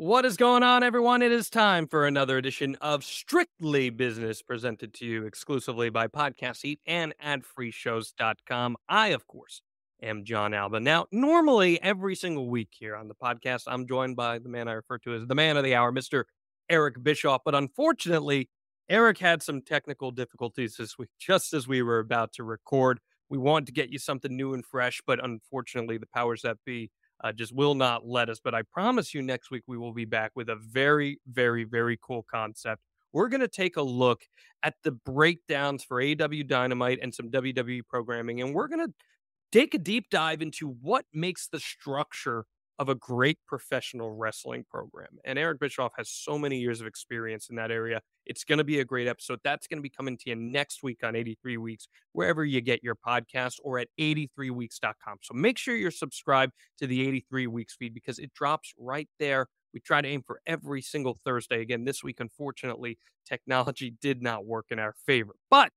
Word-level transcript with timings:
What 0.00 0.24
is 0.24 0.36
going 0.36 0.62
on, 0.62 0.84
everyone? 0.84 1.22
It 1.22 1.32
is 1.32 1.50
time 1.50 1.88
for 1.88 2.06
another 2.06 2.38
edition 2.38 2.76
of 2.80 3.02
Strictly 3.02 3.90
Business 3.90 4.42
presented 4.42 4.94
to 4.94 5.04
you 5.04 5.26
exclusively 5.26 5.90
by 5.90 6.06
Podcast 6.06 6.64
Eat 6.64 6.78
and 6.86 7.12
adfreeshows.com. 7.20 8.76
I, 8.88 9.08
of 9.08 9.26
course, 9.26 9.60
am 10.00 10.24
Jon 10.24 10.54
Alba. 10.54 10.78
Now, 10.78 11.06
normally 11.10 11.82
every 11.82 12.14
single 12.14 12.48
week 12.48 12.68
here 12.70 12.94
on 12.94 13.08
the 13.08 13.16
podcast, 13.16 13.64
I'm 13.66 13.88
joined 13.88 14.14
by 14.14 14.38
the 14.38 14.48
man 14.48 14.68
I 14.68 14.74
refer 14.74 14.98
to 14.98 15.16
as 15.16 15.26
the 15.26 15.34
man 15.34 15.56
of 15.56 15.64
the 15.64 15.74
hour, 15.74 15.90
Mr. 15.90 16.26
Eric 16.70 17.02
Bischoff. 17.02 17.42
But 17.44 17.56
unfortunately, 17.56 18.50
Eric 18.88 19.18
had 19.18 19.42
some 19.42 19.62
technical 19.62 20.12
difficulties 20.12 20.76
this 20.76 20.96
week, 20.96 21.08
just 21.18 21.52
as 21.52 21.66
we 21.66 21.82
were 21.82 21.98
about 21.98 22.32
to 22.34 22.44
record. 22.44 23.00
We 23.28 23.38
wanted 23.38 23.66
to 23.66 23.72
get 23.72 23.90
you 23.90 23.98
something 23.98 24.36
new 24.36 24.54
and 24.54 24.64
fresh, 24.64 25.02
but 25.04 25.22
unfortunately, 25.24 25.98
the 25.98 26.06
powers 26.06 26.42
that 26.42 26.58
be 26.64 26.92
uh, 27.22 27.32
just 27.32 27.54
will 27.54 27.74
not 27.74 28.06
let 28.06 28.28
us. 28.28 28.40
But 28.42 28.54
I 28.54 28.62
promise 28.62 29.14
you, 29.14 29.22
next 29.22 29.50
week 29.50 29.62
we 29.66 29.78
will 29.78 29.92
be 29.92 30.04
back 30.04 30.32
with 30.34 30.48
a 30.48 30.56
very, 30.56 31.20
very, 31.26 31.64
very 31.64 31.98
cool 32.02 32.24
concept. 32.30 32.82
We're 33.12 33.28
going 33.28 33.40
to 33.40 33.48
take 33.48 33.76
a 33.76 33.82
look 33.82 34.22
at 34.62 34.74
the 34.84 34.92
breakdowns 34.92 35.82
for 35.82 36.02
AEW 36.02 36.46
Dynamite 36.46 36.98
and 37.02 37.14
some 37.14 37.30
WWE 37.30 37.82
programming, 37.88 38.40
and 38.40 38.54
we're 38.54 38.68
going 38.68 38.86
to 38.86 38.92
take 39.50 39.74
a 39.74 39.78
deep 39.78 40.10
dive 40.10 40.42
into 40.42 40.76
what 40.82 41.04
makes 41.12 41.48
the 41.48 41.58
structure 41.58 42.44
of 42.78 42.88
a 42.88 42.94
great 42.94 43.38
professional 43.46 44.12
wrestling 44.12 44.64
program. 44.70 45.18
And 45.24 45.38
Eric 45.38 45.58
Bischoff 45.58 45.92
has 45.96 46.08
so 46.08 46.38
many 46.38 46.58
years 46.58 46.80
of 46.80 46.86
experience 46.86 47.48
in 47.50 47.56
that 47.56 47.70
area. 47.70 48.00
It's 48.24 48.44
going 48.44 48.58
to 48.58 48.64
be 48.64 48.78
a 48.78 48.84
great 48.84 49.08
episode. 49.08 49.40
That's 49.42 49.66
going 49.66 49.78
to 49.78 49.82
be 49.82 49.90
coming 49.90 50.16
to 50.18 50.30
you 50.30 50.36
next 50.36 50.82
week 50.82 51.00
on 51.02 51.16
83 51.16 51.56
Weeks, 51.56 51.88
wherever 52.12 52.44
you 52.44 52.60
get 52.60 52.82
your 52.84 52.94
podcast 52.94 53.54
or 53.64 53.78
at 53.80 53.88
83weeks.com. 53.98 55.18
So 55.22 55.34
make 55.34 55.58
sure 55.58 55.74
you're 55.74 55.90
subscribed 55.90 56.52
to 56.78 56.86
the 56.86 57.06
83 57.06 57.48
Weeks 57.48 57.74
feed 57.74 57.94
because 57.94 58.18
it 58.18 58.32
drops 58.32 58.72
right 58.78 59.08
there. 59.18 59.48
We 59.74 59.80
try 59.80 60.00
to 60.00 60.08
aim 60.08 60.22
for 60.26 60.40
every 60.46 60.80
single 60.80 61.18
Thursday. 61.24 61.60
Again, 61.60 61.84
this 61.84 62.04
week, 62.04 62.20
unfortunately, 62.20 62.98
technology 63.26 63.94
did 64.00 64.22
not 64.22 64.46
work 64.46 64.66
in 64.70 64.78
our 64.78 64.94
favor, 65.04 65.34
but 65.50 65.72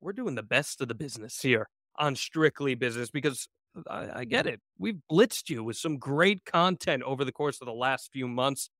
we're 0.00 0.12
doing 0.12 0.36
the 0.36 0.42
best 0.44 0.80
of 0.80 0.86
the 0.86 0.94
business 0.94 1.40
here 1.40 1.68
on 1.98 2.14
Strictly 2.14 2.76
Business 2.76 3.10
because 3.10 3.48
I, 3.88 4.20
I 4.20 4.24
get 4.24 4.46
it. 4.46 4.60
We've 4.78 4.98
blitzed 5.10 5.50
you 5.50 5.62
with 5.64 5.76
some 5.76 5.98
great 5.98 6.44
content 6.44 7.02
over 7.02 7.24
the 7.24 7.32
course 7.32 7.60
of 7.60 7.66
the 7.66 7.72
last 7.72 8.10
few 8.12 8.28
months. 8.28 8.70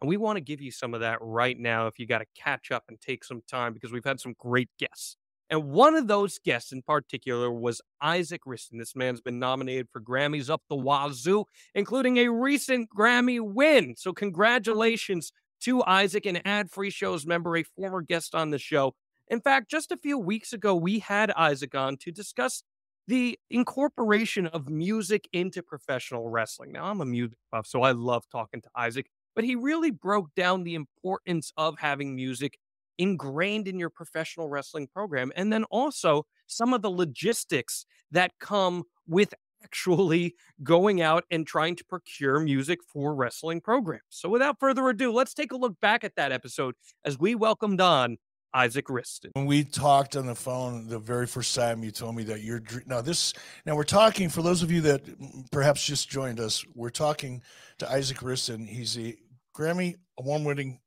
And 0.00 0.08
we 0.08 0.16
want 0.16 0.36
to 0.36 0.40
give 0.40 0.60
you 0.60 0.70
some 0.70 0.94
of 0.94 1.00
that 1.00 1.18
right 1.20 1.58
now 1.58 1.86
if 1.86 1.98
you 1.98 2.06
got 2.06 2.18
to 2.18 2.26
catch 2.36 2.70
up 2.70 2.84
and 2.88 3.00
take 3.00 3.24
some 3.24 3.42
time 3.48 3.72
because 3.72 3.92
we've 3.92 4.04
had 4.04 4.20
some 4.20 4.34
great 4.38 4.70
guests. 4.78 5.16
And 5.50 5.70
one 5.70 5.94
of 5.94 6.08
those 6.08 6.38
guests 6.38 6.72
in 6.72 6.82
particular 6.82 7.50
was 7.50 7.80
Isaac 8.02 8.42
Wriston. 8.46 8.78
This 8.78 8.94
man's 8.94 9.20
been 9.20 9.38
nominated 9.38 9.88
for 9.90 10.00
Grammys 10.00 10.50
up 10.50 10.62
the 10.68 10.76
wazoo, 10.76 11.46
including 11.74 12.18
a 12.18 12.28
recent 12.28 12.90
Grammy 12.90 13.40
win. 13.40 13.94
So, 13.96 14.12
congratulations 14.12 15.32
to 15.62 15.82
Isaac, 15.84 16.26
an 16.26 16.40
ad 16.44 16.70
free 16.70 16.90
shows 16.90 17.26
member, 17.26 17.56
a 17.56 17.62
former 17.62 18.02
guest 18.02 18.34
on 18.34 18.50
the 18.50 18.58
show. 18.58 18.94
In 19.28 19.40
fact, 19.40 19.70
just 19.70 19.90
a 19.90 19.96
few 19.96 20.18
weeks 20.18 20.52
ago, 20.52 20.74
we 20.74 20.98
had 20.98 21.30
Isaac 21.32 21.74
on 21.74 21.96
to 21.98 22.12
discuss 22.12 22.62
the 23.08 23.38
incorporation 23.48 24.46
of 24.48 24.68
music 24.68 25.28
into 25.32 25.62
professional 25.62 26.28
wrestling. 26.28 26.72
Now, 26.72 26.84
I'm 26.84 27.00
a 27.00 27.06
music 27.06 27.38
buff, 27.50 27.66
so 27.66 27.82
I 27.82 27.92
love 27.92 28.24
talking 28.30 28.60
to 28.60 28.68
Isaac, 28.76 29.06
but 29.34 29.44
he 29.44 29.54
really 29.54 29.90
broke 29.90 30.28
down 30.36 30.62
the 30.62 30.74
importance 30.74 31.50
of 31.56 31.78
having 31.78 32.14
music 32.14 32.58
ingrained 32.98 33.66
in 33.66 33.78
your 33.78 33.88
professional 33.88 34.48
wrestling 34.50 34.88
program. 34.88 35.32
And 35.34 35.50
then 35.50 35.64
also 35.64 36.26
some 36.46 36.74
of 36.74 36.82
the 36.82 36.90
logistics 36.90 37.86
that 38.10 38.32
come 38.40 38.84
with 39.06 39.32
actually 39.64 40.34
going 40.62 41.00
out 41.00 41.24
and 41.30 41.46
trying 41.46 41.76
to 41.76 41.84
procure 41.84 42.38
music 42.40 42.80
for 42.86 43.14
wrestling 43.14 43.62
programs. 43.62 44.02
So, 44.10 44.28
without 44.28 44.60
further 44.60 44.86
ado, 44.88 45.12
let's 45.12 45.32
take 45.32 45.52
a 45.52 45.56
look 45.56 45.80
back 45.80 46.04
at 46.04 46.14
that 46.16 46.30
episode 46.30 46.74
as 47.06 47.18
we 47.18 47.34
welcomed 47.34 47.80
on 47.80 48.18
Isaac 48.54 48.86
Wriston. 48.86 49.30
When 49.34 49.46
we 49.46 49.62
talked 49.64 50.16
on 50.16 50.26
the 50.26 50.34
phone 50.34 50.88
the 50.88 50.98
very 50.98 51.26
first 51.26 51.54
time, 51.54 51.84
you 51.84 51.90
told 51.90 52.16
me 52.16 52.24
that 52.24 52.40
you're 52.40 52.62
now 52.86 53.00
this. 53.00 53.34
Now 53.66 53.76
we're 53.76 53.84
talking 53.84 54.28
for 54.28 54.42
those 54.42 54.62
of 54.62 54.70
you 54.70 54.80
that 54.82 55.02
perhaps 55.50 55.84
just 55.84 56.08
joined 56.08 56.40
us. 56.40 56.64
We're 56.74 56.90
talking 56.90 57.42
to 57.78 57.90
Isaac 57.90 58.18
Wriston. 58.18 58.66
He's 58.66 58.98
a 58.98 59.16
Grammy 59.54 59.96
award-winning, 60.18 60.80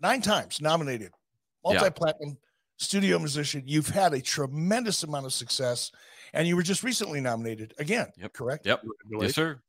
nine 0.00 0.20
times 0.20 0.60
nominated, 0.60 1.12
multi-platinum 1.64 2.30
yeah. 2.30 2.34
studio 2.76 3.18
musician. 3.18 3.62
You've 3.66 3.88
had 3.88 4.12
a 4.12 4.20
tremendous 4.20 5.02
amount 5.02 5.26
of 5.26 5.32
success, 5.32 5.92
and 6.34 6.46
you 6.46 6.54
were 6.54 6.62
just 6.62 6.82
recently 6.82 7.20
nominated 7.20 7.72
again. 7.78 8.08
Yep. 8.18 8.32
Correct. 8.34 8.66
Yep. 8.66 8.82
Yes, 9.20 9.34
sir. 9.34 9.60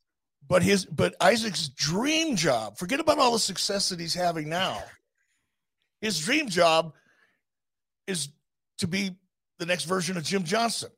But 0.50 0.64
his, 0.64 0.86
but 0.86 1.16
Isaac's 1.22 1.70
dream 1.70 2.36
job. 2.36 2.78
Forget 2.78 3.00
about 3.00 3.20
all 3.20 3.32
the 3.32 3.40
success 3.40 3.90
that 3.90 4.00
he's 4.00 4.14
having 4.14 4.50
now. 4.50 4.82
His 6.02 6.20
dream 6.20 6.48
job 6.48 6.94
is 8.08 8.30
to 8.80 8.88
be 8.88 9.16
the 9.60 9.66
next 9.66 9.86
version 9.86 10.18
of 10.18 10.24
Jim 10.24 10.44
Johnston. 10.44 10.90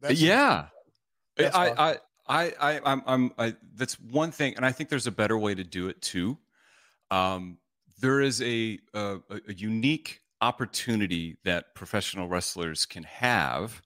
That's 0.00 0.20
yeah. 0.20 0.66
That's 1.36 1.54
I, 1.54 1.68
I, 1.68 1.96
I, 2.28 2.52
I, 2.60 2.80
I'm, 2.84 3.02
I'm, 3.06 3.32
I, 3.38 3.54
that's 3.74 3.98
one 4.00 4.30
thing. 4.30 4.54
And 4.56 4.66
I 4.66 4.72
think 4.72 4.88
there's 4.88 5.06
a 5.06 5.12
better 5.12 5.38
way 5.38 5.54
to 5.54 5.64
do 5.64 5.88
it 5.88 6.00
too. 6.02 6.38
Um, 7.10 7.58
there 8.00 8.20
is 8.20 8.40
a, 8.42 8.78
a, 8.94 9.18
a 9.48 9.52
unique 9.54 10.20
opportunity 10.40 11.36
that 11.44 11.74
professional 11.74 12.28
wrestlers 12.28 12.86
can 12.86 13.02
have. 13.02 13.82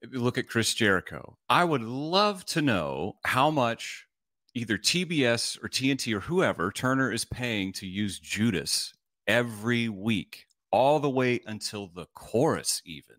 If 0.00 0.12
you 0.12 0.20
look 0.20 0.38
at 0.38 0.48
Chris 0.48 0.74
Jericho, 0.74 1.36
I 1.48 1.64
would 1.64 1.82
love 1.82 2.44
to 2.46 2.62
know 2.62 3.16
how 3.24 3.50
much 3.50 4.06
either 4.54 4.78
TBS 4.78 5.62
or 5.62 5.68
TNT 5.68 6.14
or 6.14 6.20
whoever 6.20 6.70
Turner 6.70 7.10
is 7.10 7.24
paying 7.24 7.72
to 7.74 7.86
use 7.86 8.18
Judas 8.18 8.94
every 9.26 9.88
week 9.88 10.46
all 10.70 11.00
the 11.00 11.10
way 11.10 11.40
until 11.46 11.88
the 11.88 12.06
chorus 12.14 12.82
even. 12.84 13.16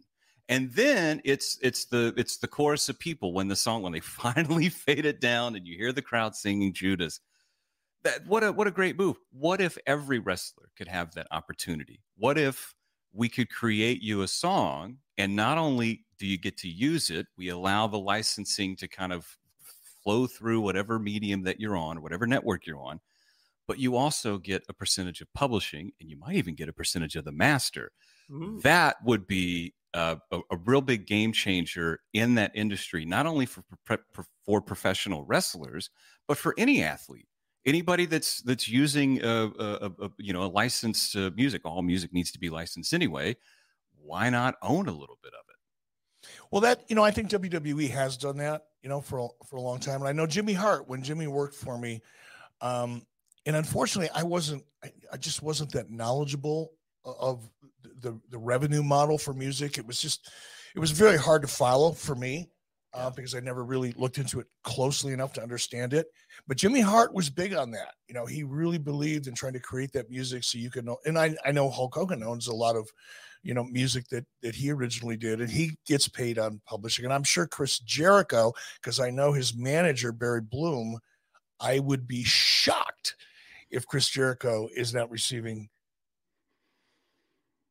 And 0.49 0.71
then 0.71 1.21
it's 1.25 1.57
it's 1.61 1.85
the 1.85 2.13
it's 2.15 2.37
the 2.37 2.47
chorus 2.47 2.87
of 2.87 2.97
people 2.99 3.33
when 3.33 3.47
the 3.47 3.55
song 3.55 3.83
when 3.83 3.93
they 3.93 3.99
finally 4.01 4.69
fade 4.69 5.05
it 5.05 5.19
down 5.19 5.55
and 5.55 5.67
you 5.67 5.77
hear 5.77 5.91
the 5.91 6.01
crowd 6.01 6.35
singing 6.35 6.73
judas. 6.73 7.19
That 8.03 8.25
what 8.25 8.43
a 8.43 8.51
what 8.51 8.67
a 8.67 8.71
great 8.71 8.97
move. 8.97 9.17
What 9.31 9.59
if 9.59 9.77
every 9.85 10.19
wrestler 10.19 10.69
could 10.77 10.87
have 10.87 11.13
that 11.15 11.27
opportunity? 11.31 12.01
What 12.17 12.37
if 12.37 12.73
we 13.13 13.27
could 13.29 13.49
create 13.49 14.01
you 14.01 14.21
a 14.21 14.27
song 14.27 14.97
and 15.17 15.35
not 15.35 15.57
only 15.57 16.05
do 16.19 16.27
you 16.27 16.37
get 16.37 16.57
to 16.57 16.69
use 16.69 17.09
it 17.09 17.25
we 17.37 17.49
allow 17.49 17.87
the 17.87 17.97
licensing 17.97 18.75
to 18.75 18.87
kind 18.87 19.11
of 19.11 19.37
flow 20.03 20.27
through 20.27 20.61
whatever 20.61 20.99
medium 20.99 21.41
that 21.43 21.59
you're 21.59 21.75
on 21.75 22.01
whatever 22.01 22.27
network 22.27 22.65
you're 22.65 22.79
on 22.79 22.99
but 23.67 23.79
you 23.79 23.95
also 23.95 24.37
get 24.37 24.63
a 24.69 24.73
percentage 24.73 25.21
of 25.21 25.31
publishing 25.33 25.91
and 25.99 26.09
you 26.09 26.17
might 26.17 26.35
even 26.35 26.55
get 26.55 26.69
a 26.69 26.73
percentage 26.73 27.15
of 27.15 27.25
the 27.25 27.31
master. 27.31 27.91
That 28.63 28.97
would 29.05 29.27
be 29.27 29.73
a, 29.93 30.17
a, 30.31 30.39
a, 30.51 30.57
real 30.65 30.81
big 30.81 31.05
game 31.05 31.31
changer 31.31 32.01
in 32.13 32.35
that 32.35 32.51
industry, 32.53 33.05
not 33.05 33.25
only 33.25 33.45
for, 33.45 33.63
for 34.45 34.61
professional 34.61 35.23
wrestlers, 35.23 35.89
but 36.27 36.37
for 36.37 36.53
any 36.57 36.83
athlete. 36.83 37.27
Anybody 37.65 38.05
that's 38.05 38.41
that's 38.41 38.67
using 38.67 39.23
a, 39.23 39.51
a, 39.59 39.91
a 40.01 40.09
you 40.17 40.31
know 40.31 40.43
a 40.43 40.47
licensed 40.47 41.15
uh, 41.17 41.31
music, 41.35 41.63
all 41.65 41.81
music 41.81 42.13
needs 42.13 42.31
to 42.31 42.39
be 42.39 42.49
licensed 42.49 42.93
anyway. 42.93 43.35
Why 44.01 44.29
not 44.29 44.55
own 44.61 44.87
a 44.87 44.91
little 44.91 45.19
bit 45.21 45.33
of 45.33 45.45
it? 45.49 46.29
Well, 46.49 46.61
that 46.61 46.83
you 46.87 46.95
know, 46.95 47.03
I 47.03 47.11
think 47.11 47.29
WWE 47.29 47.89
has 47.89 48.15
done 48.15 48.37
that, 48.37 48.67
you 48.81 48.89
know, 48.89 49.01
for 49.01 49.31
for 49.45 49.57
a 49.57 49.61
long 49.61 49.79
time. 49.79 50.01
And 50.01 50.07
I 50.07 50.13
know 50.13 50.25
Jimmy 50.25 50.53
Hart, 50.53 50.87
when 50.87 51.01
Jimmy 51.01 51.27
worked 51.27 51.55
for 51.55 51.77
me, 51.77 52.01
um, 52.61 53.05
and 53.47 53.55
unfortunately, 53.55 54.11
I 54.13 54.23
wasn't. 54.23 54.63
I, 54.83 54.91
I 55.13 55.17
just 55.17 55.41
wasn't 55.41 55.71
that 55.71 55.89
knowledgeable 55.89 56.73
of 57.03 57.49
the 58.01 58.19
the 58.29 58.37
revenue 58.37 58.83
model 58.83 59.17
for 59.17 59.33
music. 59.33 59.77
It 59.77 59.87
was 59.87 59.99
just, 59.99 60.29
it 60.75 60.79
was 60.79 60.91
very 60.91 61.17
hard 61.17 61.41
to 61.41 61.47
follow 61.47 61.93
for 61.93 62.13
me 62.13 62.49
uh, 62.93 63.09
because 63.09 63.33
I 63.35 63.39
never 63.39 63.63
really 63.63 63.93
looked 63.93 64.17
into 64.17 64.39
it 64.41 64.47
closely 64.63 65.13
enough 65.13 65.31
to 65.33 65.41
understand 65.41 65.93
it. 65.93 66.07
But 66.47 66.57
Jimmy 66.57 66.81
Hart 66.81 67.13
was 67.13 67.29
big 67.29 67.53
on 67.53 67.71
that. 67.71 67.93
You 68.07 68.15
know, 68.15 68.25
he 68.25 68.43
really 68.43 68.77
believed 68.77 69.27
in 69.27 69.33
trying 69.33 69.53
to 69.53 69.59
create 69.59 69.93
that 69.93 70.09
music 70.09 70.43
so 70.43 70.57
you 70.57 70.69
can 70.69 70.85
know. 70.85 70.97
And 71.05 71.17
I, 71.17 71.35
I 71.45 71.51
know 71.51 71.69
Hulk 71.69 71.95
Hogan 71.95 72.23
owns 72.23 72.47
a 72.47 72.53
lot 72.53 72.75
of, 72.75 72.89
you 73.43 73.53
know, 73.53 73.63
music 73.63 74.09
that 74.09 74.25
that 74.41 74.55
he 74.55 74.71
originally 74.71 75.15
did, 75.15 75.39
and 75.39 75.49
he 75.49 75.77
gets 75.87 76.09
paid 76.09 76.37
on 76.37 76.61
publishing. 76.65 77.05
And 77.05 77.13
I'm 77.13 77.23
sure 77.23 77.47
Chris 77.47 77.79
Jericho, 77.79 78.51
because 78.81 78.99
I 78.99 79.09
know 79.09 79.31
his 79.31 79.55
manager 79.55 80.11
Barry 80.11 80.41
Bloom, 80.41 80.99
I 81.59 81.79
would 81.79 82.07
be 82.07 82.23
shocked 82.23 83.15
if 83.69 83.85
Chris 83.85 84.07
Jericho 84.09 84.67
is 84.75 84.93
not 84.93 85.09
receiving 85.09 85.69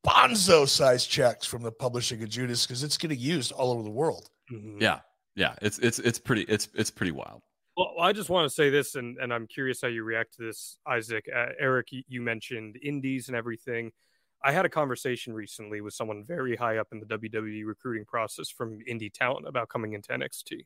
bonzo 0.05 0.67
size 0.67 1.05
checks 1.05 1.45
from 1.45 1.63
the 1.63 1.71
publishing 1.71 2.23
of 2.23 2.29
Judas 2.29 2.65
because 2.65 2.83
it's 2.83 2.97
getting 2.97 3.19
used 3.19 3.51
all 3.51 3.71
over 3.71 3.83
the 3.83 3.89
world. 3.89 4.29
Mm-hmm. 4.51 4.81
Yeah, 4.81 4.99
yeah, 5.35 5.55
it's 5.61 5.79
it's 5.79 5.99
it's 5.99 6.19
pretty 6.19 6.43
it's 6.43 6.69
it's 6.73 6.91
pretty 6.91 7.11
wild. 7.11 7.41
Well, 7.75 7.93
I 8.01 8.11
just 8.11 8.31
want 8.31 8.49
to 8.49 8.53
say 8.53 8.71
this, 8.71 8.95
and, 8.95 9.17
and 9.19 9.31
I'm 9.31 9.45
curious 9.45 9.81
how 9.81 9.87
you 9.87 10.03
react 10.03 10.35
to 10.37 10.45
this, 10.45 10.79
Isaac. 10.87 11.25
Uh, 11.33 11.49
Eric, 11.59 11.89
you 11.91 12.21
mentioned 12.21 12.75
indies 12.81 13.27
and 13.27 13.37
everything. 13.37 13.91
I 14.43 14.51
had 14.51 14.65
a 14.65 14.69
conversation 14.69 15.33
recently 15.33 15.81
with 15.81 15.93
someone 15.93 16.23
very 16.23 16.55
high 16.55 16.77
up 16.77 16.87
in 16.91 16.99
the 16.99 17.05
WWE 17.05 17.67
recruiting 17.67 18.05
process 18.05 18.49
from 18.49 18.79
indie 18.89 19.13
talent 19.13 19.47
about 19.47 19.69
coming 19.69 19.93
into 19.93 20.11
NXT. 20.11 20.65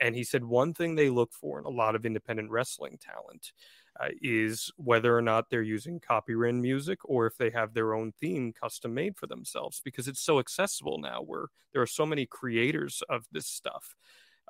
And 0.00 0.14
he 0.14 0.24
said 0.24 0.44
one 0.44 0.74
thing 0.74 0.94
they 0.94 1.08
look 1.08 1.32
for 1.32 1.58
in 1.58 1.64
a 1.64 1.70
lot 1.70 1.94
of 1.94 2.04
independent 2.04 2.50
wrestling 2.50 2.98
talent 3.00 3.52
uh, 4.00 4.08
is 4.22 4.70
whether 4.76 5.16
or 5.16 5.22
not 5.22 5.50
they're 5.50 5.62
using 5.62 6.00
copywritten 6.00 6.60
music 6.60 6.98
or 7.04 7.26
if 7.26 7.36
they 7.36 7.50
have 7.50 7.74
their 7.74 7.94
own 7.94 8.12
theme 8.20 8.52
custom 8.52 8.94
made 8.94 9.16
for 9.16 9.26
themselves 9.26 9.80
because 9.84 10.08
it's 10.08 10.22
so 10.22 10.38
accessible 10.38 10.98
now 10.98 11.20
where 11.20 11.46
there 11.72 11.82
are 11.82 11.86
so 11.86 12.06
many 12.06 12.26
creators 12.26 13.02
of 13.08 13.26
this 13.32 13.46
stuff. 13.46 13.94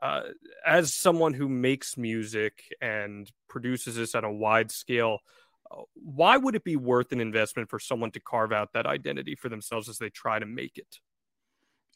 Uh, 0.01 0.23
as 0.67 0.95
someone 0.95 1.33
who 1.33 1.49
makes 1.49 1.97
music 1.97 2.75
and 2.81 3.31
produces 3.49 3.97
this 3.97 4.15
on 4.15 4.25
a 4.25 4.33
wide 4.33 4.71
scale, 4.71 5.19
uh, 5.71 5.83
why 5.95 6.37
would 6.37 6.55
it 6.55 6.65
be 6.65 6.77
worth 6.77 7.13
an 7.13 7.21
investment 7.21 7.69
for 7.69 7.79
someone 7.79 8.11
to 8.11 8.21
carve 8.21 8.53
out 8.53 8.73
that 8.73 8.87
identity 8.87 9.35
for 9.35 9.49
themselves 9.49 9.89
as 9.89 9.99
they 9.99 10.11
try 10.11 10.39
to 10.39 10.47
make 10.47 10.77
it? 10.77 10.99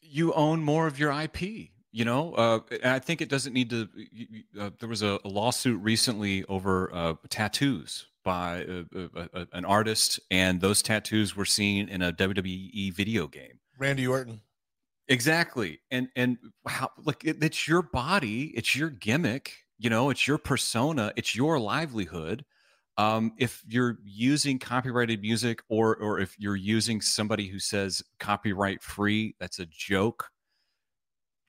You 0.01 0.33
own 0.33 0.61
more 0.61 0.87
of 0.87 0.99
your 0.99 1.11
IP 1.11 1.71
you 1.97 2.05
know 2.05 2.33
uh, 2.33 2.59
and 2.83 2.93
i 2.93 2.99
think 2.99 3.21
it 3.21 3.29
doesn't 3.29 3.53
need 3.53 3.69
to 3.69 3.87
uh, 4.59 4.69
there 4.79 4.89
was 4.89 5.01
a, 5.01 5.19
a, 5.25 5.27
lawsuit 5.27 5.81
recently 5.81 6.43
over 6.45 6.93
uh, 6.93 7.13
tattoos 7.29 8.05
by 8.27 8.65
a, 8.93 9.47
an 9.53 9.63
artist 9.63 10.19
and 10.29 10.59
those 10.59 10.81
tattoos 10.81 11.33
were 11.33 11.45
seen 11.45 11.87
in 11.87 12.01
a 12.01 12.11
wwe 12.11 12.93
video 12.93 13.25
game. 13.25 13.59
Randy 13.79 14.05
orton. 14.05 14.41
Exactly. 15.07 15.79
And 15.91 16.09
and 16.17 16.37
how 16.67 16.91
like 17.05 17.23
it, 17.23 17.41
it's 17.41 17.69
your 17.69 17.81
body 17.81 18.51
it's 18.53 18.75
your 18.75 18.89
gimmick 18.89 19.53
you 19.79 19.89
know 19.89 20.09
it's 20.09 20.27
your 20.27 20.37
persona 20.37 21.13
it's 21.15 21.35
your 21.35 21.57
livelihood. 21.57 22.43
Um, 22.97 23.31
if 23.37 23.63
you're 23.65 23.99
using 24.03 24.59
copyrighted 24.59 25.21
music 25.21 25.61
or 25.69 25.95
or 25.95 26.19
if 26.19 26.37
you're 26.37 26.57
using 26.57 26.99
somebody 26.99 27.47
who 27.47 27.59
says 27.59 28.03
copyright 28.19 28.83
free 28.83 29.35
that's 29.39 29.59
a 29.59 29.65
joke 29.67 30.29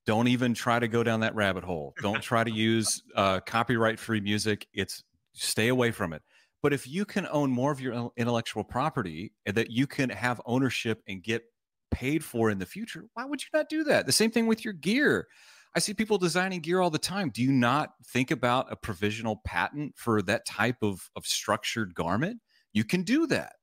don't 0.09 0.29
even 0.29 0.55
try 0.55 0.79
to 0.79 0.89
go 0.89 1.03
down 1.03 1.21
that 1.21 1.35
rabbit 1.35 1.63
hole. 1.63 1.93
Don't 2.01 2.23
try 2.23 2.43
to 2.43 2.51
use 2.51 3.03
uh, 3.15 3.41
copyright 3.41 3.99
free 3.99 4.23
music. 4.23 4.67
It's 4.73 5.05
stay 5.35 5.69
away 5.69 5.91
from 5.91 6.15
it. 6.15 6.23
But 6.63 6.73
if 6.73 6.89
you 6.89 7.05
can 7.05 7.29
own 7.31 7.51
more 7.51 7.71
of 7.71 7.79
your 7.79 8.11
intellectual 8.17 8.65
property 8.65 9.35
and 9.45 9.55
that 9.59 9.71
you 9.71 9.87
can 9.87 10.09
have 10.09 10.41
ownership 10.47 11.03
and 11.09 11.23
get 11.23 11.43
paid 11.91 12.25
for 12.25 12.49
in 12.49 12.59
the 12.59 12.65
future, 12.65 13.05
why 13.13 13.27
would 13.27 13.43
you 13.43 13.49
not 13.53 13.69
do 13.69 13.85
that? 13.85 14.07
The 14.07 14.13
same 14.13 14.31
thing 14.31 14.47
with 14.47 14.65
your 14.65 14.73
gear. 14.73 15.29
I 15.77 15.79
see 15.79 15.93
people 15.93 16.17
designing 16.17 16.61
gear 16.61 16.81
all 16.81 16.89
the 16.89 16.99
time. 16.99 17.29
Do 17.29 17.43
you 17.43 17.53
not 17.53 17.91
think 18.07 18.31
about 18.31 18.73
a 18.73 18.77
provisional 18.77 19.43
patent 19.45 19.93
for 19.95 20.23
that 20.23 20.47
type 20.47 20.79
of, 20.81 21.11
of 21.17 21.27
structured 21.27 21.95
garment? 21.95 22.41
You 22.73 22.85
can 22.85 23.03
do 23.03 23.27
that. 23.27 23.57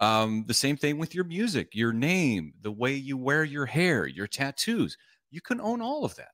Um, 0.00 0.44
the 0.46 0.54
same 0.54 0.78
thing 0.78 0.96
with 0.96 1.14
your 1.14 1.24
music, 1.24 1.74
your 1.74 1.92
name, 1.92 2.54
the 2.62 2.72
way 2.72 2.94
you 2.94 3.18
wear 3.18 3.44
your 3.44 3.66
hair, 3.66 4.06
your 4.06 4.26
tattoos 4.26 4.96
you 5.30 5.40
can 5.40 5.60
own 5.60 5.80
all 5.80 6.04
of 6.04 6.14
that. 6.16 6.30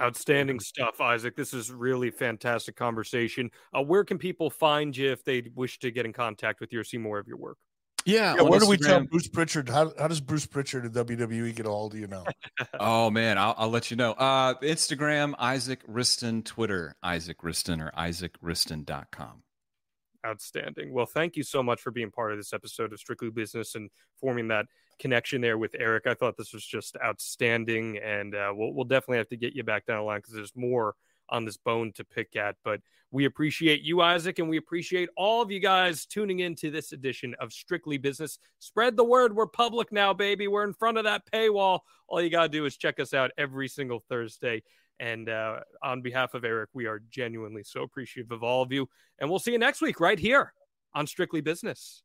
Outstanding 0.00 0.60
stuff, 0.60 1.00
Isaac. 1.00 1.36
This 1.36 1.52
is 1.52 1.70
really 1.70 2.10
fantastic 2.10 2.74
conversation. 2.74 3.50
Uh, 3.76 3.82
where 3.82 4.02
can 4.02 4.16
people 4.16 4.48
find 4.48 4.96
you 4.96 5.12
if 5.12 5.22
they 5.24 5.42
wish 5.54 5.78
to 5.80 5.90
get 5.90 6.06
in 6.06 6.12
contact 6.12 6.60
with 6.60 6.72
you 6.72 6.80
or 6.80 6.84
see 6.84 6.96
more 6.96 7.18
of 7.18 7.28
your 7.28 7.36
work? 7.36 7.58
Yeah, 8.06 8.34
yeah 8.36 8.42
where 8.42 8.58
Instagram. 8.58 8.62
do 8.62 8.68
we 8.68 8.76
tell 8.78 9.00
Bruce 9.04 9.28
Pritchard? 9.28 9.68
How, 9.68 9.92
how 9.98 10.08
does 10.08 10.22
Bruce 10.22 10.46
Pritchard 10.46 10.86
at 10.86 10.92
WWE 10.92 11.54
get 11.54 11.66
a 11.66 11.68
hold 11.68 11.92
of 11.92 12.00
you 12.00 12.06
now? 12.06 12.24
oh 12.80 13.10
man, 13.10 13.36
I'll, 13.36 13.54
I'll, 13.58 13.68
let 13.68 13.90
you 13.90 13.96
know. 13.98 14.12
Uh, 14.12 14.54
Instagram, 14.62 15.34
Isaac 15.38 15.86
Wriston, 15.86 16.44
Twitter, 16.44 16.96
Isaac 17.02 17.42
Wriston 17.42 17.82
or 17.82 17.90
isaacwriston.com. 17.90 19.42
Outstanding. 20.26 20.92
Well, 20.92 21.06
thank 21.06 21.36
you 21.36 21.42
so 21.42 21.62
much 21.62 21.80
for 21.80 21.90
being 21.90 22.10
part 22.10 22.32
of 22.32 22.38
this 22.38 22.52
episode 22.52 22.92
of 22.92 22.98
Strictly 22.98 23.30
Business 23.30 23.74
and 23.74 23.90
forming 24.18 24.48
that 24.48 24.66
connection 25.00 25.40
there 25.40 25.58
with 25.58 25.74
Eric. 25.78 26.06
I 26.06 26.14
thought 26.14 26.36
this 26.36 26.52
was 26.52 26.64
just 26.64 26.96
outstanding, 27.04 27.98
and 27.98 28.34
uh, 28.34 28.52
we'll, 28.54 28.72
we'll 28.72 28.84
definitely 28.84 29.18
have 29.18 29.28
to 29.30 29.36
get 29.36 29.54
you 29.54 29.64
back 29.64 29.86
down 29.86 29.98
the 29.98 30.02
line 30.02 30.18
because 30.18 30.34
there's 30.34 30.54
more 30.54 30.94
on 31.28 31.44
this 31.44 31.56
bone 31.56 31.92
to 31.94 32.04
pick 32.04 32.36
at. 32.36 32.56
But 32.64 32.80
we 33.10 33.24
appreciate 33.24 33.82
you, 33.82 34.00
Isaac, 34.02 34.38
and 34.38 34.48
we 34.48 34.56
appreciate 34.56 35.08
all 35.16 35.42
of 35.42 35.50
you 35.50 35.60
guys 35.60 36.06
tuning 36.06 36.40
in 36.40 36.54
to 36.56 36.70
this 36.70 36.92
edition 36.92 37.34
of 37.40 37.52
Strictly 37.52 37.98
Business. 37.98 38.38
Spread 38.58 38.96
the 38.96 39.04
word. 39.04 39.34
We're 39.34 39.46
public 39.46 39.90
now, 39.90 40.12
baby. 40.12 40.46
We're 40.46 40.64
in 40.64 40.74
front 40.74 40.98
of 40.98 41.04
that 41.04 41.22
paywall. 41.32 41.80
All 42.06 42.22
you 42.22 42.30
got 42.30 42.42
to 42.42 42.48
do 42.48 42.66
is 42.66 42.76
check 42.76 43.00
us 43.00 43.14
out 43.14 43.30
every 43.38 43.68
single 43.68 44.04
Thursday 44.08 44.62
and 45.00 45.30
uh, 45.30 45.60
on 45.82 46.02
behalf 46.02 46.34
of 46.34 46.44
Eric, 46.44 46.68
we 46.74 46.86
are 46.86 47.00
genuinely 47.10 47.64
so 47.64 47.82
appreciative 47.82 48.30
of 48.30 48.42
all 48.42 48.62
of 48.62 48.70
you. 48.70 48.86
And 49.18 49.30
we'll 49.30 49.38
see 49.38 49.52
you 49.52 49.58
next 49.58 49.80
week 49.80 49.98
right 49.98 50.18
here 50.18 50.52
on 50.94 51.06
Strictly 51.06 51.40
Business. 51.40 52.02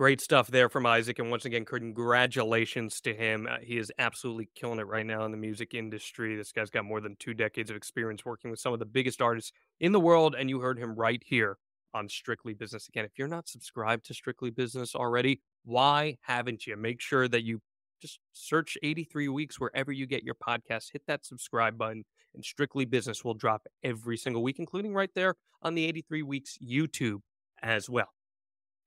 Great 0.00 0.22
stuff 0.22 0.46
there 0.46 0.70
from 0.70 0.86
Isaac. 0.86 1.18
And 1.18 1.30
once 1.30 1.44
again, 1.44 1.66
congratulations 1.66 3.02
to 3.02 3.12
him. 3.12 3.46
Uh, 3.46 3.58
he 3.60 3.76
is 3.76 3.92
absolutely 3.98 4.48
killing 4.54 4.78
it 4.78 4.86
right 4.86 5.04
now 5.04 5.26
in 5.26 5.30
the 5.30 5.36
music 5.36 5.74
industry. 5.74 6.34
This 6.36 6.52
guy's 6.52 6.70
got 6.70 6.86
more 6.86 7.02
than 7.02 7.16
two 7.16 7.34
decades 7.34 7.68
of 7.68 7.76
experience 7.76 8.24
working 8.24 8.50
with 8.50 8.60
some 8.60 8.72
of 8.72 8.78
the 8.78 8.86
biggest 8.86 9.20
artists 9.20 9.52
in 9.78 9.92
the 9.92 10.00
world. 10.00 10.34
And 10.34 10.48
you 10.48 10.60
heard 10.60 10.78
him 10.78 10.94
right 10.94 11.22
here 11.26 11.58
on 11.92 12.08
Strictly 12.08 12.54
Business. 12.54 12.88
Again, 12.88 13.04
if 13.04 13.10
you're 13.18 13.28
not 13.28 13.46
subscribed 13.46 14.06
to 14.06 14.14
Strictly 14.14 14.48
Business 14.48 14.94
already, 14.94 15.42
why 15.66 16.16
haven't 16.22 16.66
you? 16.66 16.78
Make 16.78 17.02
sure 17.02 17.28
that 17.28 17.44
you 17.44 17.60
just 18.00 18.20
search 18.32 18.78
83 18.82 19.28
weeks 19.28 19.60
wherever 19.60 19.92
you 19.92 20.06
get 20.06 20.22
your 20.22 20.34
podcast 20.34 20.92
hit 20.94 21.02
that 21.08 21.26
subscribe 21.26 21.76
button 21.76 22.06
and 22.32 22.42
strictly 22.42 22.86
business 22.86 23.22
will 23.22 23.34
drop 23.34 23.66
every 23.84 24.16
single 24.16 24.42
week 24.42 24.58
including 24.58 24.94
right 24.94 25.10
there 25.14 25.34
on 25.60 25.74
the 25.74 25.84
83 25.84 26.22
weeks 26.22 26.56
youtube 26.66 27.18
as 27.60 27.90
well 27.90 28.08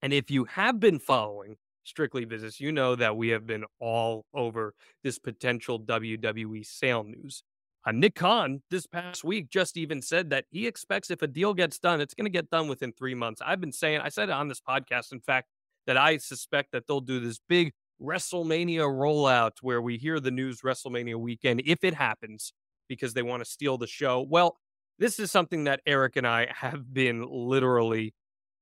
and 0.04 0.14
if 0.14 0.30
you 0.30 0.44
have 0.44 0.80
been 0.80 1.00
following 1.00 1.56
strictly 1.84 2.26
business 2.26 2.60
you 2.60 2.72
know 2.72 2.96
that 2.96 3.18
we 3.18 3.30
have 3.30 3.48
been 3.48 3.66
all 3.80 4.26
over 4.34 4.76
this 5.04 5.18
potential 5.18 5.80
wwe 5.80 6.66
sale 6.66 7.04
news 7.04 7.44
uh, 7.86 7.92
nick 7.92 8.16
khan 8.16 8.62
this 8.70 8.86
past 8.86 9.24
week 9.24 9.50
just 9.50 9.76
even 9.76 10.02
said 10.02 10.30
that 10.30 10.46
he 10.52 10.68
expects 10.68 11.10
if 11.10 11.22
a 11.22 11.28
deal 11.28 11.54
gets 11.54 11.80
done 11.80 12.00
it's 12.00 12.14
going 12.14 12.26
to 12.26 12.30
get 12.30 12.50
done 12.50 12.68
within 12.68 12.94
three 12.94 13.16
months 13.16 13.42
i've 13.44 13.60
been 13.60 13.72
saying 13.72 14.00
i 14.02 14.10
said 14.10 14.30
it 14.30 14.34
on 14.34 14.48
this 14.48 14.62
podcast 14.62 15.12
in 15.12 15.20
fact 15.20 15.48
that 15.88 15.98
i 15.98 16.18
suspect 16.18 16.72
that 16.72 16.86
they'll 16.88 17.02
do 17.02 17.20
this 17.20 17.40
big 17.50 17.74
WrestleMania 18.02 18.82
rollout 18.82 19.52
where 19.62 19.82
we 19.82 19.98
hear 19.98 20.20
the 20.20 20.32
news 20.32 20.62
WrestleMania 20.62 21.16
weekend 21.16 21.62
if 21.66 21.84
it 21.84 21.94
happens 21.94 22.54
because 22.90 23.14
they 23.14 23.22
want 23.22 23.44
to 23.44 23.50
steal 23.50 23.78
the 23.78 23.88
show. 23.88 24.22
Well, 24.22 24.58
this 25.00 25.20
is 25.20 25.32
something 25.32 25.66
that 25.66 25.82
Eric 25.86 26.18
and 26.18 26.28
I 26.28 26.48
have 26.56 26.94
been 26.94 27.26
literally 27.30 28.14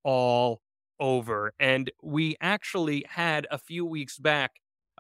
all 0.04 0.62
over. 1.02 1.54
And 1.60 1.92
we 2.02 2.38
actually 2.40 3.04
had 3.10 3.48
a 3.52 3.58
few 3.58 3.86
weeks 3.86 4.18
back 4.18 4.52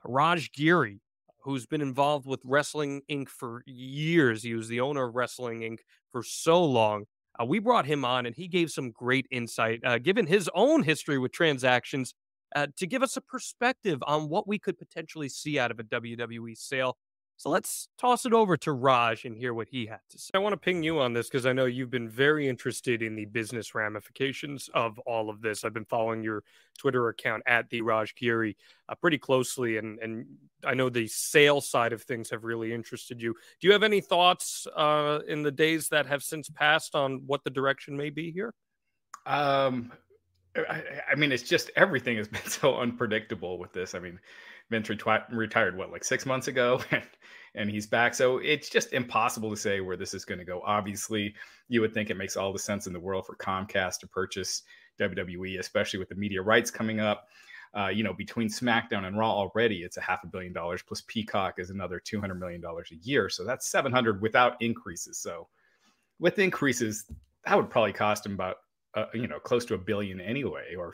Raj 0.03 0.51
Giri, 0.51 0.99
who's 1.43 1.65
been 1.65 1.81
involved 1.81 2.25
with 2.25 2.41
Wrestling 2.43 3.03
Inc. 3.09 3.29
for 3.29 3.63
years. 3.65 4.43
He 4.43 4.55
was 4.55 4.67
the 4.67 4.81
owner 4.81 5.07
of 5.07 5.15
Wrestling 5.15 5.61
Inc. 5.61 5.77
for 6.11 6.23
so 6.23 6.63
long. 6.65 7.05
Uh, 7.39 7.45
we 7.45 7.59
brought 7.59 7.85
him 7.85 8.03
on 8.03 8.25
and 8.25 8.35
he 8.35 8.47
gave 8.47 8.71
some 8.71 8.91
great 8.91 9.27
insight, 9.31 9.79
uh, 9.85 9.99
given 9.99 10.25
his 10.25 10.49
own 10.53 10.83
history 10.83 11.17
with 11.17 11.31
transactions 11.31 12.13
uh, 12.55 12.67
to 12.77 12.85
give 12.85 13.03
us 13.03 13.15
a 13.15 13.21
perspective 13.21 14.03
on 14.05 14.27
what 14.27 14.47
we 14.47 14.59
could 14.59 14.77
potentially 14.77 15.29
see 15.29 15.57
out 15.57 15.71
of 15.71 15.79
a 15.79 15.83
WWE 15.83 16.57
sale. 16.57 16.97
So 17.41 17.49
let's 17.49 17.87
toss 17.97 18.27
it 18.27 18.33
over 18.33 18.55
to 18.57 18.71
Raj 18.71 19.25
and 19.25 19.35
hear 19.35 19.51
what 19.51 19.67
he 19.67 19.87
had 19.87 20.01
to 20.11 20.19
say. 20.19 20.29
I 20.35 20.37
want 20.37 20.53
to 20.53 20.57
ping 20.57 20.83
you 20.83 20.99
on 20.99 21.13
this 21.13 21.27
because 21.27 21.47
I 21.47 21.53
know 21.53 21.65
you've 21.65 21.89
been 21.89 22.07
very 22.07 22.47
interested 22.47 23.01
in 23.01 23.15
the 23.15 23.25
business 23.25 23.73
ramifications 23.73 24.69
of 24.75 24.99
all 25.07 25.27
of 25.27 25.41
this. 25.41 25.63
I've 25.63 25.73
been 25.73 25.85
following 25.85 26.21
your 26.21 26.43
Twitter 26.77 27.07
account 27.07 27.41
at 27.47 27.67
the 27.71 27.81
Raj 27.81 28.13
Giri 28.13 28.55
uh, 28.87 28.93
pretty 28.93 29.17
closely, 29.17 29.77
and 29.77 29.97
and 29.97 30.27
I 30.63 30.75
know 30.75 30.89
the 30.89 31.07
sales 31.07 31.67
side 31.67 31.93
of 31.93 32.03
things 32.03 32.29
have 32.29 32.43
really 32.43 32.71
interested 32.71 33.19
you. 33.19 33.33
Do 33.59 33.67
you 33.67 33.73
have 33.73 33.81
any 33.81 34.01
thoughts 34.01 34.67
uh, 34.75 35.21
in 35.27 35.41
the 35.41 35.49
days 35.49 35.89
that 35.89 36.05
have 36.05 36.21
since 36.21 36.47
passed 36.47 36.93
on 36.93 37.23
what 37.25 37.43
the 37.43 37.49
direction 37.49 37.97
may 37.97 38.11
be 38.11 38.29
here? 38.29 38.53
Um, 39.25 39.91
I, 40.55 40.83
I 41.11 41.15
mean, 41.15 41.31
it's 41.31 41.49
just 41.49 41.71
everything 41.75 42.17
has 42.17 42.27
been 42.27 42.45
so 42.45 42.77
unpredictable 42.77 43.57
with 43.57 43.73
this. 43.73 43.95
I 43.95 43.99
mean, 43.99 44.19
Vince 44.71 44.89
retired 44.89 45.77
what 45.77 45.91
like 45.91 46.03
six 46.03 46.25
months 46.25 46.47
ago, 46.47 46.81
and, 46.91 47.03
and 47.53 47.69
he's 47.69 47.85
back. 47.85 48.15
So 48.15 48.37
it's 48.37 48.69
just 48.69 48.93
impossible 48.93 49.51
to 49.51 49.57
say 49.57 49.81
where 49.81 49.97
this 49.97 50.13
is 50.15 50.25
going 50.25 50.39
to 50.39 50.45
go. 50.45 50.61
Obviously, 50.65 51.35
you 51.67 51.81
would 51.81 51.93
think 51.93 52.09
it 52.09 52.17
makes 52.17 52.37
all 52.37 52.53
the 52.53 52.59
sense 52.59 52.87
in 52.87 52.93
the 52.93 52.99
world 52.99 53.27
for 53.27 53.35
Comcast 53.35 53.99
to 53.99 54.07
purchase 54.07 54.63
WWE, 54.99 55.59
especially 55.59 55.99
with 55.99 56.09
the 56.09 56.15
media 56.15 56.41
rights 56.41 56.71
coming 56.71 56.99
up. 57.01 57.27
Uh, 57.73 57.87
you 57.87 58.03
know, 58.03 58.13
between 58.13 58.49
SmackDown 58.49 59.05
and 59.05 59.17
Raw 59.17 59.31
already, 59.31 59.83
it's 59.83 59.97
a 59.97 60.01
half 60.01 60.23
a 60.23 60.27
billion 60.27 60.51
dollars. 60.51 60.81
Plus 60.81 61.03
Peacock 61.07 61.55
is 61.57 61.69
another 61.69 61.99
two 61.99 62.19
hundred 62.19 62.39
million 62.39 62.61
dollars 62.61 62.89
a 62.91 62.95
year, 62.95 63.29
so 63.29 63.45
that's 63.45 63.69
seven 63.69 63.91
hundred 63.91 64.21
without 64.21 64.61
increases. 64.61 65.17
So 65.19 65.47
with 66.19 66.39
increases, 66.39 67.05
that 67.45 67.55
would 67.55 67.69
probably 67.69 67.93
cost 67.93 68.25
him 68.25 68.33
about 68.33 68.57
uh, 68.95 69.05
you 69.13 69.27
know 69.27 69.39
close 69.39 69.65
to 69.65 69.73
a 69.73 69.77
billion 69.77 70.19
anyway, 70.19 70.75
or 70.77 70.93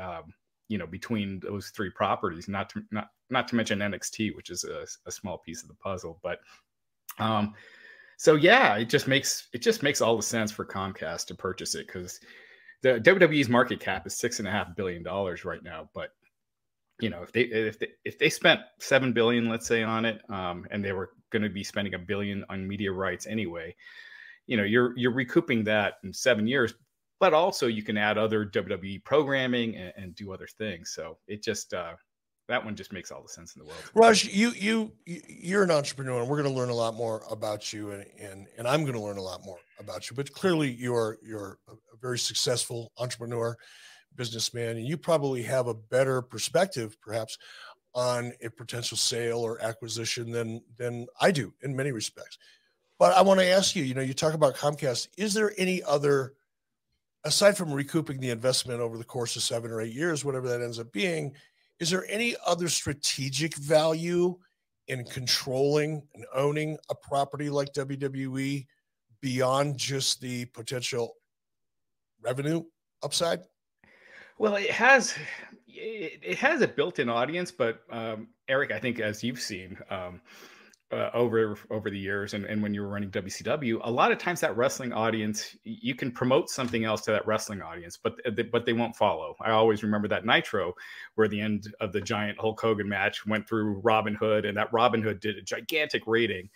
um, 0.00 0.34
you 0.68 0.78
know 0.78 0.86
between 0.86 1.40
those 1.40 1.68
three 1.70 1.90
properties 1.90 2.48
not 2.48 2.68
to 2.70 2.82
not 2.90 3.08
not 3.30 3.48
to 3.48 3.56
mention 3.56 3.78
nxt 3.78 4.34
which 4.34 4.50
is 4.50 4.64
a, 4.64 4.86
a 5.06 5.12
small 5.12 5.38
piece 5.38 5.62
of 5.62 5.68
the 5.68 5.74
puzzle 5.74 6.18
but 6.22 6.40
um 7.18 7.54
so 8.16 8.34
yeah 8.34 8.76
it 8.76 8.88
just 8.88 9.06
makes 9.08 9.48
it 9.52 9.62
just 9.62 9.82
makes 9.82 10.00
all 10.00 10.16
the 10.16 10.22
sense 10.22 10.50
for 10.50 10.64
comcast 10.64 11.26
to 11.26 11.34
purchase 11.34 11.74
it 11.74 11.86
because 11.86 12.20
the 12.82 13.00
wwe's 13.00 13.48
market 13.48 13.80
cap 13.80 14.06
is 14.06 14.16
six 14.16 14.38
and 14.38 14.48
a 14.48 14.50
half 14.50 14.74
billion 14.76 15.02
dollars 15.02 15.44
right 15.44 15.62
now 15.62 15.88
but 15.94 16.10
you 17.00 17.10
know 17.10 17.22
if 17.22 17.32
they 17.32 17.42
if 17.42 17.78
they 17.78 17.88
if 18.04 18.18
they 18.18 18.30
spent 18.30 18.60
seven 18.80 19.12
billion 19.12 19.48
let's 19.48 19.66
say 19.66 19.82
on 19.82 20.04
it 20.04 20.20
um 20.30 20.66
and 20.70 20.84
they 20.84 20.92
were 20.92 21.10
going 21.30 21.42
to 21.42 21.50
be 21.50 21.64
spending 21.64 21.94
a 21.94 21.98
billion 21.98 22.44
on 22.48 22.66
media 22.66 22.90
rights 22.90 23.26
anyway 23.26 23.74
you 24.46 24.56
know 24.56 24.64
you're 24.64 24.96
you're 24.96 25.12
recouping 25.12 25.62
that 25.64 25.94
in 26.04 26.12
seven 26.12 26.46
years 26.46 26.74
but 27.18 27.34
also 27.34 27.66
you 27.66 27.82
can 27.82 27.96
add 27.96 28.18
other 28.18 28.44
WWE 28.44 29.02
programming 29.04 29.76
and, 29.76 29.92
and 29.96 30.14
do 30.14 30.32
other 30.32 30.46
things. 30.46 30.92
So 30.94 31.18
it 31.26 31.42
just 31.42 31.72
uh, 31.74 31.94
that 32.48 32.64
one 32.64 32.76
just 32.76 32.92
makes 32.92 33.10
all 33.10 33.22
the 33.22 33.28
sense 33.28 33.56
in 33.56 33.60
the 33.60 33.66
world. 33.66 33.80
Raj, 33.94 34.24
you 34.24 34.50
you 34.50 34.92
you're 35.04 35.64
an 35.64 35.70
entrepreneur, 35.70 36.20
and 36.20 36.28
we're 36.28 36.40
going 36.40 36.52
to 36.52 36.58
learn 36.58 36.68
a 36.68 36.74
lot 36.74 36.94
more 36.94 37.22
about 37.30 37.72
you, 37.72 37.90
and 37.90 38.04
and 38.20 38.46
and 38.56 38.68
I'm 38.68 38.82
going 38.82 38.94
to 38.94 39.00
learn 39.00 39.18
a 39.18 39.22
lot 39.22 39.44
more 39.44 39.58
about 39.78 40.08
you. 40.08 40.16
But 40.16 40.32
clearly, 40.32 40.70
you're 40.70 41.18
you're 41.22 41.58
a 41.68 41.96
very 42.00 42.18
successful 42.18 42.92
entrepreneur, 42.98 43.56
businessman, 44.14 44.76
and 44.76 44.86
you 44.86 44.96
probably 44.96 45.42
have 45.42 45.66
a 45.66 45.74
better 45.74 46.22
perspective, 46.22 46.96
perhaps, 47.00 47.36
on 47.94 48.32
a 48.42 48.50
potential 48.50 48.96
sale 48.96 49.38
or 49.38 49.60
acquisition 49.60 50.30
than 50.30 50.62
than 50.76 51.06
I 51.20 51.32
do 51.32 51.52
in 51.62 51.74
many 51.74 51.92
respects. 51.92 52.38
But 52.98 53.16
I 53.16 53.22
want 53.22 53.40
to 53.40 53.46
ask 53.46 53.76
you, 53.76 53.82
you 53.82 53.94
know, 53.94 54.00
you 54.00 54.14
talk 54.14 54.34
about 54.34 54.56
Comcast. 54.56 55.08
Is 55.18 55.34
there 55.34 55.52
any 55.58 55.82
other 55.82 56.32
aside 57.26 57.56
from 57.56 57.72
recouping 57.72 58.20
the 58.20 58.30
investment 58.30 58.80
over 58.80 58.96
the 58.96 59.04
course 59.04 59.36
of 59.36 59.42
seven 59.42 59.70
or 59.70 59.80
eight 59.80 59.92
years, 59.92 60.24
whatever 60.24 60.48
that 60.48 60.62
ends 60.62 60.78
up 60.78 60.92
being, 60.92 61.34
is 61.80 61.90
there 61.90 62.06
any 62.08 62.36
other 62.46 62.68
strategic 62.68 63.54
value 63.56 64.38
in 64.88 65.04
controlling 65.04 66.02
and 66.14 66.24
owning 66.34 66.78
a 66.88 66.94
property 66.94 67.50
like 67.50 67.72
WWE 67.72 68.64
beyond 69.20 69.76
just 69.76 70.20
the 70.20 70.44
potential 70.46 71.14
revenue 72.22 72.62
upside? 73.02 73.40
Well, 74.38 74.56
it 74.56 74.70
has 74.70 75.14
it, 75.66 76.38
has 76.38 76.60
a 76.60 76.68
built-in 76.68 77.08
audience, 77.08 77.50
but 77.50 77.82
um, 77.90 78.28
Eric, 78.48 78.70
I 78.70 78.78
think 78.78 79.00
as 79.00 79.24
you've 79.24 79.40
seen, 79.40 79.76
um, 79.90 80.20
uh, 80.92 81.10
over 81.14 81.58
over 81.70 81.90
the 81.90 81.98
years 81.98 82.34
and, 82.34 82.44
and 82.44 82.62
when 82.62 82.72
you 82.72 82.80
were 82.80 82.88
running 82.88 83.10
WCW, 83.10 83.80
a 83.82 83.90
lot 83.90 84.12
of 84.12 84.18
times 84.18 84.40
that 84.40 84.56
wrestling 84.56 84.92
audience, 84.92 85.56
you 85.64 85.94
can 85.94 86.12
promote 86.12 86.48
something 86.48 86.84
else 86.84 87.00
to 87.02 87.10
that 87.10 87.26
wrestling 87.26 87.60
audience, 87.60 87.98
but 88.00 88.20
they, 88.36 88.44
but 88.44 88.64
they 88.64 88.72
won't 88.72 88.94
follow. 88.94 89.34
I 89.40 89.50
always 89.50 89.82
remember 89.82 90.06
that 90.08 90.24
Nitro, 90.24 90.74
where 91.16 91.26
the 91.26 91.40
end 91.40 91.74
of 91.80 91.92
the 91.92 92.00
giant 92.00 92.38
Hulk 92.38 92.60
Hogan 92.60 92.88
match 92.88 93.26
went 93.26 93.48
through 93.48 93.80
Robin 93.80 94.14
Hood, 94.14 94.44
and 94.44 94.56
that 94.56 94.72
Robin 94.72 95.02
Hood 95.02 95.18
did 95.18 95.36
a 95.36 95.42
gigantic 95.42 96.04
rating, 96.06 96.48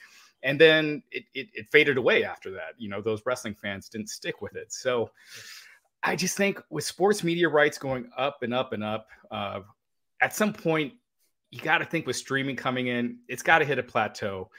and 0.44 0.60
then 0.60 1.02
it, 1.10 1.24
it, 1.34 1.48
it 1.52 1.66
faded 1.72 1.96
away 1.96 2.22
after 2.22 2.52
that. 2.52 2.74
You 2.78 2.88
know, 2.88 3.02
those 3.02 3.22
wrestling 3.26 3.56
fans 3.56 3.88
didn't 3.88 4.10
stick 4.10 4.40
with 4.40 4.54
it. 4.54 4.72
So 4.72 5.10
I 6.04 6.14
just 6.14 6.36
think 6.36 6.62
with 6.70 6.84
sports 6.84 7.24
media 7.24 7.48
rights 7.48 7.78
going 7.78 8.08
up 8.16 8.42
and 8.42 8.54
up 8.54 8.72
and 8.72 8.84
up, 8.84 9.08
uh, 9.32 9.60
at 10.22 10.34
some 10.34 10.52
point 10.52 10.92
you 11.50 11.60
got 11.60 11.78
to 11.78 11.84
think 11.84 12.06
with 12.06 12.16
streaming 12.16 12.56
coming 12.56 12.86
in, 12.86 13.18
it's 13.28 13.42
got 13.42 13.58
to 13.58 13.64
hit 13.64 13.78
a 13.78 13.82
plateau. 13.82 14.50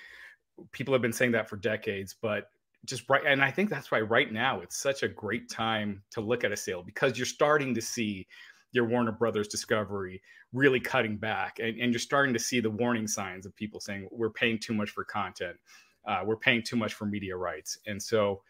People 0.71 0.93
have 0.93 1.01
been 1.01 1.13
saying 1.13 1.31
that 1.31 1.49
for 1.49 1.55
decades, 1.55 2.15
but 2.21 2.49
just 2.85 3.09
right. 3.09 3.21
And 3.25 3.41
I 3.41 3.51
think 3.51 3.69
that's 3.69 3.91
why 3.91 4.01
right 4.01 4.31
now 4.31 4.59
it's 4.59 4.77
such 4.77 5.03
a 5.03 5.07
great 5.07 5.49
time 5.49 6.01
to 6.11 6.21
look 6.21 6.43
at 6.43 6.51
a 6.51 6.57
sale 6.57 6.83
because 6.83 7.17
you're 7.17 7.25
starting 7.25 7.73
to 7.75 7.81
see 7.81 8.27
your 8.71 8.85
Warner 8.85 9.11
Brothers 9.11 9.47
Discovery 9.47 10.21
really 10.53 10.79
cutting 10.79 11.17
back. 11.17 11.59
And, 11.59 11.79
and 11.79 11.91
you're 11.91 11.99
starting 11.99 12.33
to 12.33 12.39
see 12.39 12.59
the 12.59 12.69
warning 12.69 13.07
signs 13.07 13.45
of 13.45 13.55
people 13.55 13.79
saying, 13.79 14.07
we're 14.11 14.31
paying 14.31 14.59
too 14.59 14.73
much 14.73 14.89
for 14.89 15.03
content. 15.03 15.57
Uh, 16.05 16.21
we're 16.25 16.37
paying 16.37 16.63
too 16.63 16.75
much 16.75 16.93
for 16.93 17.05
media 17.05 17.35
rights. 17.35 17.77
And 17.85 18.01
so 18.01 18.41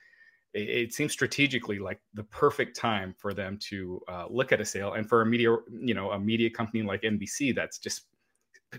it, 0.54 0.70
it 0.70 0.94
seems 0.94 1.12
strategically 1.12 1.80
like 1.80 2.00
the 2.14 2.24
perfect 2.24 2.76
time 2.76 3.14
for 3.18 3.34
them 3.34 3.58
to 3.70 4.02
uh, 4.08 4.26
look 4.30 4.52
at 4.52 4.62
a 4.62 4.66
sale. 4.66 4.94
And 4.94 5.08
for 5.08 5.22
a 5.22 5.26
media, 5.26 5.56
you 5.80 5.94
know, 5.94 6.12
a 6.12 6.20
media 6.20 6.50
company 6.50 6.84
like 6.84 7.02
NBC 7.02 7.54
that's 7.56 7.78
just 7.78 8.06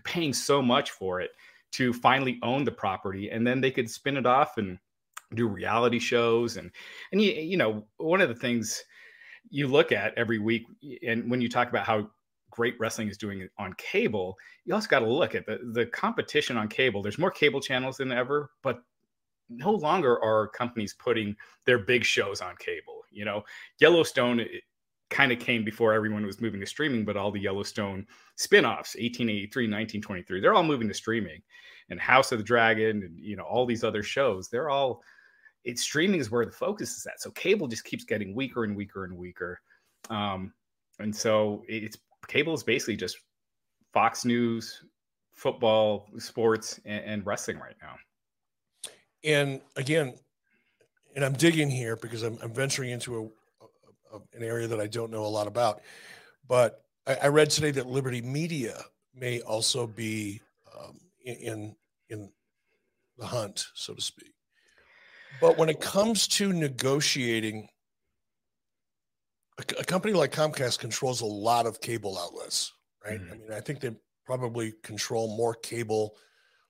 paying 0.04 0.32
so 0.32 0.62
much 0.62 0.90
for 0.90 1.20
it 1.20 1.30
to 1.72 1.92
finally 1.92 2.38
own 2.42 2.64
the 2.64 2.72
property 2.72 3.30
and 3.30 3.46
then 3.46 3.60
they 3.60 3.70
could 3.70 3.90
spin 3.90 4.16
it 4.16 4.26
off 4.26 4.58
and 4.58 4.78
do 5.34 5.48
reality 5.48 5.98
shows. 5.98 6.56
And 6.56 6.70
and 7.12 7.20
you, 7.20 7.32
you 7.32 7.56
know 7.56 7.86
one 7.96 8.20
of 8.20 8.28
the 8.28 8.34
things 8.34 8.84
you 9.50 9.66
look 9.66 9.92
at 9.92 10.16
every 10.16 10.38
week 10.38 10.64
and 11.06 11.30
when 11.30 11.40
you 11.40 11.48
talk 11.48 11.68
about 11.68 11.86
how 11.86 12.08
great 12.50 12.78
wrestling 12.78 13.08
is 13.08 13.16
doing 13.16 13.48
on 13.58 13.72
cable 13.78 14.36
you 14.66 14.74
also 14.74 14.86
got 14.86 14.98
to 14.98 15.10
look 15.10 15.34
at 15.34 15.46
the 15.46 15.58
the 15.72 15.86
competition 15.86 16.56
on 16.56 16.68
cable. 16.68 17.02
There's 17.02 17.18
more 17.18 17.30
cable 17.30 17.60
channels 17.60 17.96
than 17.96 18.12
ever 18.12 18.50
but 18.62 18.82
no 19.48 19.72
longer 19.72 20.22
are 20.22 20.48
companies 20.48 20.94
putting 20.94 21.36
their 21.66 21.78
big 21.78 22.04
shows 22.04 22.40
on 22.40 22.54
cable. 22.58 23.02
You 23.10 23.24
know 23.24 23.42
yellowstone 23.78 24.44
kind 25.12 25.30
of 25.30 25.38
came 25.38 25.64
before 25.64 25.92
everyone 25.92 26.24
was 26.26 26.40
moving 26.40 26.60
to 26.60 26.66
streaming, 26.66 27.04
but 27.04 27.16
all 27.16 27.30
the 27.30 27.40
Yellowstone 27.40 28.06
spin-offs, 28.36 28.96
1883, 28.96 29.64
1923, 29.64 30.40
they're 30.40 30.54
all 30.54 30.62
moving 30.62 30.88
to 30.88 30.94
streaming. 30.94 31.40
And 31.90 32.00
House 32.00 32.32
of 32.32 32.38
the 32.38 32.44
Dragon 32.44 33.02
and 33.02 33.18
you 33.18 33.36
know, 33.36 33.42
all 33.42 33.66
these 33.66 33.84
other 33.84 34.02
shows, 34.02 34.48
they're 34.48 34.70
all 34.70 35.02
it's 35.64 35.82
streaming 35.82 36.18
is 36.18 36.30
where 36.30 36.44
the 36.44 36.50
focus 36.50 36.96
is 36.96 37.06
at. 37.06 37.20
So 37.20 37.30
cable 37.30 37.68
just 37.68 37.84
keeps 37.84 38.04
getting 38.04 38.34
weaker 38.34 38.64
and 38.64 38.74
weaker 38.74 39.04
and 39.04 39.16
weaker. 39.16 39.60
Um, 40.10 40.52
and 40.98 41.14
so 41.14 41.62
it's 41.68 41.96
cable 42.26 42.54
is 42.54 42.64
basically 42.64 42.96
just 42.96 43.18
Fox 43.92 44.24
News, 44.24 44.82
football, 45.34 46.08
sports, 46.18 46.80
and, 46.84 47.04
and 47.04 47.26
wrestling 47.26 47.58
right 47.58 47.76
now. 47.80 47.94
And 49.24 49.60
again, 49.76 50.14
and 51.14 51.24
I'm 51.24 51.34
digging 51.34 51.70
here 51.70 51.96
because 51.96 52.22
I'm, 52.22 52.38
I'm 52.42 52.52
venturing 52.52 52.90
into 52.90 53.20
a, 53.20 53.28
an 54.12 54.42
area 54.42 54.66
that 54.68 54.80
I 54.80 54.86
don't 54.86 55.10
know 55.10 55.24
a 55.24 55.26
lot 55.26 55.46
about. 55.46 55.82
But 56.48 56.82
I, 57.06 57.16
I 57.24 57.26
read 57.28 57.50
today 57.50 57.70
that 57.72 57.86
Liberty 57.86 58.20
Media 58.22 58.82
may 59.14 59.40
also 59.40 59.86
be 59.86 60.40
um, 60.76 61.00
in 61.24 61.74
in 62.08 62.30
the 63.18 63.26
hunt, 63.26 63.66
so 63.74 63.94
to 63.94 64.00
speak. 64.00 64.32
But 65.40 65.58
when 65.58 65.68
it 65.68 65.80
comes 65.80 66.28
to 66.28 66.52
negotiating, 66.52 67.68
a, 69.58 69.80
a 69.80 69.84
company 69.84 70.14
like 70.14 70.32
Comcast 70.32 70.78
controls 70.78 71.20
a 71.20 71.26
lot 71.26 71.66
of 71.66 71.80
cable 71.80 72.18
outlets, 72.18 72.72
right? 73.04 73.20
Mm-hmm. 73.20 73.32
I 73.32 73.36
mean, 73.36 73.52
I 73.52 73.60
think 73.60 73.80
they 73.80 73.94
probably 74.24 74.74
control 74.82 75.36
more 75.36 75.54
cable, 75.54 76.16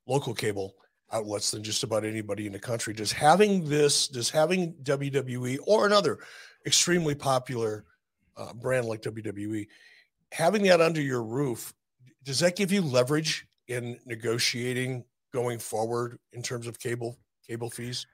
local 0.07 0.35
cable 0.35 0.75
outlets 1.13 1.51
than 1.51 1.63
just 1.63 1.83
about 1.83 2.05
anybody 2.05 2.47
in 2.47 2.53
the 2.53 2.59
country. 2.59 2.95
Does 2.95 3.13
having 3.13 3.69
this, 3.69 4.09
does 4.09 4.31
having 4.31 4.75
WWE 4.83 5.59
or 5.67 5.87
another 5.87 6.19
extremely 6.67 7.15
popular 7.15 7.85
uh, 8.37 8.53
brand 8.55 8.87
like 8.87 9.03
WWE, 9.03 9.67
having 10.33 10.63
that 10.65 10.81
under 10.81 11.01
your 11.01 11.23
roof, 11.23 11.73
does 12.25 12.41
that 12.41 12.57
give 12.57 12.73
you 12.73 12.81
leverage 12.81 13.47
in 13.69 13.99
negotiating 14.07 15.05
going 15.33 15.59
forward 15.59 16.19
in 16.33 16.43
terms 16.43 16.67
of 16.67 16.79
cable 16.79 17.19
cable 17.47 17.71
fees? 17.71 18.07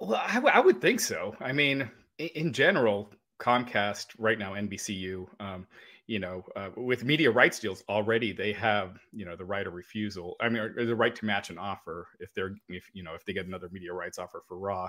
Well, 0.00 0.22
I, 0.22 0.34
w- 0.34 0.52
I 0.54 0.60
would 0.60 0.80
think 0.80 1.00
so. 1.00 1.34
I 1.40 1.52
mean, 1.52 1.90
in, 2.18 2.28
in 2.28 2.52
general, 2.52 3.10
Comcast 3.40 4.08
right 4.18 4.38
now, 4.38 4.54
NBCU, 4.54 5.26
um, 5.40 5.66
you 6.10 6.18
know, 6.18 6.42
uh, 6.56 6.70
with 6.76 7.04
media 7.04 7.30
rights 7.30 7.60
deals 7.60 7.84
already, 7.88 8.32
they 8.32 8.52
have 8.54 8.98
you 9.12 9.24
know 9.24 9.36
the 9.36 9.44
right 9.44 9.64
of 9.64 9.74
refusal. 9.74 10.34
I 10.40 10.48
mean, 10.48 10.60
or, 10.60 10.74
or 10.76 10.84
the 10.84 10.96
right 10.96 11.14
to 11.14 11.24
match 11.24 11.50
an 11.50 11.56
offer 11.56 12.08
if 12.18 12.34
they're 12.34 12.56
if 12.68 12.90
you 12.92 13.04
know 13.04 13.14
if 13.14 13.24
they 13.24 13.32
get 13.32 13.46
another 13.46 13.68
media 13.70 13.92
rights 13.92 14.18
offer 14.18 14.42
for 14.48 14.58
Raw, 14.58 14.88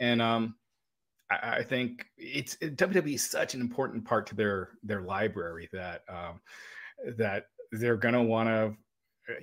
and 0.00 0.20
um, 0.20 0.56
I, 1.30 1.58
I 1.58 1.62
think 1.62 2.04
it's 2.18 2.56
WWE 2.56 3.14
is 3.14 3.22
such 3.22 3.54
an 3.54 3.60
important 3.60 4.04
part 4.04 4.26
to 4.26 4.34
their 4.34 4.70
their 4.82 5.02
library 5.02 5.68
that 5.72 6.02
um, 6.08 6.40
that 7.16 7.44
they're 7.70 7.96
gonna 7.96 8.24
want 8.24 8.48
to 8.48 8.74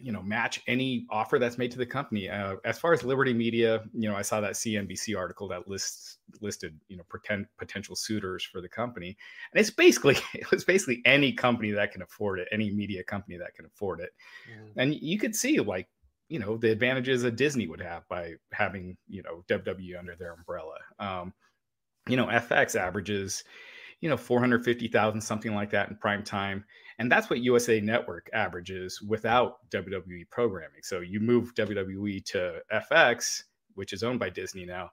you 0.02 0.12
know 0.12 0.22
match 0.22 0.62
any 0.68 1.06
offer 1.10 1.40
that's 1.40 1.58
made 1.58 1.72
to 1.72 1.78
the 1.78 1.86
company. 1.86 2.30
Uh, 2.30 2.56
as 2.66 2.80
far 2.80 2.94
as 2.94 3.04
liberty 3.04 3.34
media 3.34 3.84
you 3.94 4.10
know 4.10 4.16
i 4.16 4.22
saw 4.22 4.42
that 4.42 4.54
cnbc 4.54 5.18
article 5.18 5.48
that 5.48 5.68
lists 5.68 6.18
listed 6.42 6.78
you 6.88 6.98
know 6.98 7.04
pretend 7.10 7.46
potential 7.58 7.96
suitors 7.96 8.44
for 8.44 8.62
the 8.62 8.70
company. 8.70 9.18
And 9.52 9.60
it's 9.60 9.70
basically 9.70 10.18
it 10.34 10.50
was 10.52 10.64
basically 10.64 11.02
any 11.06 11.32
company 11.32 11.72
that 11.72 11.92
can 11.92 12.02
afford 12.02 12.40
it 12.40 12.48
any 12.52 12.72
media 12.72 13.04
company 13.04 13.38
that 13.38 13.56
can 13.56 13.66
afford 13.66 14.00
it. 14.02 14.10
Mm. 14.52 14.72
and 14.78 14.96
you 14.96 15.18
could 15.18 15.36
see 15.36 15.60
like 15.60 15.88
you 16.30 16.40
know 16.40 16.58
the 16.58 16.72
advantages 16.72 17.22
that 17.22 17.36
disney 17.36 17.68
would 17.68 17.82
have 17.82 18.08
by 18.10 18.34
having 18.52 18.98
you 19.08 19.24
know 19.24 19.44
wwe 19.50 19.98
under 19.98 20.16
their 20.16 20.34
umbrella. 20.34 20.76
Um, 21.00 21.34
you 22.08 22.16
know 22.16 22.26
fx 22.28 22.76
averages 22.76 23.44
you 24.02 24.10
know 24.10 24.18
450000 24.18 25.22
something 25.22 25.54
like 25.54 25.72
that 25.72 25.90
in 25.90 25.98
prime 25.98 26.24
time 26.24 26.64
and 27.00 27.12
that's 27.12 27.30
what 27.30 27.40
USA 27.40 27.80
Network 27.80 28.30
averages 28.34 29.02
without 29.02 29.70
WWE 29.70 30.30
programming. 30.30 30.82
So 30.82 31.02
you 31.02 31.20
move 31.20 31.54
WWE 31.54 32.26
to 32.26 32.62
FX, 32.74 33.44
which 33.76 33.94
is 33.94 34.04
owned 34.04 34.20
by 34.20 34.30
Disney 34.30 34.66
now. 34.66 34.90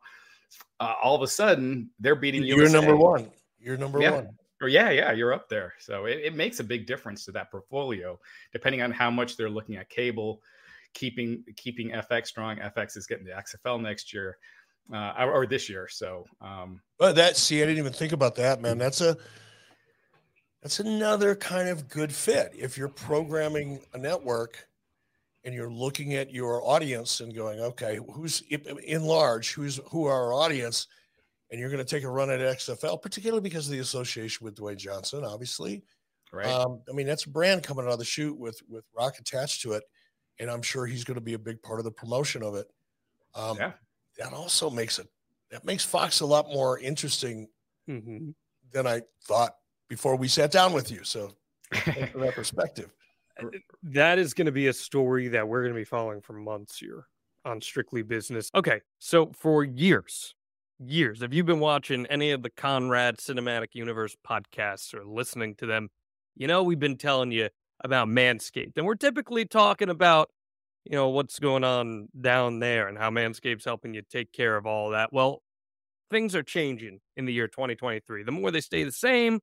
Uh, 0.81 0.95
all 1.03 1.15
of 1.15 1.23
a 1.23 1.27
sudden, 1.27 1.91
they're 1.99 2.15
beating 2.15 2.43
you. 2.43 2.57
You're 2.57 2.65
USA. 2.65 2.81
number 2.81 2.97
one. 2.97 3.31
You're 3.59 3.79
number 3.79 4.01
yeah. 4.01 4.11
one. 4.11 4.29
Or 4.61 4.69
yeah, 4.69 4.91
yeah, 4.91 5.13
you're 5.13 5.33
up 5.33 5.49
there. 5.49 5.75
So 5.79 6.05
it, 6.05 6.21
it 6.25 6.35
makes 6.35 6.61
a 6.61 6.65
big 6.65 6.87
difference 6.87 7.25
to 7.25 7.33
that 7.33 7.51
portfolio, 7.51 8.19
depending 8.53 8.83
on 8.83 8.93
how 8.93 9.11
much 9.11 9.37
they're 9.37 9.51
looking 9.51 9.77
at 9.77 9.89
cable, 9.89 10.41
keeping 10.93 11.43
keeping 11.57 11.91
FX 11.91 12.27
strong. 12.29 12.59
FX 12.59 12.97
is 12.97 13.07
getting 13.07 13.25
the 13.25 13.33
XFL 13.33 13.81
next 13.81 14.13
year. 14.13 14.37
Uh, 14.93 15.25
or 15.33 15.47
this 15.47 15.71
year. 15.71 15.89
So, 15.89 16.27
um, 16.43 16.79
but 16.99 17.15
that 17.15 17.39
see, 17.39 17.63
I 17.63 17.65
didn't 17.65 17.79
even 17.79 17.95
think 17.95 18.13
about 18.13 18.35
that, 18.35 18.61
man. 18.61 18.77
That's 18.77 19.01
a 19.01 19.17
that's 20.65 20.81
another 20.81 21.37
kind 21.37 21.69
of 21.69 21.91
good 21.91 22.11
fit. 22.11 22.55
If 22.57 22.79
you're 22.79 22.89
programming 22.89 23.81
a 23.93 23.99
network 23.99 24.67
and 25.45 25.55
you're 25.55 25.71
looking 25.71 26.15
at 26.15 26.33
your 26.33 26.67
audience 26.67 27.21
and 27.21 27.35
going, 27.35 27.61
okay, 27.61 28.01
who's 28.15 28.43
in 28.51 29.05
large, 29.05 29.53
who's 29.53 29.79
who 29.91 30.07
are 30.07 30.25
our 30.25 30.33
audience, 30.33 30.87
and 31.51 31.61
you're 31.61 31.69
going 31.69 31.85
to 31.85 31.89
take 31.89 32.03
a 32.03 32.09
run 32.09 32.31
at 32.31 32.41
XFL, 32.41 33.03
particularly 33.03 33.43
because 33.43 33.67
of 33.67 33.73
the 33.73 33.81
association 33.81 34.43
with 34.43 34.57
Dwayne 34.57 34.79
Johnson, 34.79 35.23
obviously. 35.23 35.85
Right. 36.33 36.47
Um, 36.47 36.81
I 36.89 36.93
mean, 36.95 37.07
that's 37.07 37.27
a 37.27 37.31
brand 37.31 37.63
coming 37.63 37.85
out 37.85 37.93
of 37.93 37.99
the 37.99 38.05
chute 38.07 38.39
with 38.39 38.59
with 38.67 38.87
Rock 38.97 39.19
attached 39.19 39.61
to 39.63 39.73
it, 39.73 39.85
and 40.41 40.51
I'm 40.51 40.63
sure 40.63 40.87
he's 40.87 41.05
going 41.05 41.17
to 41.17 41.21
be 41.21 41.35
a 41.35 41.39
big 41.39 41.61
part 41.61 41.79
of 41.79 41.85
the 41.85 41.91
promotion 41.91 42.43
of 42.43 42.55
it. 42.55 42.69
Um, 43.35 43.59
yeah. 43.59 43.73
That 44.17 44.33
also 44.33 44.71
makes 44.71 44.99
it 44.99 45.09
that 45.51 45.67
makes 45.67 45.85
Fox 45.85 46.21
a 46.21 46.27
lot 46.27 46.49
more 46.49 46.79
interesting 46.79 47.49
mm-hmm. 47.87 48.31
than 48.73 48.87
I 48.87 49.03
thought 49.25 49.57
before 49.95 50.17
we 50.17 50.27
sat 50.27 50.51
down 50.51 50.73
with 50.73 50.91
you. 50.91 51.05
So, 51.05 51.31
from 51.71 52.21
that 52.21 52.35
perspective, 52.35 52.91
that 53.85 54.19
is 54.19 54.35
going 54.35 54.47
to 54.47 54.53
be 54.53 54.67
a 54.67 54.73
story 54.73 55.29
that 55.29 55.47
we're 55.47 55.63
going 55.63 55.73
to 55.73 55.81
be 55.81 55.85
following 55.85 56.21
for 56.21 56.33
months 56.33 56.79
here 56.79 57.07
on 57.45 57.61
Strictly 57.61 58.03
Business. 58.03 58.51
Okay, 58.57 58.81
so 58.99 59.31
for 59.39 59.63
years, 59.63 60.35
years, 60.81 61.21
have 61.21 61.33
you 61.33 61.45
been 61.45 61.61
watching 61.61 62.07
any 62.07 62.33
of 62.33 62.43
the 62.43 62.51
Conrad 62.51 63.19
Cinematic 63.19 63.69
Universe 63.75 64.17
podcasts 64.29 64.93
or 64.93 65.05
listening 65.05 65.55
to 65.57 65.67
them? 65.67 65.91
You 66.35 66.49
know, 66.49 66.65
we've 66.65 66.81
been 66.81 66.99
telling 66.99 67.31
you 67.31 67.51
about 67.85 68.09
Manscaped, 68.09 68.73
and 68.77 68.87
we're 68.87 68.97
typically 68.97 69.45
talking 69.45 69.91
about, 69.91 70.29
you 70.85 70.97
know, 70.97 71.09
what's 71.09 71.39
going 71.39 71.63
on 71.63 72.09
down 72.21 72.59
there 72.59 72.89
and 72.89 72.99
how 72.99 73.11
Manscaped's 73.11 73.65
helping 73.65 73.95
you 73.95 74.03
take 74.11 74.33
care 74.33 74.57
of 74.57 74.67
all 74.67 74.91
that. 74.91 75.13
Well, 75.13 75.41
things 76.11 76.35
are 76.35 76.43
changing 76.43 76.99
in 77.17 77.27
the 77.27 77.33
year 77.33 77.47
2023. 77.47 78.25
The 78.25 78.33
more 78.33 78.51
they 78.51 78.61
stay 78.61 78.83
the 78.83 78.91
same, 78.91 79.39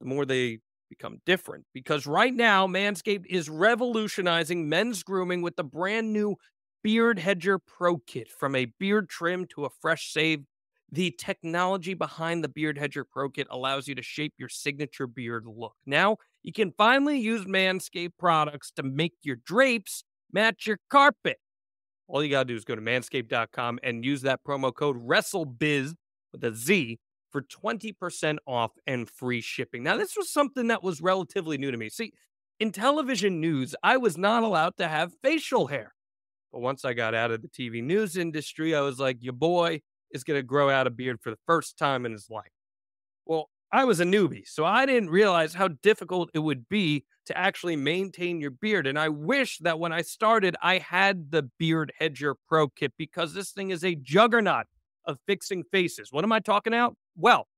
the 0.00 0.06
more 0.06 0.24
they 0.24 0.58
become 0.88 1.20
different. 1.26 1.64
Because 1.74 2.06
right 2.06 2.34
now, 2.34 2.66
Manscaped 2.66 3.26
is 3.26 3.48
revolutionizing 3.48 4.68
men's 4.68 5.02
grooming 5.02 5.42
with 5.42 5.56
the 5.56 5.64
brand 5.64 6.12
new 6.12 6.36
Beard 6.82 7.18
Hedger 7.18 7.58
Pro 7.58 7.98
Kit. 8.06 8.30
From 8.30 8.54
a 8.54 8.66
beard 8.78 9.08
trim 9.08 9.46
to 9.54 9.64
a 9.64 9.70
fresh 9.80 10.02
shave, 10.02 10.44
the 10.90 11.14
technology 11.18 11.94
behind 11.94 12.42
the 12.42 12.48
Beard 12.48 12.78
Hedger 12.78 13.04
Pro 13.04 13.28
Kit 13.28 13.46
allows 13.50 13.88
you 13.88 13.94
to 13.94 14.02
shape 14.02 14.34
your 14.38 14.48
signature 14.48 15.06
beard 15.06 15.44
look. 15.46 15.74
Now, 15.84 16.16
you 16.42 16.52
can 16.52 16.72
finally 16.78 17.18
use 17.18 17.44
Manscaped 17.44 18.12
products 18.18 18.70
to 18.76 18.82
make 18.82 19.14
your 19.22 19.36
drapes 19.44 20.04
match 20.32 20.66
your 20.66 20.78
carpet. 20.88 21.38
All 22.06 22.24
you 22.24 22.30
got 22.30 22.44
to 22.44 22.44
do 22.46 22.56
is 22.56 22.64
go 22.64 22.74
to 22.74 22.80
manscaped.com 22.80 23.80
and 23.82 24.02
use 24.04 24.22
that 24.22 24.40
promo 24.46 24.72
code 24.74 24.96
WrestleBiz 25.06 25.94
with 26.32 26.44
a 26.44 26.54
Z 26.54 26.98
for 27.30 27.42
20% 27.42 28.38
off 28.46 28.72
and 28.86 29.08
free 29.08 29.40
shipping. 29.40 29.82
Now, 29.82 29.96
this 29.96 30.16
was 30.16 30.32
something 30.32 30.68
that 30.68 30.82
was 30.82 31.00
relatively 31.00 31.58
new 31.58 31.70
to 31.70 31.76
me. 31.76 31.88
See, 31.88 32.12
in 32.60 32.72
television 32.72 33.40
news, 33.40 33.74
I 33.82 33.96
was 33.96 34.18
not 34.18 34.42
allowed 34.42 34.76
to 34.78 34.88
have 34.88 35.12
facial 35.22 35.68
hair. 35.68 35.94
But 36.52 36.60
once 36.60 36.84
I 36.84 36.94
got 36.94 37.14
out 37.14 37.30
of 37.30 37.42
the 37.42 37.48
TV 37.48 37.82
news 37.82 38.16
industry, 38.16 38.74
I 38.74 38.80
was 38.80 38.98
like, 38.98 39.18
your 39.20 39.34
boy 39.34 39.80
is 40.12 40.24
going 40.24 40.38
to 40.38 40.42
grow 40.42 40.70
out 40.70 40.86
a 40.86 40.90
beard 40.90 41.20
for 41.20 41.30
the 41.30 41.38
first 41.46 41.78
time 41.78 42.06
in 42.06 42.12
his 42.12 42.28
life. 42.30 42.50
Well, 43.26 43.50
I 43.70 43.84
was 43.84 44.00
a 44.00 44.04
newbie, 44.04 44.46
so 44.46 44.64
I 44.64 44.86
didn't 44.86 45.10
realize 45.10 45.54
how 45.54 45.68
difficult 45.68 46.30
it 46.32 46.38
would 46.38 46.68
be 46.70 47.04
to 47.26 47.36
actually 47.36 47.76
maintain 47.76 48.40
your 48.40 48.50
beard. 48.50 48.86
And 48.86 48.98
I 48.98 49.10
wish 49.10 49.58
that 49.58 49.78
when 49.78 49.92
I 49.92 50.00
started, 50.00 50.56
I 50.62 50.78
had 50.78 51.30
the 51.30 51.50
Beard 51.58 51.92
Hedger 51.98 52.34
Pro 52.48 52.68
Kit 52.68 52.94
because 52.96 53.34
this 53.34 53.50
thing 53.50 53.70
is 53.70 53.84
a 53.84 53.94
juggernaut 53.94 54.64
of 55.08 55.18
fixing 55.26 55.64
faces. 55.72 56.12
What 56.12 56.22
am 56.22 56.30
I 56.30 56.38
talking 56.38 56.72
about? 56.72 56.94
Well, 57.16 57.48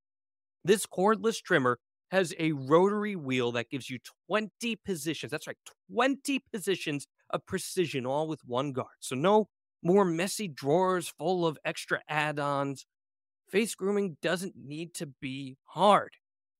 this 0.65 0.87
cordless 0.87 1.43
trimmer 1.43 1.79
has 2.11 2.33
a 2.39 2.53
rotary 2.53 3.17
wheel 3.17 3.53
that 3.53 3.69
gives 3.69 3.91
you 3.91 3.99
20 4.29 4.77
positions. 4.85 5.31
That's 5.31 5.47
right, 5.47 5.57
20 5.93 6.43
positions 6.53 7.07
of 7.31 7.45
precision, 7.47 8.07
all 8.07 8.27
with 8.27 8.41
one 8.47 8.73
guard. 8.73 8.89
So, 9.01 9.15
no 9.15 9.49
more 9.83 10.05
messy 10.05 10.49
drawers 10.49 11.13
full 11.19 11.47
of 11.47 11.59
extra 11.65 12.01
add 12.09 12.39
ons. 12.39 12.87
Face 13.49 13.75
grooming 13.75 14.17
doesn't 14.23 14.55
need 14.57 14.95
to 14.95 15.07
be 15.21 15.57
hard. 15.65 16.11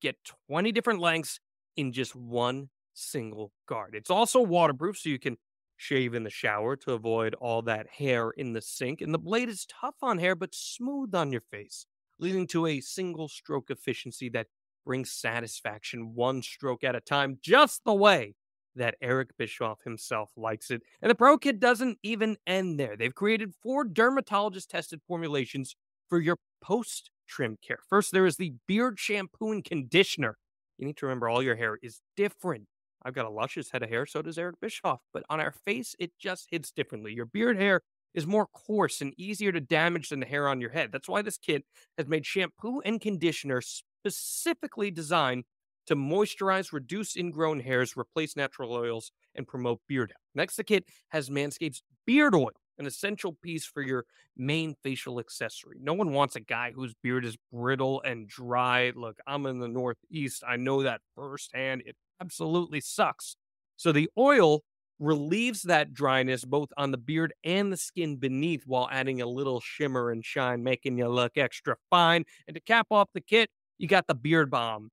Get 0.03 0.17
20 0.49 0.73
different 0.73 1.01
lengths 1.01 1.39
in 1.77 1.93
just 1.93 2.17
one 2.17 2.69
single 2.95 3.53
guard. 3.67 3.95
It's 3.95 4.11
also 4.11 4.41
waterproof, 4.41 4.99
so 4.99 5.09
you 5.09 5.19
can 5.19 5.37
shave 5.81 6.15
in 6.15 6.25
the 6.25 6.31
shower 6.31 6.77
to 6.77 6.93
avoid 6.93 7.35
all 7.35 7.63
that 7.63 7.87
hair 7.89 8.31
in 8.31 8.53
the 8.53 8.61
sink. 8.61 9.01
And 9.01 9.15
the 9.15 9.19
blade 9.19 9.49
is 9.49 9.67
tough 9.67 9.95
on 10.03 10.19
hair, 10.19 10.35
but 10.35 10.55
smooth 10.55 11.15
on 11.15 11.33
your 11.33 11.41
face 11.41 11.87
leading 12.21 12.47
to 12.47 12.67
a 12.67 12.81
single 12.81 13.29
stroke 13.29 13.71
efficiency 13.71 14.29
that 14.29 14.47
brings 14.85 15.11
satisfaction 15.11 16.15
one 16.15 16.43
stroke 16.43 16.85
at 16.85 16.95
a 16.95 17.01
time, 17.01 17.39
just 17.43 17.83
the 17.85 17.95
way 17.95 18.35
that 18.77 18.95
Eric 19.03 19.31
Bischoff 19.39 19.81
himself 19.85 20.31
likes 20.37 20.71
it. 20.71 20.83
And 21.03 21.11
the 21.11 21.15
Pro 21.15 21.39
Kit 21.39 21.59
doesn't 21.59 21.99
even 22.03 22.37
end 22.47 22.79
there. 22.79 22.97
They've 22.97 23.15
created 23.15 23.55
four 23.63 23.85
dermatologist 23.85 24.71
tested 24.71 25.01
formulations 25.09 25.75
for 26.09 26.21
your 26.21 26.37
post 26.63 27.11
trim 27.27 27.57
care. 27.67 27.81
First, 27.89 28.13
there 28.13 28.27
is 28.27 28.37
the 28.37 28.55
beard 28.69 28.99
shampoo 28.99 29.53
and 29.53 29.65
conditioner. 29.65 30.37
You 30.79 30.87
need 30.87 30.97
to 30.99 31.07
remember 31.07 31.29
all 31.29 31.43
your 31.43 31.57
hair 31.57 31.79
is 31.83 32.01
different. 32.17 32.65
I've 33.03 33.15
got 33.15 33.27
a 33.27 33.31
luscious 33.31 33.71
head 33.71 33.83
of 33.83 33.89
hair, 33.89 34.07
so 34.07 34.23
does 34.23 34.39
Eric 34.39 34.57
Bischoff, 34.61 35.01
but 35.13 35.25
on 35.31 35.41
our 35.41 35.53
face, 35.53 35.95
it 35.99 36.13
just 36.19 36.49
hits 36.51 36.71
differently. 36.71 37.13
Your 37.13 37.27
beard 37.27 37.57
hair 37.57 37.83
is 38.15 38.27
more 38.27 38.47
coarse 38.47 39.01
and 39.01 39.15
easier 39.19 39.53
to 39.53 39.61
damage 39.61 40.09
than 40.09 40.21
the 40.21 40.27
hair 40.27 40.49
on 40.49 40.61
your 40.61 40.71
head. 40.71 40.91
That's 40.93 41.09
why 41.09 41.23
this 41.23 41.39
kit 41.39 41.65
has 41.97 42.09
made 42.09 42.27
shampoo 42.27 42.81
and 42.85 43.01
conditioner 43.01 43.61
specifically 43.61 44.91
designed 44.91 45.45
to 45.87 45.97
moisturize, 45.97 46.73
reduce 46.73 47.17
ingrown 47.17 47.61
hairs, 47.61 47.95
replace 47.97 48.37
natural 48.37 48.73
oils, 48.73 49.13
and 49.35 49.47
promote 49.47 49.81
beard 49.89 50.13
health. 50.13 50.21
Next, 50.35 50.57
the 50.57 50.65
kit 50.65 50.85
has 51.09 51.31
Manscaped's 51.31 51.83
beard 52.07 52.35
oil, 52.35 52.51
an 52.79 52.87
essential 52.87 53.37
piece 53.43 53.65
for 53.65 53.83
your 53.83 54.05
main 54.37 54.75
facial 54.83 55.19
accessory. 55.19 55.79
No 55.81 55.95
one 55.95 56.13
wants 56.13 56.37
a 56.37 56.41
guy 56.41 56.73
whose 56.73 56.95
beard 57.03 57.25
is 57.25 57.37
brittle 57.53 58.03
and 58.03 58.29
dry. 58.29 58.93
Look, 58.95 59.19
I'm 59.27 59.47
in 59.47 59.59
the 59.59 59.69
Northeast. 59.69 60.43
I 60.47 60.57
know 60.57 60.83
that 60.83 61.01
firsthand. 61.15 61.83
It 61.87 61.97
absolutely 62.21 62.81
sucks. 62.81 63.37
So 63.77 63.93
the 63.93 64.11
oil 64.19 64.63
relieves 64.99 65.63
that 65.63 65.95
dryness 65.95 66.45
both 66.45 66.69
on 66.77 66.91
the 66.91 66.99
beard 66.99 67.33
and 67.45 67.73
the 67.73 67.77
skin 67.77 68.17
beneath 68.17 68.65
while 68.67 68.89
adding 68.93 69.21
a 69.23 69.27
little 69.27 69.61
shimmer 69.61 70.11
and 70.11 70.25
shine, 70.25 70.63
making 70.63 70.99
you 70.99 71.09
look 71.09 71.33
extra 71.37 71.77
fine. 71.89 72.25
And 72.47 72.55
to 72.55 72.61
cap 72.61 72.89
off 72.91 73.09
the 73.15 73.21
kit, 73.23 73.51
you 73.79 73.89
got 73.89 74.07
the 74.07 74.15
beard 74.15 74.51
balm. 74.51 74.91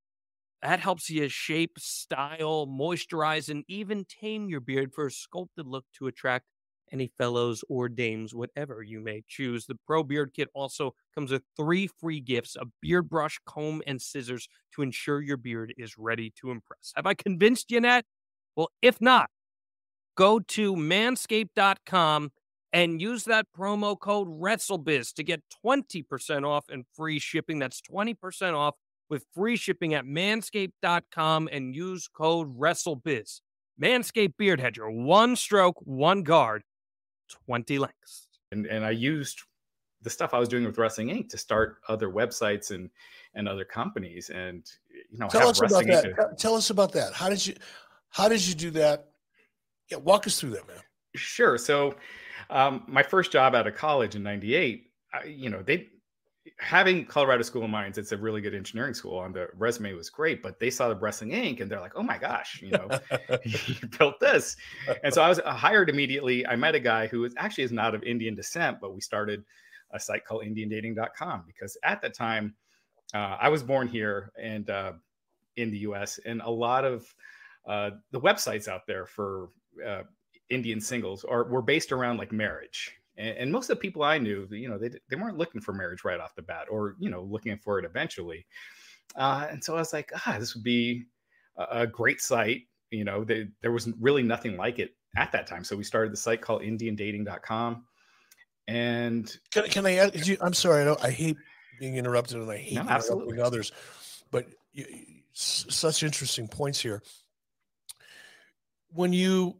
That 0.61 0.79
helps 0.79 1.09
you 1.09 1.29
shape, 1.29 1.79
style, 1.79 2.67
moisturize, 2.67 3.49
and 3.49 3.63
even 3.67 4.05
tame 4.05 4.49
your 4.49 4.61
beard 4.61 4.93
for 4.93 5.07
a 5.07 5.11
sculpted 5.11 5.67
look 5.67 5.85
to 5.99 6.07
attract 6.07 6.45
any 6.91 7.11
fellows 7.17 7.63
or 7.69 7.89
dames, 7.89 8.33
whatever 8.33 8.81
you 8.81 8.99
may 8.99 9.23
choose. 9.27 9.65
The 9.65 9.75
Pro 9.85 10.03
Beard 10.03 10.31
Kit 10.33 10.49
also 10.53 10.93
comes 11.13 11.31
with 11.31 11.43
three 11.55 11.87
free 11.87 12.19
gifts 12.19 12.55
a 12.55 12.65
beard 12.81 13.09
brush, 13.09 13.39
comb, 13.45 13.81
and 13.87 14.01
scissors 14.01 14.47
to 14.75 14.81
ensure 14.81 15.21
your 15.21 15.37
beard 15.37 15.73
is 15.77 15.97
ready 15.97 16.33
to 16.41 16.51
impress. 16.51 16.93
Have 16.95 17.05
I 17.05 17.13
convinced 17.13 17.71
you, 17.71 17.81
Nat? 17.81 18.05
Well, 18.55 18.69
if 18.81 18.99
not, 19.01 19.29
go 20.15 20.39
to 20.39 20.75
manscaped.com 20.75 22.31
and 22.73 23.01
use 23.01 23.23
that 23.25 23.45
promo 23.57 23.97
code 23.97 24.27
WrestleBiz 24.27 25.13
to 25.13 25.23
get 25.23 25.41
20% 25.65 26.45
off 26.45 26.65
and 26.69 26.85
free 26.93 27.19
shipping. 27.19 27.59
That's 27.59 27.81
20% 27.81 28.53
off 28.53 28.75
with 29.09 29.25
free 29.33 29.55
shipping 29.55 29.93
at 29.93 30.05
manscaped.com 30.05 31.49
and 31.51 31.75
use 31.75 32.07
code 32.07 32.57
WrestleBiz. 32.57 33.39
Manscaped 33.81 34.33
Beard 34.37 34.59
Hedger, 34.59 34.89
one 34.89 35.35
stroke, 35.35 35.77
one 35.79 36.23
guard 36.23 36.63
20 37.27 37.79
lengths. 37.79 38.27
And 38.51 38.65
and 38.65 38.85
I 38.85 38.91
used 38.91 39.41
the 40.01 40.09
stuff 40.09 40.33
I 40.33 40.39
was 40.39 40.47
doing 40.47 40.65
with 40.65 40.77
Wrestling 40.77 41.07
Inc. 41.07 41.29
to 41.29 41.37
start 41.37 41.77
other 41.87 42.09
websites 42.09 42.71
and 42.71 42.89
and 43.33 43.47
other 43.47 43.65
companies. 43.65 44.29
And 44.29 44.65
you 45.11 45.19
know, 45.19 45.27
tell 45.27 45.49
us 45.49 45.59
about 45.59 45.85
that. 45.85 46.03
To... 46.03 46.29
Tell 46.37 46.55
us 46.55 46.69
about 46.69 46.91
that. 46.93 47.13
How 47.13 47.29
did 47.29 47.45
you 47.45 47.55
how 48.09 48.29
did 48.29 48.45
you 48.47 48.53
do 48.53 48.71
that? 48.71 49.09
Yeah, 49.89 49.97
walk 49.97 50.27
us 50.27 50.39
through 50.39 50.51
that, 50.51 50.67
man. 50.67 50.79
Sure. 51.15 51.57
So, 51.57 51.95
um, 52.49 52.83
my 52.87 53.03
first 53.03 53.31
job 53.31 53.55
out 53.55 53.67
of 53.67 53.75
college 53.75 54.15
in 54.15 54.23
'98, 54.23 54.87
you 55.25 55.49
know, 55.49 55.61
they 55.61 55.89
having 56.59 57.05
Colorado 57.05 57.43
School 57.43 57.63
of 57.63 57.69
Mines, 57.69 57.97
it's 57.97 58.11
a 58.11 58.17
really 58.17 58.41
good 58.41 58.53
engineering 58.53 58.93
school. 58.93 59.17
On 59.17 59.31
the 59.31 59.47
resume 59.55 59.93
was 59.93 60.09
great, 60.09 60.41
but 60.41 60.59
they 60.59 60.69
saw 60.69 60.89
the 60.89 60.95
Wrestling 60.95 61.31
Inc. 61.31 61.61
and 61.61 61.69
they're 61.69 61.79
like, 61.79 61.93
"Oh 61.95 62.03
my 62.03 62.17
gosh, 62.17 62.61
you 62.61 62.71
know, 62.71 62.87
you 63.43 63.75
built 63.97 64.19
this." 64.19 64.55
And 65.03 65.13
so 65.13 65.21
I 65.21 65.29
was 65.29 65.39
hired 65.45 65.89
immediately. 65.89 66.45
I 66.45 66.55
met 66.55 66.75
a 66.75 66.79
guy 66.79 67.07
who 67.07 67.21
was 67.21 67.33
actually 67.37 67.63
is 67.63 67.71
not 67.71 67.95
of 67.95 68.03
Indian 68.03 68.35
descent, 68.35 68.79
but 68.81 68.93
we 68.93 69.01
started 69.01 69.43
a 69.91 69.99
site 69.99 70.25
called 70.25 70.43
IndianDating.com 70.43 71.43
because 71.47 71.77
at 71.83 72.01
the 72.01 72.09
time 72.09 72.55
uh, 73.13 73.37
I 73.39 73.49
was 73.49 73.63
born 73.63 73.87
here 73.87 74.31
and 74.41 74.69
uh, 74.69 74.93
in 75.55 75.71
the 75.71 75.79
U.S. 75.79 76.19
and 76.25 76.41
a 76.41 76.49
lot 76.49 76.85
of 76.85 77.05
uh, 77.67 77.91
the 78.11 78.19
websites 78.19 78.67
out 78.67 78.87
there 78.87 79.05
for 79.05 79.49
uh, 79.85 80.03
Indian 80.49 80.79
singles 80.79 81.23
are 81.23 81.45
were 81.45 81.61
based 81.61 81.91
around 81.91 82.17
like 82.17 82.31
marriage 82.31 82.93
and, 83.17 83.37
and, 83.37 83.51
most 83.51 83.69
of 83.69 83.77
the 83.77 83.81
people 83.81 84.03
I 84.03 84.17
knew, 84.17 84.47
you 84.51 84.69
know, 84.69 84.77
they, 84.77 84.91
they 85.09 85.15
weren't 85.15 85.37
looking 85.37 85.61
for 85.61 85.73
marriage 85.73 86.03
right 86.03 86.19
off 86.19 86.35
the 86.35 86.41
bat 86.41 86.67
or, 86.69 86.95
you 86.99 87.09
know, 87.09 87.23
looking 87.23 87.57
for 87.57 87.79
it 87.79 87.85
eventually. 87.85 88.45
Uh, 89.15 89.47
and 89.49 89.63
so 89.63 89.75
I 89.75 89.79
was 89.79 89.93
like, 89.93 90.11
ah, 90.13 90.37
this 90.39 90.53
would 90.53 90.63
be 90.63 91.05
a, 91.57 91.81
a 91.81 91.87
great 91.87 92.21
site. 92.21 92.63
You 92.91 93.03
know, 93.03 93.23
they, 93.23 93.47
there 93.61 93.71
was 93.71 93.89
really 93.99 94.23
nothing 94.23 94.55
like 94.55 94.79
it 94.79 94.91
at 95.15 95.31
that 95.31 95.47
time. 95.47 95.63
So 95.63 95.75
we 95.75 95.83
started 95.83 96.13
the 96.13 96.17
site 96.17 96.41
called 96.41 96.61
indiandating.com. 96.61 97.85
And 98.67 99.37
can, 99.51 99.63
can 99.69 99.85
I 99.85 99.95
ask 99.95 100.27
you, 100.27 100.37
I'm 100.41 100.53
sorry, 100.53 100.81
I, 100.81 100.85
don't, 100.85 101.03
I 101.03 101.09
hate 101.09 101.37
being 101.79 101.95
interrupted 101.95 102.37
and 102.37 102.51
I 102.51 102.57
hate 102.57 102.75
no, 102.75 102.81
interrupting 102.81 103.39
others, 103.39 103.71
but 104.29 104.47
you, 104.73 104.85
such 105.33 106.03
interesting 106.03 106.47
points 106.47 106.79
here. 106.79 107.01
When 108.89 109.13
you, 109.13 109.57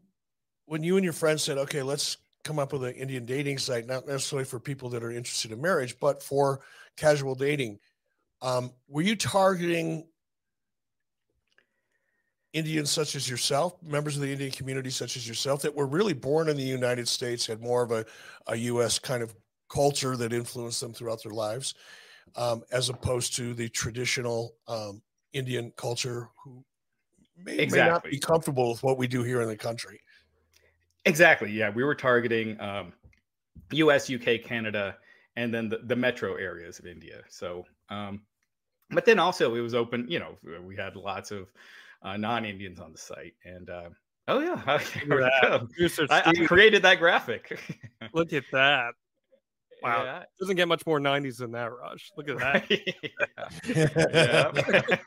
when 0.66 0.82
you 0.82 0.96
and 0.96 1.04
your 1.04 1.12
friends 1.12 1.42
said, 1.42 1.58
okay, 1.58 1.82
let's 1.82 2.18
come 2.48 2.58
up 2.58 2.72
with 2.72 2.82
an 2.82 2.94
Indian 2.94 3.26
dating 3.26 3.58
site, 3.58 3.86
not 3.86 4.06
necessarily 4.06 4.46
for 4.46 4.58
people 4.58 4.88
that 4.88 5.04
are 5.04 5.10
interested 5.10 5.52
in 5.52 5.60
marriage, 5.60 5.94
but 6.00 6.22
for 6.22 6.60
casual 6.96 7.34
dating. 7.34 7.78
Um, 8.40 8.72
were 8.88 9.02
you 9.02 9.16
targeting 9.16 10.06
Indians 12.54 12.90
such 12.90 13.14
as 13.16 13.28
yourself, 13.28 13.76
members 13.82 14.16
of 14.16 14.22
the 14.22 14.32
Indian 14.32 14.50
community 14.50 14.88
such 14.88 15.18
as 15.18 15.28
yourself, 15.28 15.60
that 15.60 15.74
were 15.74 15.86
really 15.86 16.14
born 16.14 16.48
in 16.48 16.56
the 16.56 16.62
United 16.62 17.06
States, 17.06 17.44
had 17.44 17.60
more 17.60 17.82
of 17.82 17.90
a, 17.90 18.06
a 18.46 18.56
U.S. 18.56 18.98
kind 18.98 19.22
of 19.22 19.34
culture 19.68 20.16
that 20.16 20.32
influenced 20.32 20.80
them 20.80 20.94
throughout 20.94 21.22
their 21.22 21.32
lives, 21.32 21.74
um, 22.34 22.62
as 22.72 22.88
opposed 22.88 23.36
to 23.36 23.52
the 23.52 23.68
traditional 23.68 24.54
um, 24.68 25.02
Indian 25.34 25.70
culture 25.76 26.30
who 26.42 26.64
may, 27.36 27.58
exactly. 27.58 27.78
may 27.78 27.88
not 27.90 28.04
be 28.04 28.18
comfortable 28.18 28.70
with 28.70 28.82
what 28.82 28.96
we 28.96 29.06
do 29.06 29.22
here 29.22 29.42
in 29.42 29.48
the 29.48 29.56
country? 29.56 30.00
Exactly. 31.08 31.50
Yeah, 31.50 31.70
we 31.70 31.84
were 31.84 31.94
targeting 31.94 32.60
um, 32.60 32.92
U.S., 33.72 34.10
UK, 34.10 34.42
Canada, 34.44 34.96
and 35.36 35.52
then 35.52 35.68
the, 35.68 35.78
the 35.84 35.96
metro 35.96 36.34
areas 36.34 36.78
of 36.78 36.86
India. 36.86 37.22
So, 37.28 37.64
um, 37.90 38.22
but 38.90 39.04
then 39.04 39.18
also 39.18 39.54
it 39.54 39.60
was 39.60 39.74
open. 39.74 40.06
You 40.08 40.18
know, 40.18 40.36
we 40.64 40.76
had 40.76 40.96
lots 40.96 41.30
of 41.30 41.48
uh, 42.02 42.16
non-Indians 42.16 42.80
on 42.80 42.92
the 42.92 42.98
site, 42.98 43.34
and 43.44 43.70
uh, 43.70 43.88
oh 44.28 44.40
yeah, 44.40 44.60
I, 44.66 46.22
I, 46.26 46.46
created 46.46 46.82
that 46.82 46.98
graphic. 46.98 47.58
Look 48.12 48.32
at 48.32 48.44
that. 48.52 48.92
Wow. 49.82 50.04
Yeah. 50.04 50.22
Doesn't 50.40 50.56
get 50.56 50.68
much 50.68 50.86
more 50.86 50.98
90s 50.98 51.38
than 51.38 51.52
that, 51.52 51.70
Raj. 51.72 52.10
Look 52.16 52.28
at 52.28 52.38
that. 52.38 52.70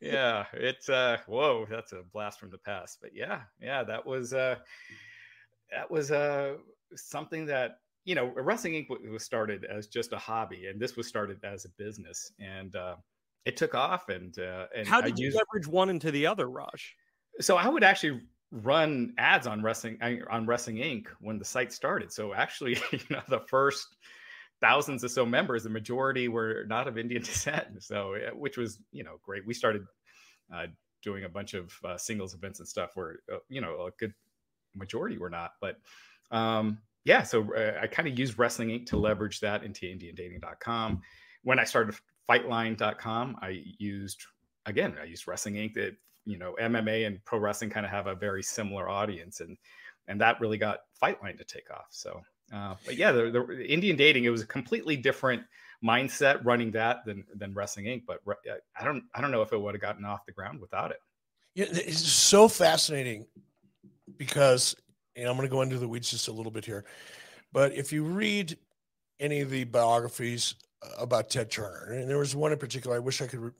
yeah. 0.00 0.44
It's 0.52 0.88
uh 0.88 1.18
whoa, 1.26 1.66
that's 1.70 1.92
a 1.92 2.02
blast 2.12 2.38
from 2.38 2.50
the 2.50 2.58
past. 2.58 2.98
But 3.00 3.10
yeah, 3.14 3.40
yeah, 3.60 3.84
that 3.84 4.04
was 4.04 4.32
uh 4.32 4.56
that 5.72 5.90
was 5.90 6.10
uh 6.10 6.54
something 6.94 7.46
that 7.46 7.78
you 8.08 8.14
know, 8.14 8.32
Wrestling 8.34 8.72
Inc. 8.72 8.86
was 9.10 9.22
started 9.22 9.66
as 9.66 9.86
just 9.86 10.14
a 10.14 10.16
hobby, 10.16 10.64
and 10.66 10.80
this 10.80 10.96
was 10.96 11.06
started 11.06 11.44
as 11.44 11.66
a 11.66 11.68
business, 11.76 12.32
and 12.40 12.74
uh, 12.74 12.96
it 13.44 13.54
took 13.58 13.74
off. 13.74 14.08
And 14.08 14.36
uh, 14.38 14.64
and 14.74 14.88
how 14.88 15.02
did 15.02 15.12
I 15.12 15.16
you 15.18 15.26
used... 15.26 15.36
leverage 15.36 15.66
one 15.66 15.90
into 15.90 16.10
the 16.10 16.26
other, 16.26 16.48
Raj? 16.48 16.96
So 17.40 17.58
I 17.58 17.68
would 17.68 17.84
actually 17.84 18.22
run 18.50 19.12
ads 19.18 19.46
on 19.46 19.62
wrestling 19.62 19.98
on 20.30 20.46
Wrestling 20.46 20.76
Inc. 20.76 21.08
when 21.20 21.38
the 21.38 21.44
site 21.44 21.70
started. 21.70 22.10
So 22.10 22.32
actually, 22.32 22.78
you 22.92 23.00
know, 23.10 23.20
the 23.28 23.40
first 23.40 23.94
thousands 24.62 25.04
or 25.04 25.08
so 25.08 25.26
members, 25.26 25.64
the 25.64 25.68
majority 25.68 26.28
were 26.28 26.64
not 26.66 26.88
of 26.88 26.96
Indian 26.96 27.20
descent. 27.24 27.82
So 27.82 28.14
which 28.32 28.56
was 28.56 28.78
you 28.90 29.04
know 29.04 29.18
great. 29.22 29.46
We 29.46 29.52
started 29.52 29.82
uh, 30.50 30.68
doing 31.02 31.24
a 31.24 31.28
bunch 31.28 31.52
of 31.52 31.74
uh, 31.84 31.98
singles 31.98 32.32
events 32.32 32.58
and 32.58 32.66
stuff 32.66 32.92
where 32.94 33.16
uh, 33.30 33.36
you 33.50 33.60
know 33.60 33.86
a 33.86 33.90
good 33.98 34.14
majority 34.74 35.18
were 35.18 35.30
not, 35.30 35.52
but. 35.60 35.78
Um, 36.30 36.78
yeah, 37.08 37.22
so 37.22 37.54
uh, 37.54 37.78
I 37.80 37.86
kind 37.86 38.06
of 38.06 38.18
used 38.18 38.38
Wrestling 38.38 38.68
Inc. 38.68 38.86
to 38.86 38.98
leverage 38.98 39.40
that 39.40 39.64
into 39.64 39.86
IndianDating.com. 39.86 41.00
When 41.42 41.58
I 41.58 41.64
started 41.64 41.94
FightLine.com, 42.28 43.36
I 43.40 43.62
used 43.78 44.22
again 44.66 44.94
I 45.00 45.04
used 45.04 45.26
Wrestling 45.26 45.54
Inc. 45.54 45.74
That 45.74 45.96
you 46.26 46.36
know 46.36 46.54
MMA 46.60 47.06
and 47.06 47.24
pro 47.24 47.38
wrestling 47.38 47.70
kind 47.70 47.86
of 47.86 47.92
have 47.92 48.06
a 48.08 48.14
very 48.14 48.42
similar 48.42 48.90
audience, 48.90 49.40
and 49.40 49.56
and 50.06 50.20
that 50.20 50.38
really 50.40 50.58
got 50.58 50.80
Fightline 51.02 51.38
to 51.38 51.44
take 51.44 51.70
off. 51.70 51.86
So, 51.88 52.20
uh, 52.52 52.74
but 52.84 52.96
yeah, 52.96 53.12
the, 53.12 53.30
the, 53.30 53.66
Indian 53.66 53.96
dating 53.96 54.24
it 54.24 54.30
was 54.30 54.42
a 54.42 54.46
completely 54.46 54.96
different 54.96 55.42
mindset 55.82 56.44
running 56.44 56.72
that 56.72 57.06
than 57.06 57.24
than 57.34 57.54
Wrestling 57.54 57.86
Inc. 57.86 58.02
But 58.06 58.20
I 58.78 58.84
don't 58.84 59.04
I 59.14 59.22
don't 59.22 59.30
know 59.30 59.40
if 59.40 59.52
it 59.54 59.58
would 59.58 59.74
have 59.74 59.80
gotten 59.80 60.04
off 60.04 60.26
the 60.26 60.32
ground 60.32 60.60
without 60.60 60.90
it. 60.90 60.98
Yeah, 61.54 61.66
it's 61.70 62.06
so 62.06 62.48
fascinating 62.48 63.24
because, 64.16 64.74
and 65.16 65.28
I'm 65.28 65.36
going 65.36 65.48
to 65.48 65.52
go 65.52 65.62
into 65.62 65.78
the 65.78 65.88
weeds 65.88 66.10
just 66.10 66.28
a 66.28 66.32
little 66.32 66.52
bit 66.52 66.64
here, 66.64 66.84
but 67.52 67.72
if 67.72 67.92
you 67.92 68.04
read 68.04 68.56
any 69.20 69.40
of 69.40 69.50
the 69.50 69.64
biographies 69.64 70.54
about 70.98 71.30
Ted 71.30 71.50
Turner, 71.50 71.92
and 71.92 72.08
there 72.08 72.18
was 72.18 72.36
one 72.36 72.52
in 72.52 72.58
particular, 72.58 72.96
I 72.96 73.00
wish 73.00 73.20
I 73.20 73.26
could 73.26 73.52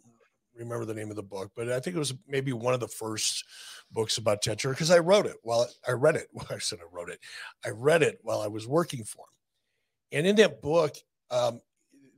remember 0.56 0.84
the 0.84 0.94
name 0.94 1.10
of 1.10 1.16
the 1.16 1.22
book, 1.22 1.50
but 1.56 1.70
I 1.70 1.80
think 1.80 1.96
it 1.96 2.00
was 2.00 2.14
maybe 2.26 2.52
one 2.52 2.74
of 2.74 2.80
the 2.80 2.88
first 2.88 3.44
books 3.90 4.18
about 4.18 4.42
Ted 4.42 4.58
Turner 4.58 4.74
because 4.74 4.90
I 4.90 4.98
wrote 4.98 5.26
it 5.26 5.36
while 5.42 5.68
I 5.86 5.92
read 5.92 6.16
it. 6.16 6.28
Well, 6.32 6.46
I 6.50 6.58
said 6.58 6.78
I 6.80 6.94
wrote 6.94 7.10
it. 7.10 7.20
I 7.64 7.70
read 7.70 8.02
it 8.02 8.18
while 8.22 8.40
I 8.40 8.48
was 8.48 8.66
working 8.66 9.04
for 9.04 9.22
him. 9.22 10.18
And 10.18 10.26
in 10.26 10.36
that 10.36 10.62
book, 10.62 10.96
um, 11.30 11.60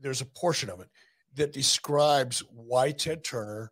there's 0.01 0.21
a 0.21 0.27
portion 0.27 0.71
of 0.71 0.81
it 0.81 0.89
that 1.35 1.53
describes 1.53 2.41
why 2.51 2.91
Ted 2.93 3.25
Turner 3.25 3.71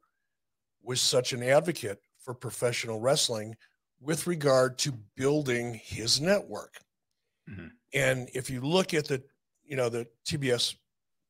was 0.83 1.01
such 1.01 1.33
an 1.33 1.42
advocate 1.42 2.01
for 2.18 2.35
professional 2.35 3.01
wrestling 3.01 3.57
with 4.01 4.27
regard 4.27 4.79
to 4.79 4.93
building 5.17 5.81
his 5.83 6.21
network. 6.21 6.75
Mm-hmm. 7.51 7.67
And 7.95 8.29
if 8.35 8.51
you 8.51 8.61
look 8.61 8.95
at 8.95 9.07
the, 9.07 9.23
you 9.65 9.77
know, 9.77 9.89
the 9.89 10.07
TBS 10.27 10.77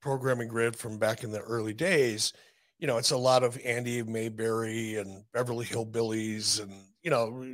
programming 0.00 0.48
grid 0.48 0.76
from 0.76 0.98
back 0.98 1.24
in 1.24 1.30
the 1.30 1.40
early 1.40 1.74
days, 1.74 2.32
you 2.78 2.86
know, 2.86 2.98
it's 2.98 3.10
a 3.10 3.16
lot 3.16 3.42
of 3.42 3.58
Andy 3.64 4.02
Mayberry 4.02 4.96
and 4.96 5.24
Beverly 5.32 5.66
Hillbillies 5.66 6.62
and, 6.62 6.72
you 7.02 7.10
know, 7.10 7.44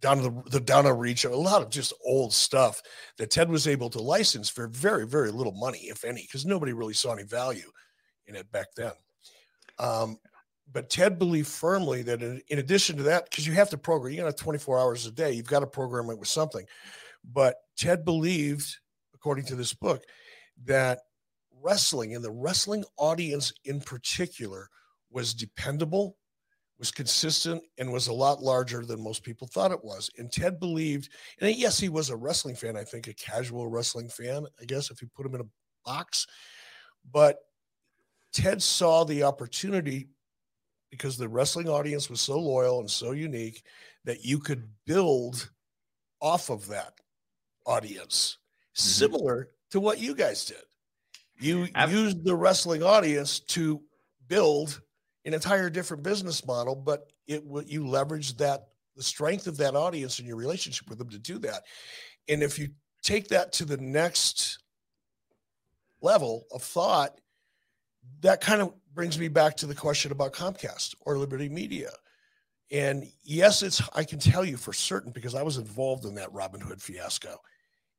down 0.00 0.18
to 0.18 0.22
the, 0.22 0.50
the 0.50 0.60
down 0.60 0.84
a 0.84 0.92
reach, 0.92 1.24
a 1.24 1.34
lot 1.34 1.62
of 1.62 1.70
just 1.70 1.94
old 2.04 2.32
stuff 2.32 2.82
that 3.16 3.30
Ted 3.30 3.48
was 3.48 3.66
able 3.66 3.88
to 3.90 4.02
license 4.02 4.50
for 4.50 4.68
very, 4.68 5.06
very 5.06 5.30
little 5.30 5.54
money, 5.54 5.84
if 5.84 6.04
any, 6.04 6.22
because 6.22 6.44
nobody 6.44 6.74
really 6.74 6.92
saw 6.92 7.12
any 7.12 7.22
value 7.22 7.70
in 8.26 8.36
it 8.36 8.50
back 8.52 8.66
then. 8.76 8.92
Um, 9.78 10.18
but 10.72 10.90
Ted 10.90 11.18
believed 11.18 11.48
firmly 11.48 12.02
that 12.02 12.22
in, 12.22 12.40
in 12.48 12.58
addition 12.58 12.96
to 12.96 13.02
that, 13.04 13.30
because 13.30 13.46
you 13.46 13.52
have 13.52 13.70
to 13.70 13.78
program, 13.78 14.14
you 14.14 14.22
got 14.22 14.36
24 14.36 14.78
hours 14.78 15.06
a 15.06 15.12
day, 15.12 15.32
you've 15.32 15.46
got 15.46 15.60
to 15.60 15.66
program 15.66 16.10
it 16.10 16.18
with 16.18 16.28
something. 16.28 16.66
But 17.32 17.56
Ted 17.76 18.04
believed, 18.04 18.76
according 19.14 19.46
to 19.46 19.56
this 19.56 19.72
book, 19.72 20.02
that 20.64 21.00
wrestling 21.62 22.14
and 22.14 22.24
the 22.24 22.30
wrestling 22.30 22.84
audience 22.98 23.52
in 23.64 23.80
particular 23.80 24.68
was 25.10 25.32
dependable, 25.32 26.16
was 26.78 26.90
consistent 26.90 27.62
and 27.78 27.92
was 27.92 28.08
a 28.08 28.12
lot 28.12 28.42
larger 28.42 28.84
than 28.84 29.02
most 29.02 29.22
people 29.22 29.46
thought 29.46 29.70
it 29.70 29.84
was. 29.84 30.10
And 30.18 30.30
Ted 30.30 30.58
believed, 30.58 31.08
and 31.40 31.54
yes, 31.54 31.78
he 31.78 31.88
was 31.88 32.10
a 32.10 32.16
wrestling 32.16 32.56
fan, 32.56 32.76
I 32.76 32.84
think 32.84 33.06
a 33.06 33.14
casual 33.14 33.68
wrestling 33.68 34.08
fan, 34.08 34.44
I 34.60 34.64
guess, 34.64 34.90
if 34.90 35.00
you 35.00 35.08
put 35.14 35.24
him 35.24 35.34
in 35.36 35.40
a 35.40 35.46
box. 35.84 36.26
But 37.10 37.38
Ted 38.32 38.62
saw 38.62 39.04
the 39.04 39.22
opportunity 39.22 40.08
because 40.94 41.16
the 41.16 41.28
wrestling 41.28 41.68
audience 41.68 42.08
was 42.08 42.20
so 42.20 42.38
loyal 42.38 42.78
and 42.78 42.90
so 42.90 43.10
unique 43.10 43.64
that 44.04 44.24
you 44.24 44.38
could 44.38 44.68
build 44.86 45.50
off 46.20 46.50
of 46.50 46.68
that 46.68 46.92
audience, 47.66 48.38
mm-hmm. 48.38 48.80
similar 48.80 49.48
to 49.70 49.80
what 49.80 49.98
you 49.98 50.14
guys 50.14 50.44
did. 50.44 50.62
You 51.40 51.66
used 51.88 52.24
the 52.24 52.36
wrestling 52.36 52.84
audience 52.84 53.40
to 53.40 53.82
build 54.28 54.80
an 55.24 55.34
entire 55.34 55.68
different 55.68 56.04
business 56.04 56.46
model, 56.46 56.76
but 56.76 57.10
it 57.26 57.42
you 57.66 57.86
leverage 57.86 58.36
that 58.36 58.68
the 58.96 59.02
strength 59.02 59.48
of 59.48 59.56
that 59.56 59.74
audience 59.74 60.20
and 60.20 60.28
your 60.28 60.36
relationship 60.36 60.88
with 60.88 60.98
them 60.98 61.08
to 61.08 61.18
do 61.18 61.38
that. 61.38 61.64
And 62.28 62.40
if 62.40 62.56
you 62.56 62.68
take 63.02 63.26
that 63.28 63.52
to 63.54 63.64
the 63.64 63.78
next 63.78 64.60
level 66.00 66.46
of 66.52 66.62
thought, 66.62 67.18
that 68.20 68.40
kind 68.40 68.62
of 68.62 68.74
brings 68.94 69.18
me 69.18 69.28
back 69.28 69.56
to 69.56 69.66
the 69.66 69.74
question 69.74 70.12
about 70.12 70.32
Comcast 70.32 70.94
or 71.00 71.18
Liberty 71.18 71.48
Media. 71.48 71.90
And 72.70 73.04
yes, 73.22 73.62
it's 73.62 73.82
I 73.94 74.04
can 74.04 74.18
tell 74.18 74.44
you 74.44 74.56
for 74.56 74.72
certain 74.72 75.12
because 75.12 75.34
I 75.34 75.42
was 75.42 75.58
involved 75.58 76.04
in 76.04 76.14
that 76.14 76.32
Robin 76.32 76.60
Hood 76.60 76.80
fiasco. 76.80 77.36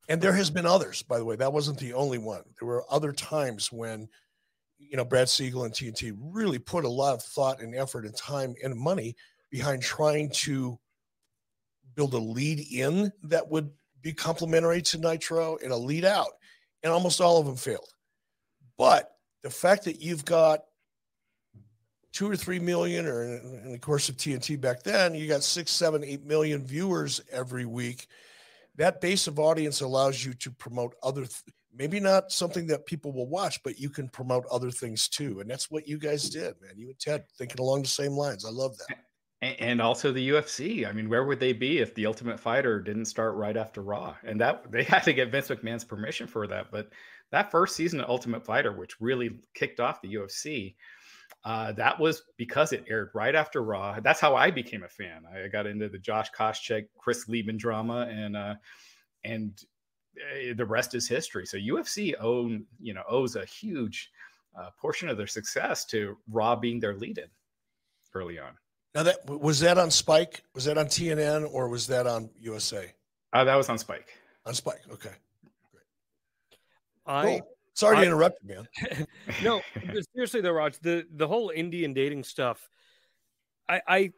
And 0.08 0.22
there 0.22 0.34
has 0.34 0.50
been 0.50 0.65
others, 0.65 1.02
by 1.02 1.18
the 1.18 1.26
way. 1.26 1.36
That 1.36 1.54
wasn't 1.54 1.80
the 1.80 1.94
only 1.94 2.18
one. 2.18 2.44
There 2.60 2.68
were 2.68 2.86
other 2.89 3.12
times 3.12 3.72
when 3.72 4.08
you 4.78 4.98
know, 4.98 5.06
Brad 5.06 5.30
Siegel 5.30 5.63
and 5.63 5.74
TNT 5.74 6.15
really 6.20 6.60
put 6.60 6.86
a 6.86 6.89
lot 6.89 7.13
of 7.13 7.24
thought 7.24 7.62
and 7.62 7.76
effort 7.76 8.06
and 8.06 8.15
time 8.15 8.56
and 8.63 8.76
money 8.76 9.15
behind 9.50 9.82
trying 9.82 10.30
to 10.32 10.80
build 11.96 12.13
a 12.13 12.18
lead 12.18 12.65
in 12.72 13.12
that 13.24 13.50
would 13.50 13.70
be 14.02 14.13
complementary 14.13 14.82
to 14.82 14.98
Nitro 14.98 15.58
and 15.63 15.72
a 15.72 15.78
lead 15.78 16.06
out. 16.06 16.32
And 16.84 16.91
almost 16.91 17.22
all 17.22 17.39
of 17.39 17.46
them 17.46 17.56
failed. 17.56 17.94
But 18.78 19.14
the 19.46 19.52
fact 19.52 19.84
that 19.84 20.02
you've 20.02 20.26
got 20.26 20.62
two 22.12 22.28
or 22.28 22.36
three 22.36 22.58
million, 22.58 23.06
or 23.06 23.24
in 23.24 23.72
the 23.74 23.78
course 23.78 24.10
of 24.10 24.18
TNT 24.18 24.60
back 24.60 24.82
then, 24.82 25.14
you 25.14 25.28
got 25.28 25.44
six, 25.44 25.70
seven, 25.70 26.04
eight 26.04 26.26
million 26.26 26.66
viewers 26.66 27.22
every 27.32 27.66
week. 27.66 28.08
That 28.78 29.02
base 29.02 29.28
of 29.28 29.38
audience 29.38 29.82
allows 29.82 30.26
you 30.26 30.34
to 30.34 30.50
promote 30.50 30.96
other 31.04 31.26
th- 31.26 31.44
maybe 31.76 32.00
not 32.00 32.32
something 32.32 32.66
that 32.68 32.88
people 32.88 33.12
will 33.12 33.28
watch, 33.28 33.62
but 33.62 33.78
you 33.78 33.92
can 33.92 34.10
promote 34.10 34.46
other 34.52 34.72
things 34.72 35.08
too. 35.08 35.42
And 35.42 35.50
that's 35.50 35.70
what 35.70 35.88
you 35.88 36.00
guys 36.00 36.28
did, 36.28 36.56
man. 36.60 36.74
You 36.76 36.88
and 36.88 37.00
Ted 37.00 37.26
thinking 37.38 37.60
along 37.60 37.84
the 37.84 37.88
same 37.88 38.14
lines. 38.14 38.46
I 38.46 38.50
love 38.50 38.76
that. 38.80 38.98
And 39.60 39.80
also 39.80 40.12
the 40.12 40.30
UFC. 40.30 40.90
I 40.90 40.92
mean, 40.92 41.08
where 41.08 41.26
would 41.26 41.40
they 41.40 41.54
be 41.54 41.78
if 41.78 41.94
the 41.94 42.08
Ultimate 42.08 42.40
Fighter 42.40 42.82
didn't 42.82 43.06
start 43.06 43.36
right 43.36 43.56
after 43.56 43.84
Raw? 43.84 44.16
And 44.24 44.42
that 44.42 44.72
they 44.72 44.84
had 44.84 45.04
to 45.04 45.14
get 45.14 45.30
Vince 45.30 45.50
McMahon's 45.50 45.84
permission 45.84 46.26
for 46.26 46.48
that. 46.48 46.72
But 46.72 46.90
that 47.32 47.52
first 47.52 47.76
season 47.76 48.02
of 48.02 48.10
Ultimate 48.10 48.46
Fighter, 48.46 48.72
which 48.72 49.02
really 49.02 49.40
kicked 49.54 49.80
off 49.80 50.02
the 50.02 50.16
UFC, 50.16 50.76
uh, 51.44 51.72
that 51.74 52.00
was 52.00 52.24
because 52.38 52.72
it 52.72 52.86
aired 52.90 53.10
right 53.14 53.36
after 53.36 53.64
Raw. 53.64 54.00
That's 54.00 54.20
how 54.20 54.36
I 54.36 54.52
became 54.52 54.84
a 54.84 54.90
fan. 54.90 55.24
I 55.26 55.48
got 55.48 55.68
into 55.68 55.90
the 55.90 56.00
Josh 56.00 56.32
Koscheck, 56.32 56.88
Chris 56.98 57.28
Leben 57.28 57.58
drama, 57.58 58.08
and 58.10 58.36
uh, 58.36 58.56
and 59.24 59.60
Eh, 60.18 60.54
the 60.54 60.66
rest 60.66 60.96
is 60.96 61.08
history. 61.08 61.46
So 61.46 61.58
UFC 61.58 62.14
own, 62.20 62.66
you 62.80 62.94
know, 62.94 63.04
owes 63.10 63.36
a 63.36 63.46
huge 63.46 64.12
uh, 64.58 64.70
portion 64.80 65.10
of 65.10 65.18
their 65.18 65.28
success 65.28 65.86
to 65.86 66.18
Raw 66.30 66.56
being 66.56 66.80
their 66.80 66.96
lead-in 66.96 67.28
early 68.14 68.40
on. 68.40 68.52
Now 68.94 69.04
that 69.04 69.28
was 69.28 69.60
that 69.60 69.78
on 69.78 69.92
Spike? 69.92 70.44
Was 70.54 70.66
that 70.66 70.78
on 70.78 70.86
TNN 70.86 71.50
or 71.52 71.68
was 71.68 71.88
that 71.88 72.08
on 72.08 72.30
USA? 72.40 72.94
Uh, 73.34 73.44
that 73.44 73.56
was 73.56 73.68
on 73.68 73.78
Spike. 73.78 74.08
On 74.46 74.54
Spike. 74.54 74.82
Okay. 74.90 75.12
Great. 77.06 77.15
I 77.15 77.39
cool. 77.39 77.48
sorry 77.74 77.98
I, 77.98 78.00
to 78.02 78.06
interrupt 78.08 78.39
you, 78.44 78.56
man. 78.56 79.08
no, 79.44 79.62
seriously 80.13 80.41
though, 80.41 80.52
Raj, 80.52 80.80
the 80.80 81.06
the 81.15 81.28
whole 81.28 81.50
Indian 81.50 81.94
dating 81.94 82.24
stuff. 82.24 82.68
I, 83.68 83.82
I 83.88 84.12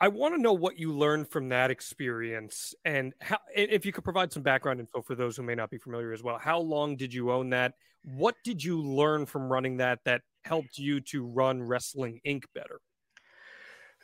I 0.00 0.08
want 0.08 0.34
to 0.34 0.40
know 0.40 0.52
what 0.52 0.78
you 0.78 0.92
learned 0.92 1.28
from 1.28 1.48
that 1.48 1.70
experience 1.70 2.74
and 2.84 3.14
how, 3.20 3.38
if 3.54 3.84
you 3.84 3.92
could 3.92 4.04
provide 4.04 4.32
some 4.32 4.42
background 4.42 4.78
info 4.78 5.02
for 5.02 5.16
those 5.16 5.36
who 5.36 5.42
may 5.42 5.56
not 5.56 5.70
be 5.70 5.78
familiar 5.78 6.12
as 6.12 6.22
well. 6.22 6.38
How 6.38 6.60
long 6.60 6.96
did 6.96 7.12
you 7.12 7.32
own 7.32 7.50
that? 7.50 7.74
What 8.04 8.36
did 8.44 8.62
you 8.62 8.80
learn 8.80 9.26
from 9.26 9.50
running 9.50 9.78
that 9.78 9.98
that 10.04 10.22
helped 10.44 10.78
you 10.78 11.00
to 11.00 11.26
run 11.26 11.62
Wrestling 11.62 12.20
Inc. 12.24 12.44
better? 12.54 12.80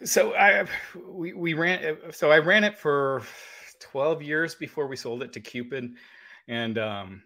So 0.04 0.34
I 0.34 0.66
we, 1.06 1.32
we 1.32 1.54
ran 1.54 1.96
so 2.10 2.32
I 2.32 2.38
ran 2.38 2.64
it 2.64 2.76
for 2.76 3.22
12 3.80 4.22
years 4.22 4.54
before 4.56 4.88
we 4.88 4.96
sold 4.96 5.22
it 5.22 5.32
to 5.34 5.40
Cupid 5.40 5.94
and 6.48 6.78
um 6.78 7.22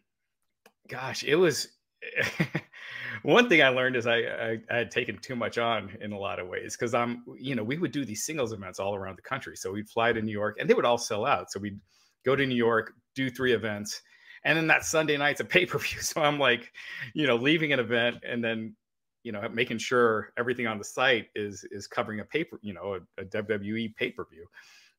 gosh, 0.89 1.25
it 1.25 1.37
was 1.37 1.69
one 3.23 3.49
thing 3.49 3.63
I 3.63 3.69
learned 3.69 3.97
is 3.97 4.07
I, 4.07 4.19
I, 4.19 4.59
I, 4.71 4.77
had 4.77 4.91
taken 4.91 5.19
too 5.19 5.37
much 5.37 5.59
on 5.59 5.97
in 6.01 6.13
a 6.13 6.19
lot 6.19 6.39
of 6.39 6.49
ways 6.49 6.77
because 6.77 6.95
I'm, 6.95 7.25
you 7.39 7.55
know, 7.55 7.65
we 7.65 7.79
would 7.79 7.93
do 7.93 8.05
these 8.05 8.25
singles 8.25 8.53
events 8.53 8.79
all 8.79 8.95
around 8.95 9.19
the 9.19 9.23
country. 9.23 9.57
So 9.57 9.73
we'd 9.73 9.89
fly 9.89 10.13
to 10.13 10.23
New 10.23 10.33
York 10.33 10.57
and 10.59 10.69
they 10.69 10.75
would 10.75 10.85
all 10.85 10.99
sell 10.99 11.27
out. 11.27 11.51
So 11.51 11.61
we'd 11.61 11.81
go 12.25 12.37
to 12.37 12.47
New 12.47 12.55
York, 12.55 12.93
do 13.15 13.31
three 13.31 13.53
events, 13.53 14.03
and 14.45 14.57
then 14.57 14.67
that 14.69 14.85
Sunday 14.85 15.17
night's 15.17 15.41
a 15.41 15.45
pay 15.45 15.67
per 15.67 15.79
view. 15.79 15.99
So 16.03 16.23
I'm 16.23 16.39
like, 16.39 16.73
you 17.15 17.27
know, 17.27 17.37
leaving 17.37 17.73
an 17.73 17.81
event 17.81 18.19
and 18.27 18.43
then, 18.43 18.75
you 19.25 19.33
know, 19.33 19.47
making 19.53 19.79
sure 19.79 20.33
everything 20.39 20.67
on 20.67 20.79
the 20.79 20.85
site 20.85 21.29
is 21.35 21.65
is 21.71 21.87
covering 21.87 22.21
a 22.21 22.25
paper, 22.25 22.59
you 22.63 22.73
know, 22.73 22.99
a, 23.19 23.23
a 23.23 23.25
WWE 23.25 23.95
pay 23.97 24.11
per 24.11 24.25
view 24.25 24.47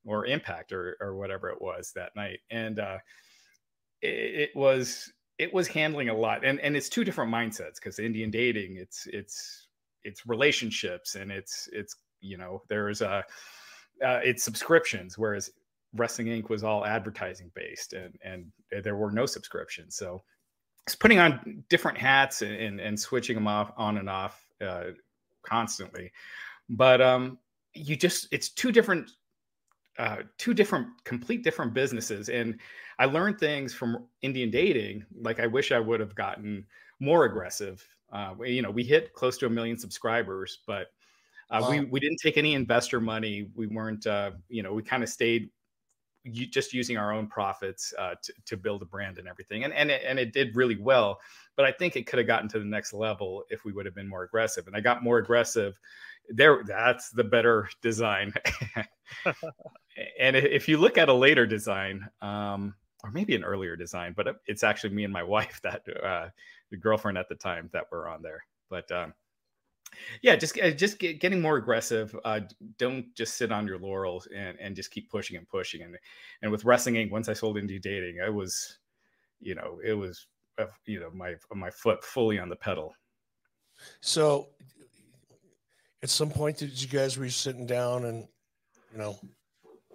or 0.06 0.26
Impact 0.26 0.72
or 0.72 0.98
or 1.00 1.16
whatever 1.16 1.50
it 1.50 1.62
was 1.62 1.94
that 1.96 2.16
night. 2.16 2.40
And 2.52 2.80
uh, 2.80 2.98
it, 4.02 4.50
it 4.50 4.56
was 4.56 5.12
it 5.40 5.54
was 5.54 5.68
handling 5.68 6.10
a 6.10 6.14
lot 6.14 6.46
and 6.46 6.60
and 6.60 6.76
it's 6.76 6.90
two 6.90 7.04
different 7.04 7.32
mindsets 7.32 7.76
because 7.76 7.98
indian 7.98 8.30
dating 8.30 8.76
it's 8.76 9.08
it's 9.12 9.68
it's 10.04 10.26
relationships 10.28 11.16
and 11.16 11.32
it's 11.32 11.68
it's 11.72 11.96
you 12.22 12.38
know 12.38 12.62
there's 12.68 13.02
a 13.02 13.24
uh, 14.06 14.20
it's 14.24 14.44
subscriptions 14.44 15.18
whereas 15.18 15.52
wrestling 15.94 16.28
inc. 16.28 16.50
was 16.50 16.64
all 16.64 16.86
advertising 16.86 17.52
based 17.56 17.94
and 17.94 18.18
and 18.24 18.52
there 18.84 18.96
were 18.96 19.12
no 19.12 19.26
subscriptions. 19.26 19.96
So 19.96 20.24
it's 20.86 20.96
putting 20.96 21.20
on 21.20 21.64
different 21.70 21.98
hats 21.98 22.42
and 22.42 22.54
and, 22.54 22.80
and 22.80 23.00
switching 23.00 23.36
them 23.36 23.48
off 23.48 23.72
on 23.78 23.98
and 23.98 24.10
off 24.10 24.44
uh, 24.62 24.92
constantly. 25.44 26.12
But 26.70 27.02
um 27.02 27.40
you 27.74 27.96
just 27.96 28.28
it's 28.32 28.50
two 28.50 28.72
different 28.72 29.12
uh, 30.00 30.18
two 30.38 30.54
different, 30.54 30.88
complete 31.04 31.44
different 31.44 31.74
businesses. 31.74 32.30
And 32.30 32.58
I 32.98 33.06
learned 33.06 33.38
things 33.38 33.74
from 33.74 34.08
Indian 34.22 34.50
dating. 34.50 35.06
Like 35.22 35.40
I 35.40 35.48
wish 35.48 35.72
I 35.72 35.80
would 35.80 36.00
have 36.00 36.16
gotten 36.16 36.66
more 37.00 37.26
aggressive. 37.26 37.86
Uh, 38.12 38.34
you 38.44 38.62
know, 38.62 38.72
we 38.72 38.84
hit 38.84 39.14
close 39.14 39.38
to 39.40 39.46
a 39.46 39.50
million 39.50 39.78
subscribers, 39.78 40.60
but 40.66 40.88
uh, 41.52 41.60
wow. 41.62 41.70
we 41.70 41.80
we 41.82 42.00
didn't 42.00 42.20
take 42.24 42.38
any 42.38 42.54
investor 42.54 43.00
money. 43.00 43.50
We 43.56 43.68
weren't, 43.68 44.08
uh, 44.08 44.32
you 44.48 44.64
know, 44.64 44.74
we 44.74 44.84
kind 44.84 45.04
of 45.04 45.10
stayed 45.10 45.50
just 46.32 46.74
using 46.74 46.98
our 46.98 47.14
own 47.14 47.28
profits 47.28 47.94
uh, 47.98 48.16
to, 48.22 48.34
to 48.46 48.58
build 48.58 48.82
a 48.82 48.86
brand 48.86 49.18
and 49.18 49.28
everything. 49.28 49.64
And 49.64 49.74
and 49.74 49.92
it, 49.92 50.02
and 50.06 50.18
it 50.18 50.34
did 50.34 50.56
really 50.56 50.78
well. 50.78 51.20
But 51.56 51.66
I 51.66 51.72
think 51.72 51.96
it 51.96 52.08
could 52.08 52.20
have 52.20 52.28
gotten 52.28 52.48
to 52.50 52.60
the 52.60 52.66
next 52.66 52.94
level 52.94 53.44
if 53.50 53.66
we 53.66 53.74
would 53.74 53.86
have 53.86 53.96
been 53.96 54.08
more 54.08 54.24
aggressive. 54.24 54.68
And 54.68 54.76
I 54.76 54.80
got 54.80 55.04
more 55.04 55.18
aggressive 55.18 55.78
there 56.30 56.64
that's 56.66 57.10
the 57.10 57.24
better 57.24 57.70
design. 57.82 58.34
And 60.18 60.36
if 60.36 60.70
you 60.70 60.78
look 60.78 60.98
at 60.98 61.10
a 61.10 61.14
later 61.14 61.46
design 61.46 62.08
um, 62.22 62.74
or 63.04 63.12
maybe 63.12 63.36
an 63.36 63.44
earlier 63.44 63.76
design 63.76 64.14
but 64.16 64.28
it's 64.46 64.64
actually 64.64 64.92
me 64.92 65.04
and 65.04 65.12
my 65.12 65.24
wife 65.36 65.60
that 65.64 65.82
uh, 66.02 66.30
the 66.70 66.78
girlfriend 66.78 67.18
at 67.18 67.28
the 67.28 67.36
time 67.36 67.70
that 67.74 67.92
were 67.92 68.08
on 68.08 68.22
there. 68.22 68.46
But 68.70 68.90
um, 68.92 69.14
yeah 70.22 70.36
just 70.36 70.58
uh, 70.60 70.72
just 70.72 71.00
get, 71.00 71.20
getting 71.20 71.42
more 71.42 71.58
aggressive 71.58 72.16
uh, 72.24 72.42
don't 72.78 73.14
just 73.16 73.36
sit 73.36 73.52
on 73.52 73.68
your 73.68 73.80
laurels 73.80 74.28
and, 74.34 74.58
and 74.60 74.76
just 74.76 74.92
keep 74.92 75.10
pushing 75.10 75.36
and 75.36 75.50
pushing. 75.50 75.82
And 75.82 75.98
and 76.44 76.52
with 76.52 76.64
wrestling 76.64 76.96
inc 76.96 77.12
once 77.12 77.28
i 77.28 77.34
sold 77.34 77.58
into 77.58 77.80
dating 77.80 78.20
i 78.24 78.30
was 78.30 78.78
you 79.42 79.56
know 79.56 79.80
it 79.84 79.94
was 79.94 80.28
uh, 80.60 80.66
you 80.86 81.00
know 81.00 81.10
my 81.12 81.36
my 81.54 81.70
foot 81.70 82.04
fully 82.04 82.40
on 82.40 82.50
the 82.50 82.56
pedal. 82.56 82.94
So 84.02 84.50
at 86.02 86.10
some 86.10 86.30
point 86.30 86.58
did 86.58 86.82
you 86.82 86.88
guys 86.88 87.18
were 87.18 87.26
you 87.26 87.32
sitting 87.32 87.66
down 87.66 88.06
and 88.06 88.28
you 88.92 88.98
know 88.98 89.20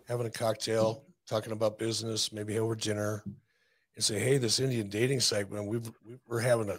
having 0.09 0.27
a 0.27 0.31
cocktail 0.31 1.03
talking 1.29 1.53
about 1.53 1.79
business 1.79 2.33
maybe 2.33 2.59
over 2.59 2.75
dinner 2.75 3.23
and 3.27 4.05
say 4.05 4.19
hey 4.19 4.38
this 4.38 4.61
indian 4.61 4.88
dating 4.88 5.21
site 5.21 5.51
man 5.51 5.67
we've 5.67 5.90
we're 6.29 6.40
having 6.40 6.69
a 6.69 6.79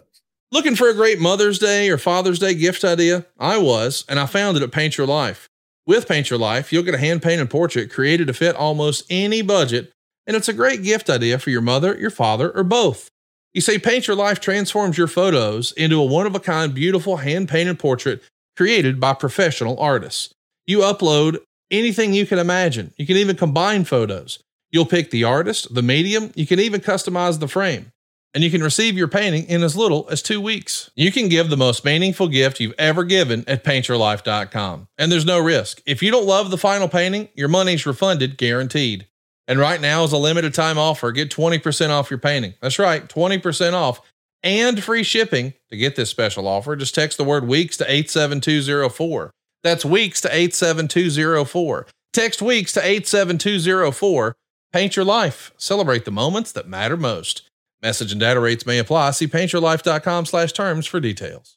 looking 0.52 0.76
for 0.76 0.88
a 0.88 0.94
great 0.94 1.20
mother's 1.20 1.58
day 1.58 1.90
or 1.90 1.98
father's 1.98 2.38
day 2.38 2.54
gift 2.54 2.84
idea? 2.84 3.26
I 3.38 3.58
was 3.58 4.04
and 4.08 4.18
i 4.18 4.26
found 4.26 4.56
it 4.56 4.62
at 4.62 4.72
paint 4.72 4.96
your 4.96 5.06
life. 5.06 5.48
With 5.86 6.08
paint 6.08 6.30
your 6.30 6.38
life 6.38 6.72
you'll 6.72 6.82
get 6.82 6.94
a 6.94 6.98
hand 6.98 7.22
painted 7.22 7.50
portrait 7.50 7.90
created 7.90 8.28
to 8.28 8.34
fit 8.34 8.56
almost 8.56 9.04
any 9.10 9.42
budget 9.42 9.92
and 10.26 10.36
it's 10.36 10.48
a 10.48 10.52
great 10.52 10.82
gift 10.82 11.08
idea 11.10 11.38
for 11.38 11.50
your 11.50 11.60
mother 11.60 11.96
your 11.98 12.10
father 12.10 12.50
or 12.50 12.64
both. 12.64 13.10
You 13.52 13.62
say 13.62 13.78
paint 13.78 14.06
your 14.06 14.16
life 14.16 14.38
transforms 14.38 14.98
your 14.98 15.06
photos 15.06 15.72
into 15.72 15.98
a 15.98 16.04
one 16.04 16.26
of 16.26 16.34
a 16.34 16.40
kind 16.40 16.74
beautiful 16.74 17.16
hand 17.16 17.48
painted 17.48 17.78
portrait 17.78 18.22
created 18.56 18.98
by 18.98 19.14
professional 19.14 19.78
artists. 19.78 20.34
You 20.66 20.78
upload 20.80 21.38
anything 21.70 22.14
you 22.14 22.26
can 22.26 22.38
imagine. 22.38 22.92
You 22.96 23.06
can 23.06 23.16
even 23.16 23.36
combine 23.36 23.84
photos. 23.84 24.38
You'll 24.70 24.86
pick 24.86 25.10
the 25.10 25.24
artist, 25.24 25.74
the 25.74 25.82
medium, 25.82 26.32
you 26.34 26.46
can 26.46 26.60
even 26.60 26.80
customize 26.80 27.38
the 27.38 27.48
frame. 27.48 27.92
And 28.34 28.44
you 28.44 28.50
can 28.50 28.62
receive 28.62 28.98
your 28.98 29.08
painting 29.08 29.44
in 29.44 29.62
as 29.62 29.76
little 29.76 30.06
as 30.10 30.20
two 30.20 30.42
weeks. 30.42 30.90
You 30.94 31.10
can 31.10 31.30
give 31.30 31.48
the 31.48 31.56
most 31.56 31.86
meaningful 31.86 32.28
gift 32.28 32.60
you've 32.60 32.74
ever 32.76 33.02
given 33.02 33.44
at 33.46 33.64
paintyourlife.com. 33.64 34.88
And 34.98 35.10
there's 35.10 35.24
no 35.24 35.38
risk. 35.38 35.80
If 35.86 36.02
you 36.02 36.10
don't 36.10 36.26
love 36.26 36.50
the 36.50 36.58
final 36.58 36.88
painting, 36.88 37.30
your 37.34 37.48
money's 37.48 37.86
refunded 37.86 38.36
guaranteed. 38.36 39.06
And 39.48 39.58
right 39.58 39.80
now 39.80 40.04
is 40.04 40.12
a 40.12 40.18
limited 40.18 40.52
time 40.52 40.76
offer. 40.76 41.12
Get 41.12 41.30
20% 41.30 41.88
off 41.88 42.10
your 42.10 42.18
painting. 42.18 42.54
That's 42.60 42.78
right, 42.78 43.08
20% 43.08 43.72
off 43.72 44.02
and 44.42 44.82
free 44.82 45.02
shipping. 45.02 45.54
To 45.70 45.76
get 45.76 45.96
this 45.96 46.10
special 46.10 46.46
offer, 46.46 46.76
just 46.76 46.94
text 46.94 47.18
the 47.18 47.24
word 47.24 47.46
weeks 47.46 47.76
to 47.78 47.90
87204. 47.90 49.30
That's 49.62 49.84
weeks 49.84 50.20
to 50.20 50.28
87204. 50.28 51.86
Text 52.12 52.40
weeks 52.40 52.72
to 52.74 52.80
87204. 52.80 54.36
Paint 54.72 54.96
your 54.96 55.04
life. 55.04 55.52
Celebrate 55.56 56.04
the 56.04 56.10
moments 56.10 56.52
that 56.52 56.68
matter 56.68 56.96
most. 56.96 57.48
Message 57.82 58.12
and 58.12 58.20
data 58.20 58.40
rates 58.40 58.66
may 58.66 58.78
apply. 58.78 59.10
See 59.12 59.26
paintyourlife.com 59.26 60.26
slash 60.26 60.52
terms 60.52 60.86
for 60.86 61.00
details. 61.00 61.56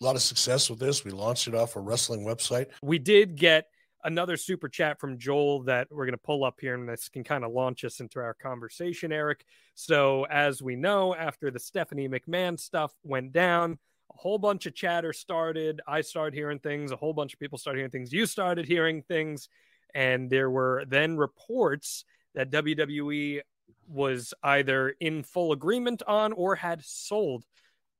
a 0.00 0.04
lot 0.04 0.16
of 0.16 0.22
success 0.22 0.70
with 0.70 0.78
this. 0.78 1.04
We 1.04 1.10
launched 1.10 1.48
it 1.48 1.54
off 1.54 1.76
a 1.76 1.80
wrestling 1.80 2.24
website. 2.24 2.66
We 2.82 2.98
did 2.98 3.36
get 3.36 3.66
another 4.04 4.36
super 4.36 4.68
chat 4.68 5.00
from 5.00 5.18
Joel 5.18 5.64
that 5.64 5.88
we're 5.90 6.04
going 6.04 6.12
to 6.12 6.18
pull 6.18 6.44
up 6.44 6.58
here, 6.60 6.74
and 6.74 6.88
this 6.88 7.08
can 7.08 7.24
kind 7.24 7.44
of 7.44 7.50
launch 7.50 7.84
us 7.84 7.98
into 7.98 8.20
our 8.20 8.34
conversation, 8.34 9.10
Eric. 9.10 9.44
So, 9.74 10.24
as 10.24 10.62
we 10.62 10.76
know, 10.76 11.14
after 11.14 11.50
the 11.50 11.58
Stephanie 11.58 12.08
McMahon 12.08 12.58
stuff 12.60 12.92
went 13.02 13.32
down, 13.32 13.78
a 14.12 14.16
whole 14.16 14.38
bunch 14.38 14.66
of 14.66 14.74
chatter 14.74 15.12
started. 15.12 15.80
I 15.86 16.02
started 16.02 16.34
hearing 16.34 16.60
things, 16.60 16.92
a 16.92 16.96
whole 16.96 17.12
bunch 17.12 17.34
of 17.34 17.40
people 17.40 17.58
started 17.58 17.80
hearing 17.80 17.90
things. 17.90 18.12
You 18.12 18.26
started 18.26 18.66
hearing 18.66 19.02
things, 19.02 19.48
and 19.94 20.30
there 20.30 20.50
were 20.50 20.84
then 20.86 21.16
reports 21.16 22.04
that 22.34 22.50
WWE 22.50 23.40
was 23.88 24.32
either 24.44 24.90
in 25.00 25.24
full 25.24 25.52
agreement 25.52 26.02
on 26.06 26.32
or 26.32 26.54
had 26.54 26.84
sold 26.84 27.44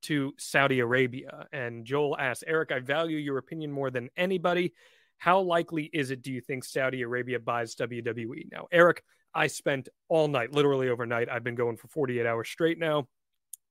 to 0.03 0.35
Saudi 0.39 0.81
Arabia. 0.81 1.47
And 1.53 1.85
Joel 1.85 2.17
asks, 2.19 2.45
Eric, 2.47 2.73
I 2.73 2.81
value 2.81 3.19
your 3.19 3.39
opinion 3.39 3.73
more 3.73 3.91
than 3.91 4.09
anybody. 4.17 4.75
How 5.19 5.41
likely 5.41 5.91
is 5.93 6.11
it, 6.11 6.23
do 6.23 6.33
you 6.33 6.41
think 6.41 6.65
Saudi 6.65 7.03
Arabia 7.03 7.41
buys 7.41 7.75
WWE? 7.75 8.51
Now, 8.53 8.67
Eric, 8.71 9.03
I 9.35 9.49
spent 9.49 9.89
all 10.09 10.29
night, 10.29 10.53
literally 10.53 10.89
overnight. 10.89 11.29
I've 11.29 11.45
been 11.45 11.55
going 11.55 11.77
for 11.77 11.89
48 11.89 12.25
hours 12.25 12.49
straight 12.49 12.79
now, 12.79 13.09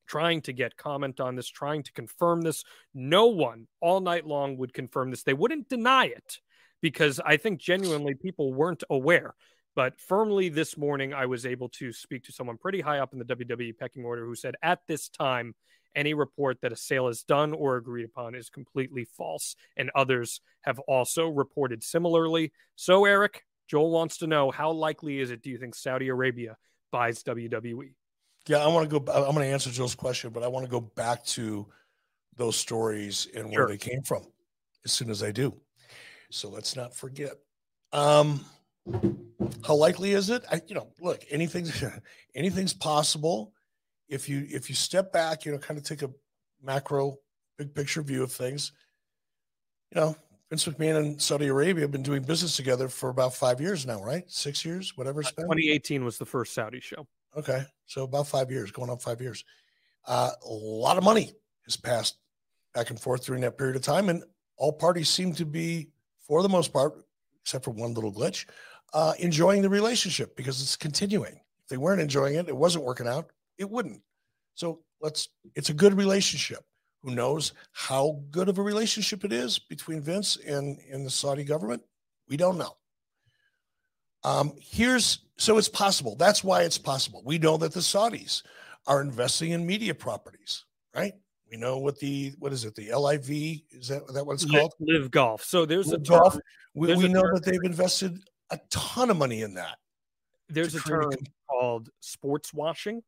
trying 0.06 0.42
to 0.42 0.52
get 0.52 0.76
comment 0.76 1.20
on 1.20 1.36
this, 1.36 1.48
trying 1.48 1.82
to 1.84 1.92
confirm 1.92 2.42
this. 2.42 2.64
No 2.94 3.26
one 3.26 3.66
all 3.80 4.00
night 4.00 4.26
long 4.26 4.58
would 4.58 4.74
confirm 4.74 5.10
this. 5.10 5.22
They 5.22 5.34
wouldn't 5.34 5.68
deny 5.68 6.06
it 6.06 6.38
because 6.80 7.20
I 7.24 7.38
think 7.38 7.60
genuinely 7.60 8.14
people 8.14 8.52
weren't 8.52 8.84
aware. 8.90 9.34
But 9.74 10.00
firmly 10.00 10.48
this 10.48 10.76
morning, 10.76 11.14
I 11.14 11.26
was 11.26 11.46
able 11.46 11.68
to 11.70 11.92
speak 11.92 12.24
to 12.24 12.32
someone 12.32 12.58
pretty 12.58 12.80
high 12.80 12.98
up 12.98 13.12
in 13.12 13.18
the 13.18 13.24
WWE 13.24 13.78
pecking 13.78 14.04
order 14.04 14.26
who 14.26 14.34
said 14.34 14.54
at 14.62 14.80
this 14.88 15.08
time, 15.08 15.54
any 15.94 16.14
report 16.14 16.58
that 16.62 16.72
a 16.72 16.76
sale 16.76 17.08
is 17.08 17.22
done 17.22 17.52
or 17.52 17.76
agreed 17.76 18.04
upon 18.04 18.34
is 18.34 18.50
completely 18.50 19.06
false. 19.16 19.56
And 19.76 19.90
others 19.94 20.40
have 20.62 20.78
also 20.80 21.28
reported 21.28 21.82
similarly. 21.82 22.52
So, 22.76 23.04
Eric, 23.04 23.42
Joel 23.68 23.90
wants 23.90 24.18
to 24.18 24.26
know 24.26 24.50
how 24.50 24.72
likely 24.72 25.20
is 25.20 25.30
it, 25.30 25.42
do 25.42 25.50
you 25.50 25.58
think 25.58 25.74
Saudi 25.74 26.08
Arabia 26.08 26.56
buys 26.90 27.22
WWE? 27.22 27.92
Yeah, 28.46 28.58
I 28.58 28.68
want 28.68 28.88
to 28.88 29.00
go. 29.00 29.12
I'm 29.12 29.34
going 29.34 29.46
to 29.46 29.52
answer 29.52 29.70
Joel's 29.70 29.94
question, 29.94 30.30
but 30.30 30.42
I 30.42 30.48
want 30.48 30.64
to 30.64 30.70
go 30.70 30.80
back 30.80 31.24
to 31.26 31.66
those 32.36 32.56
stories 32.56 33.28
and 33.34 33.46
where 33.46 33.52
sure. 33.52 33.68
they 33.68 33.76
came 33.76 34.02
from 34.02 34.22
as 34.84 34.92
soon 34.92 35.10
as 35.10 35.22
I 35.22 35.32
do. 35.32 35.54
So 36.30 36.48
let's 36.48 36.74
not 36.74 36.94
forget. 36.94 37.32
Um, 37.92 38.44
how 39.66 39.74
likely 39.74 40.12
is 40.12 40.30
it? 40.30 40.44
I, 40.50 40.62
you 40.66 40.74
know, 40.74 40.88
look, 41.00 41.24
anything's 41.30 41.82
anything's 42.34 42.72
possible 42.72 43.52
if 44.08 44.28
you 44.28 44.46
if 44.48 44.68
you 44.68 44.74
step 44.74 45.12
back, 45.12 45.44
you 45.44 45.52
know, 45.52 45.58
kind 45.58 45.78
of 45.78 45.84
take 45.84 46.02
a 46.02 46.10
macro, 46.62 47.18
big 47.56 47.74
picture 47.74 48.02
view 48.02 48.22
of 48.22 48.32
things, 48.32 48.72
you 49.92 50.00
know, 50.00 50.16
Vince 50.50 50.66
McMahon 50.66 50.96
and 50.96 51.20
Saudi 51.20 51.48
Arabia 51.48 51.82
have 51.82 51.90
been 51.90 52.02
doing 52.02 52.22
business 52.22 52.56
together 52.56 52.88
for 52.88 53.10
about 53.10 53.34
five 53.34 53.60
years 53.60 53.86
now, 53.86 54.02
right? 54.02 54.24
Six 54.30 54.64
years, 54.64 54.96
whatever 54.96 55.20
it's 55.20 55.30
been. 55.30 55.44
2018 55.44 56.04
was 56.04 56.18
the 56.18 56.24
first 56.24 56.54
Saudi 56.54 56.80
show. 56.80 57.06
Okay, 57.36 57.64
so 57.86 58.04
about 58.04 58.26
five 58.26 58.50
years, 58.50 58.70
going 58.70 58.90
on 58.90 58.98
five 58.98 59.20
years. 59.20 59.44
Uh, 60.06 60.30
a 60.44 60.48
lot 60.48 60.96
of 60.96 61.04
money 61.04 61.32
has 61.64 61.76
passed 61.76 62.16
back 62.74 62.88
and 62.90 62.98
forth 62.98 63.26
during 63.26 63.42
that 63.42 63.58
period 63.58 63.76
of 63.76 63.82
time, 63.82 64.08
and 64.08 64.24
all 64.56 64.72
parties 64.72 65.10
seem 65.10 65.34
to 65.34 65.44
be, 65.44 65.88
for 66.26 66.42
the 66.42 66.48
most 66.48 66.72
part, 66.72 66.94
except 67.42 67.64
for 67.64 67.72
one 67.72 67.92
little 67.92 68.12
glitch, 68.12 68.46
uh, 68.94 69.12
enjoying 69.18 69.60
the 69.60 69.68
relationship 69.68 70.34
because 70.34 70.62
it's 70.62 70.76
continuing. 70.76 71.38
If 71.62 71.68
they 71.68 71.76
weren't 71.76 72.00
enjoying 72.00 72.36
it, 72.36 72.48
it 72.48 72.56
wasn't 72.56 72.84
working 72.84 73.06
out. 73.06 73.30
It 73.58 73.68
wouldn't. 73.68 74.02
So 74.54 74.80
let's, 75.00 75.28
it's 75.54 75.70
a 75.70 75.74
good 75.74 75.94
relationship. 75.94 76.64
Who 77.02 77.14
knows 77.14 77.52
how 77.72 78.22
good 78.30 78.48
of 78.48 78.58
a 78.58 78.62
relationship 78.62 79.24
it 79.24 79.32
is 79.32 79.58
between 79.58 80.00
Vince 80.00 80.36
and, 80.36 80.78
and 80.90 81.04
the 81.04 81.10
Saudi 81.10 81.44
government? 81.44 81.82
We 82.28 82.36
don't 82.36 82.58
know. 82.58 82.76
Um, 84.24 84.52
here's 84.60 85.20
so 85.36 85.58
it's 85.58 85.68
possible. 85.68 86.16
That's 86.16 86.42
why 86.42 86.62
it's 86.62 86.78
possible. 86.78 87.22
We 87.24 87.38
know 87.38 87.56
that 87.58 87.72
the 87.72 87.80
Saudis 87.80 88.42
are 88.86 89.00
investing 89.00 89.52
in 89.52 89.64
media 89.64 89.94
properties, 89.94 90.64
right? 90.94 91.12
We 91.50 91.56
know 91.56 91.78
what 91.78 91.98
the 91.98 92.34
what 92.38 92.52
is 92.52 92.64
it? 92.64 92.74
The 92.74 92.92
LIV 92.94 93.30
is 93.70 93.88
that 93.88 94.06
that 94.12 94.26
what 94.26 94.34
it's 94.34 94.44
called? 94.44 94.74
LIV 94.80 95.10
Golf. 95.10 95.44
So 95.44 95.64
there's 95.64 95.86
Live 95.86 96.00
a 96.00 96.04
term, 96.04 96.20
golf. 96.20 96.38
We, 96.74 96.94
we 96.96 97.08
know 97.08 97.22
term. 97.22 97.34
that 97.34 97.44
they've 97.44 97.62
invested 97.64 98.18
a 98.50 98.58
ton 98.70 99.10
of 99.10 99.16
money 99.16 99.42
in 99.42 99.54
that. 99.54 99.78
There's 100.48 100.74
a 100.74 100.80
term 100.80 101.12
called 101.48 101.90
sports 102.00 102.52
washing, 102.52 103.02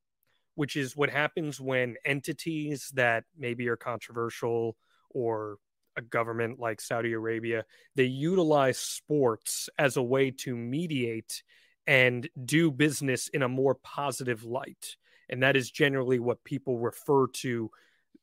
which 0.55 0.77
is 0.77 0.97
what 0.97 1.11
happens 1.11 1.61
when 1.61 1.97
entities 2.05 2.91
that 2.95 3.25
maybe 3.37 3.69
are 3.69 3.77
controversial 3.77 4.77
or 5.11 5.57
a 5.97 6.03
government 6.03 6.59
like 6.59 6.81
Saudi 6.81 7.13
Arabia, 7.13 7.65
they 7.97 8.05
utilize 8.05 8.79
sports 8.79 9.69
as 9.79 9.97
a 9.97 10.03
way 10.03 10.31
to 10.31 10.57
mediate 10.57 11.43
and 11.87 12.29
do 12.45 12.71
business 12.71 13.29
in 13.29 13.43
a 13.43 13.49
more 13.49 13.75
positive 13.75 14.45
light. 14.45 14.97
And 15.29 15.43
that 15.43 15.57
is 15.57 15.71
generally 15.71 16.19
what 16.19 16.45
people 16.45 16.79
refer 16.79 17.27
to 17.29 17.71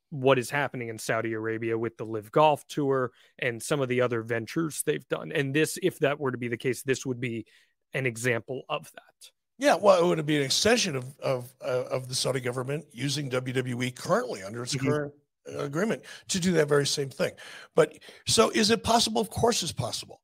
what 0.10 0.40
is 0.40 0.50
happening 0.50 0.88
in 0.88 0.98
Saudi 0.98 1.34
Arabia 1.34 1.78
with 1.78 1.98
the 1.98 2.06
LIV 2.06 2.32
Golf 2.32 2.68
Tour 2.68 3.12
and 3.40 3.62
some 3.62 3.82
of 3.82 3.90
the 3.90 4.02
other 4.02 4.22
ventures 4.22 4.84
they've 4.86 5.08
done. 5.10 5.32
And 5.32 5.54
this, 5.54 5.78
if 5.82 6.00
that 6.00 6.20
were 6.20 6.32
to 6.32 6.38
be 6.38 6.48
the 6.48 6.58
case, 6.58 6.82
this 6.84 7.06
would 7.06 7.20
be 7.20 7.46
an 7.94 8.06
example 8.06 8.63
of 8.70 8.90
that. 8.94 9.32
Yeah, 9.60 9.76
well, 9.76 10.00
it 10.00 10.08
would 10.08 10.26
be 10.26 10.38
an 10.38 10.43
extension 10.43 10.96
of 10.96 11.17
of 11.20 11.54
uh, 11.62 11.86
of 11.89 12.08
the 12.08 12.15
Saudi 12.15 12.39
government 12.39 12.86
using 12.91 13.30
WWE 13.30 13.96
currently 13.96 14.43
under 14.43 14.62
its 14.63 14.76
mm-hmm. 14.76 14.88
current 14.88 15.13
uh, 15.52 15.60
agreement 15.60 16.04
to 16.30 16.39
do 16.39 16.52
that 16.54 16.67
very 16.67 16.86
same 16.86 17.10
thing. 17.10 17.32
But 17.76 17.98
so, 18.28 18.50
is 18.52 18.70
it 18.70 18.84
possible? 18.84 19.22
Of 19.22 19.30
course, 19.30 19.63
it's 19.63 19.72
possible. 19.72 20.22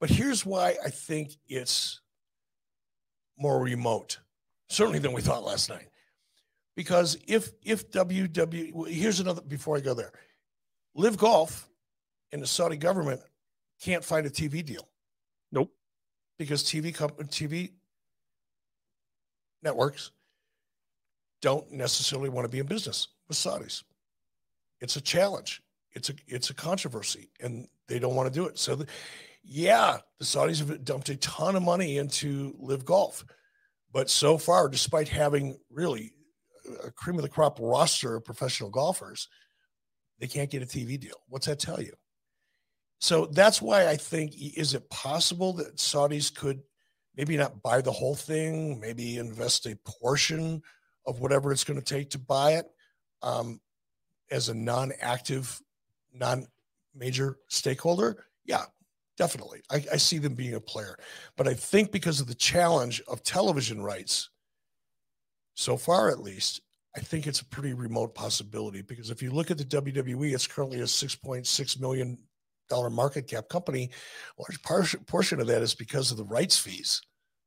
But 0.00 0.10
here's 0.10 0.46
why 0.46 0.76
I 0.84 0.90
think 0.90 1.36
it's 1.48 2.00
more 3.36 3.60
remote, 3.60 4.18
certainly 4.68 5.00
than 5.00 5.12
we 5.12 5.22
thought 5.22 5.44
last 5.44 5.68
night. 5.68 5.88
Because 6.76 7.18
if 7.26 7.50
if 7.64 7.90
WWE, 7.90 8.88
here's 8.88 9.18
another 9.18 9.42
before 9.42 9.76
I 9.76 9.80
go 9.80 9.94
there, 9.94 10.12
LIV 10.94 11.16
Golf 11.16 11.68
and 12.30 12.40
the 12.40 12.46
Saudi 12.46 12.76
government 12.76 13.20
can't 13.82 14.04
find 14.04 14.26
a 14.26 14.30
TV 14.30 14.64
deal. 14.64 14.88
Nope. 15.50 15.72
Because 16.38 16.62
TV 16.62 16.94
company 16.94 17.28
TV 17.28 17.72
networks 19.62 20.10
don't 21.40 21.70
necessarily 21.70 22.28
want 22.28 22.44
to 22.44 22.50
be 22.50 22.58
in 22.58 22.66
business 22.66 23.08
with 23.28 23.36
Saudis. 23.36 23.82
It's 24.80 24.96
a 24.96 25.00
challenge. 25.00 25.62
It's 25.92 26.10
a 26.10 26.14
it's 26.26 26.50
a 26.50 26.54
controversy, 26.54 27.30
and 27.40 27.66
they 27.88 27.98
don't 27.98 28.14
want 28.14 28.32
to 28.32 28.38
do 28.38 28.46
it. 28.46 28.58
So, 28.58 28.76
the, 28.76 28.86
yeah, 29.42 29.98
the 30.18 30.24
Saudis 30.24 30.58
have 30.58 30.84
dumped 30.84 31.08
a 31.08 31.16
ton 31.16 31.56
of 31.56 31.62
money 31.62 31.96
into 31.98 32.54
LIV 32.60 32.84
Golf, 32.84 33.24
but 33.92 34.10
so 34.10 34.36
far, 34.38 34.68
despite 34.68 35.08
having 35.08 35.58
really 35.70 36.12
a 36.84 36.90
cream 36.90 37.16
of 37.16 37.22
the 37.22 37.28
crop 37.28 37.58
roster 37.60 38.16
of 38.16 38.24
professional 38.24 38.70
golfers, 38.70 39.28
they 40.20 40.26
can't 40.26 40.50
get 40.50 40.62
a 40.62 40.66
TV 40.66 41.00
deal. 41.00 41.16
What's 41.28 41.46
that 41.46 41.58
tell 41.58 41.80
you? 41.80 41.94
So 43.00 43.26
that's 43.26 43.62
why 43.62 43.88
I 43.88 43.96
think 43.96 44.34
is 44.36 44.74
it 44.74 44.90
possible 44.90 45.52
that 45.54 45.76
Saudis 45.76 46.34
could 46.34 46.60
maybe 47.18 47.36
not 47.36 47.62
buy 47.62 47.80
the 47.80 47.92
whole 47.92 48.14
thing, 48.14 48.78
maybe 48.78 49.18
invest 49.18 49.66
a 49.66 49.76
portion 49.84 50.62
of 51.04 51.20
whatever 51.20 51.50
it's 51.50 51.64
going 51.64 51.78
to 51.78 51.84
take 51.84 52.10
to 52.10 52.18
buy 52.18 52.52
it 52.52 52.66
um, 53.22 53.60
as 54.30 54.48
a 54.48 54.54
non-active, 54.54 55.60
non-major 56.14 57.38
stakeholder? 57.48 58.24
Yeah, 58.44 58.62
definitely. 59.16 59.62
I, 59.68 59.84
I 59.92 59.96
see 59.96 60.18
them 60.18 60.34
being 60.34 60.54
a 60.54 60.60
player, 60.60 60.96
but 61.36 61.48
I 61.48 61.54
think 61.54 61.90
because 61.90 62.20
of 62.20 62.28
the 62.28 62.34
challenge 62.36 63.02
of 63.08 63.24
television 63.24 63.82
rights, 63.82 64.30
so 65.54 65.76
far 65.76 66.10
at 66.10 66.22
least, 66.22 66.60
I 66.96 67.00
think 67.00 67.26
it's 67.26 67.40
a 67.40 67.44
pretty 67.46 67.74
remote 67.74 68.14
possibility 68.14 68.80
because 68.80 69.10
if 69.10 69.22
you 69.22 69.32
look 69.32 69.50
at 69.50 69.58
the 69.58 69.64
WWE, 69.64 70.34
it's 70.34 70.46
currently 70.46 70.80
a 70.80 70.84
$6.6 70.84 71.80
million 71.80 72.16
market 72.90 73.26
cap 73.26 73.48
company. 73.48 73.90
Large 74.38 74.96
portion 75.06 75.40
of 75.40 75.46
that 75.46 75.62
is 75.62 75.74
because 75.74 76.10
of 76.10 76.16
the 76.16 76.24
rights 76.24 76.58
fees 76.58 77.02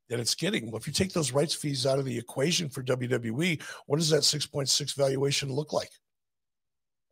that 0.10 0.20
it's 0.20 0.36
getting. 0.36 0.70
Well, 0.70 0.80
if 0.80 0.88
you 0.88 0.94
take 0.94 1.14
those 1.14 1.32
rights 1.32 1.54
fees 1.54 1.86
out 1.86 2.00
of 2.00 2.06
the 2.06 2.18
equation 2.18 2.70
for 2.70 2.84
WWE, 2.84 3.62
what 3.86 3.98
does 3.98 4.10
that 4.10 4.22
6.6 4.22 4.96
valuation 4.96 5.52
look 5.52 5.74
like? 5.74 5.92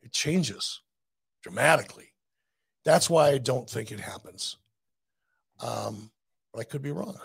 It 0.03 0.11
changes 0.11 0.81
dramatically. 1.41 2.09
That's 2.85 3.09
why 3.09 3.29
I 3.29 3.37
don't 3.37 3.69
think 3.69 3.91
it 3.91 3.99
happens. 3.99 4.57
Um, 5.61 6.11
but 6.53 6.61
I 6.61 6.63
could 6.63 6.81
be 6.81 6.91
wrong. 6.91 7.17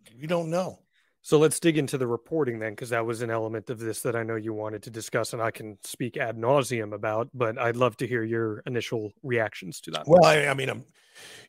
we 0.20 0.26
don't 0.26 0.50
know. 0.50 0.80
So 1.24 1.38
let's 1.38 1.60
dig 1.60 1.78
into 1.78 1.96
the 1.96 2.06
reporting 2.06 2.58
then, 2.58 2.72
because 2.72 2.90
that 2.90 3.06
was 3.06 3.22
an 3.22 3.30
element 3.30 3.70
of 3.70 3.78
this 3.78 4.02
that 4.02 4.16
I 4.16 4.24
know 4.24 4.34
you 4.34 4.52
wanted 4.52 4.82
to 4.82 4.90
discuss, 4.90 5.32
and 5.32 5.40
I 5.40 5.52
can 5.52 5.78
speak 5.84 6.16
ad 6.16 6.36
nauseum 6.36 6.92
about. 6.92 7.28
But 7.32 7.58
I'd 7.58 7.76
love 7.76 7.96
to 7.98 8.08
hear 8.08 8.24
your 8.24 8.60
initial 8.66 9.12
reactions 9.22 9.80
to 9.82 9.92
that. 9.92 10.02
Well, 10.08 10.24
I, 10.24 10.48
I 10.48 10.54
mean, 10.54 10.68
I'm, 10.68 10.84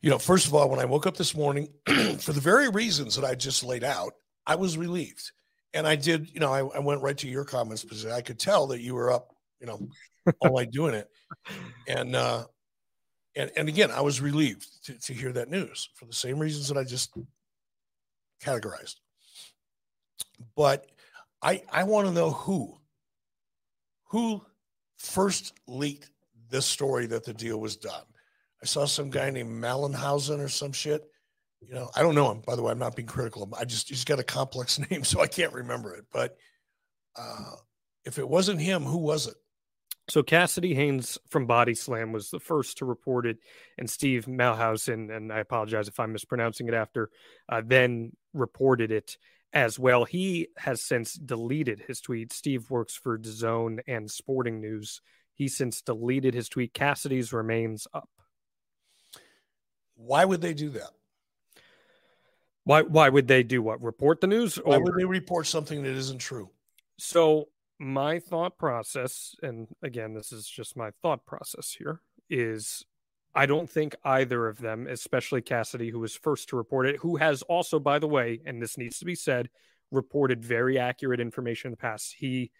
you 0.02 0.12
know, 0.12 0.20
first 0.20 0.46
of 0.46 0.54
all, 0.54 0.70
when 0.70 0.80
I 0.80 0.86
woke 0.86 1.08
up 1.08 1.18
this 1.18 1.36
morning, 1.36 1.70
for 2.20 2.34
the 2.34 2.40
very 2.40 2.70
reasons 2.70 3.16
that 3.16 3.26
I 3.26 3.34
just 3.34 3.64
laid 3.64 3.84
out, 3.84 4.14
I 4.46 4.56
was 4.56 4.78
relieved, 4.78 5.32
and 5.74 5.88
I 5.88 5.96
did. 5.96 6.30
You 6.32 6.40
know, 6.40 6.54
I, 6.54 6.60
I 6.60 6.80
went 6.80 7.02
right 7.02 7.18
to 7.18 7.28
your 7.28 7.44
comments 7.44 7.82
because 7.82 8.06
I 8.06 8.22
could 8.22 8.38
tell 8.38 8.68
that 8.68 8.82
you 8.82 8.94
were 8.94 9.12
up, 9.12 9.36
you 9.60 9.66
know, 9.66 9.88
all 10.40 10.56
night 10.56 10.70
doing 10.70 10.94
it, 10.94 11.08
and 11.88 12.16
uh, 12.16 12.44
and 13.36 13.50
and 13.58 13.68
again, 13.68 13.90
I 13.90 14.02
was 14.02 14.22
relieved 14.22 14.68
to, 14.86 15.00
to 15.00 15.14
hear 15.16 15.32
that 15.32 15.50
news 15.50 15.90
for 15.96 16.06
the 16.06 16.14
same 16.14 16.38
reasons 16.38 16.68
that 16.68 16.78
I 16.78 16.84
just 16.84 17.12
categorized. 18.44 18.98
But 20.56 20.88
I 21.42 21.64
I 21.72 21.84
want 21.84 22.08
to 22.08 22.14
know 22.14 22.32
who 22.32 22.78
who 24.06 24.42
first 24.98 25.54
leaked 25.68 26.10
this 26.50 26.66
story 26.66 27.08
that 27.08 27.24
the 27.24 27.34
deal 27.34 27.60
was 27.60 27.76
done. 27.76 28.04
I 28.62 28.66
saw 28.66 28.86
some 28.86 29.10
guy 29.10 29.30
named 29.30 29.50
Malenhausen 29.50 30.40
or 30.40 30.48
some 30.48 30.72
shit. 30.72 31.04
You 31.62 31.74
know, 31.74 31.90
I 31.96 32.02
don't 32.02 32.16
know 32.16 32.32
him. 32.32 32.42
By 32.46 32.56
the 32.56 32.62
way, 32.62 32.72
I'm 32.72 32.80
not 32.80 32.96
being 32.96 33.08
critical. 33.08 33.50
I 33.58 33.66
just 33.66 33.90
he's 33.90 34.06
got 34.06 34.20
a 34.20 34.24
complex 34.24 34.80
name, 34.90 35.04
so 35.04 35.22
I 35.22 35.28
can't 35.28 35.54
remember 35.54 35.96
it. 35.96 36.06
But 36.12 36.38
uh, 37.16 37.56
if 38.06 38.18
it 38.18 38.28
wasn't 38.28 38.62
him, 38.62 38.84
who 38.84 39.00
was 39.00 39.28
it? 39.28 39.36
So 40.10 40.22
Cassidy 40.22 40.74
Haynes 40.74 41.18
from 41.30 41.46
Body 41.46 41.74
Slam 41.74 42.12
was 42.12 42.30
the 42.30 42.40
first 42.40 42.78
to 42.78 42.86
report 42.86 43.26
it, 43.26 43.38
and 43.78 43.90
Steve 43.90 44.26
Muehlhausen, 44.26 45.16
and 45.16 45.32
I 45.32 45.40
apologize 45.40 45.88
if 45.88 46.00
I'm 46.00 46.12
mispronouncing 46.12 46.68
it 46.68 46.74
after, 46.74 47.10
uh, 47.48 47.62
then 47.66 48.12
reported 48.34 48.92
it 48.92 49.18
as 49.54 49.78
well. 49.78 50.04
He 50.04 50.48
has 50.58 50.82
since 50.82 51.14
deleted 51.14 51.84
his 51.88 52.02
tweet. 52.02 52.34
Steve 52.34 52.70
works 52.70 52.96
for 52.96 53.18
DAZN 53.18 53.80
and 53.88 54.10
Sporting 54.10 54.60
News. 54.60 55.02
He 55.36 55.48
since 55.48 55.82
deleted 55.82 56.34
his 56.34 56.50
tweet. 56.50 56.74
Cassidy's 56.74 57.32
remains 57.32 57.88
up. 57.94 58.10
Why 59.96 60.26
would 60.26 60.42
they 60.42 60.54
do 60.54 60.70
that? 60.72 60.90
Why 62.66 62.82
why 62.82 63.10
would 63.10 63.28
they 63.28 63.44
do 63.44 63.62
what? 63.62 63.84
Report 63.84 64.22
the 64.22 64.28
news? 64.28 64.58
Or... 64.58 64.72
Why 64.72 64.78
would 64.78 64.96
they 64.98 65.06
report 65.06 65.48
something 65.48 65.84
that 65.84 65.94
isn't 65.94 66.20
true? 66.20 66.50
So 66.98 67.50
my 67.80 68.20
thought 68.20 68.58
process, 68.58 69.36
and 69.44 69.68
again, 69.82 70.14
this 70.14 70.32
is 70.32 70.48
just 70.48 70.78
my 70.78 70.92
thought 71.02 71.26
process 71.26 71.76
here, 71.78 72.00
is 72.30 72.86
I 73.36 73.46
don't 73.46 73.70
think 73.70 73.96
either 74.04 74.48
of 74.48 74.60
them, 74.60 74.88
especially 74.88 75.42
Cassidy, 75.42 75.90
who 75.90 76.00
was 76.00 76.16
first 76.16 76.50
to 76.50 76.56
report 76.56 76.88
it, 76.88 76.98
who 76.98 77.18
has 77.18 77.42
also, 77.44 77.80
by 77.80 78.00
the 78.00 78.08
way, 78.08 78.40
and 78.46 78.62
this 78.62 78.78
needs 78.78 79.00
to 79.00 79.06
be 79.06 79.16
said, 79.16 79.50
reported 79.92 80.44
very 80.44 80.78
accurate 80.78 81.20
information 81.20 81.70
in 81.70 81.72
the 81.72 81.78
past. 81.78 82.16
He 82.18 82.52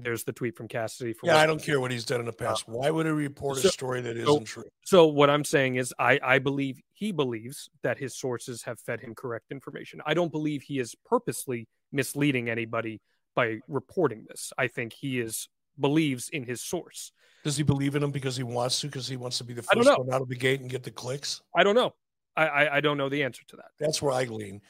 there's 0.00 0.24
the 0.24 0.32
tweet 0.32 0.56
from 0.56 0.66
Cassidy. 0.66 1.14
yeah, 1.22 1.36
I 1.36 1.46
don't 1.46 1.62
care 1.62 1.78
what 1.78 1.90
he's 1.90 2.06
done 2.06 2.20
in 2.20 2.26
the 2.26 2.32
uh, 2.32 2.36
past. 2.36 2.66
Why 2.66 2.90
would 2.90 3.04
he 3.06 3.12
report 3.12 3.58
so, 3.58 3.68
a 3.68 3.70
story 3.70 4.00
that 4.00 4.16
isn't 4.16 4.26
so, 4.26 4.40
true? 4.40 4.64
So 4.84 5.06
what 5.06 5.28
I'm 5.28 5.44
saying 5.44 5.76
is, 5.76 5.92
I 5.98 6.18
I 6.22 6.38
believe 6.38 6.80
he 6.92 7.12
believes 7.12 7.68
that 7.82 7.98
his 7.98 8.16
sources 8.16 8.62
have 8.62 8.80
fed 8.80 9.00
him 9.00 9.14
correct 9.14 9.46
information. 9.50 10.00
I 10.06 10.14
don't 10.14 10.32
believe 10.32 10.62
he 10.62 10.78
is 10.78 10.94
purposely 11.04 11.68
misleading 11.92 12.48
anybody 12.48 13.00
by 13.34 13.58
reporting 13.68 14.24
this. 14.28 14.52
I 14.56 14.68
think 14.68 14.92
he 14.92 15.20
is 15.20 15.48
believes 15.78 16.28
in 16.30 16.44
his 16.44 16.60
source. 16.60 17.12
Does 17.44 17.56
he 17.56 17.62
believe 17.62 17.94
in 17.94 18.02
him 18.02 18.10
because 18.10 18.36
he 18.36 18.42
wants 18.42 18.80
to? 18.80 18.86
Because 18.86 19.06
he 19.06 19.16
wants 19.16 19.38
to 19.38 19.44
be 19.44 19.52
the 19.52 19.62
first 19.62 19.86
one 19.98 20.12
out 20.12 20.22
of 20.22 20.28
the 20.28 20.36
gate 20.36 20.60
and 20.60 20.70
get 20.70 20.82
the 20.82 20.90
clicks? 20.90 21.42
I 21.54 21.62
don't 21.62 21.74
know. 21.74 21.94
I, 22.36 22.46
I, 22.46 22.76
I 22.76 22.80
don't 22.80 22.96
know 22.96 23.08
the 23.08 23.22
answer 23.22 23.42
to 23.48 23.56
that. 23.56 23.66
That's 23.78 24.02
where 24.02 24.12
I 24.12 24.24
lean, 24.24 24.60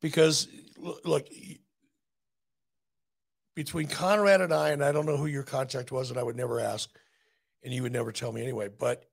because 0.00 0.48
look, 1.04 1.28
between 3.54 3.86
Conrad 3.86 4.40
and 4.40 4.52
I, 4.52 4.70
and 4.70 4.82
I 4.82 4.92
don't 4.92 5.06
know 5.06 5.16
who 5.16 5.26
your 5.26 5.42
contact 5.42 5.92
was, 5.92 6.10
and 6.10 6.18
I 6.18 6.22
would 6.22 6.36
never 6.36 6.58
ask, 6.58 6.90
and 7.62 7.72
you 7.72 7.82
would 7.82 7.92
never 7.92 8.12
tell 8.12 8.32
me 8.32 8.42
anyway. 8.42 8.68
But 8.76 9.04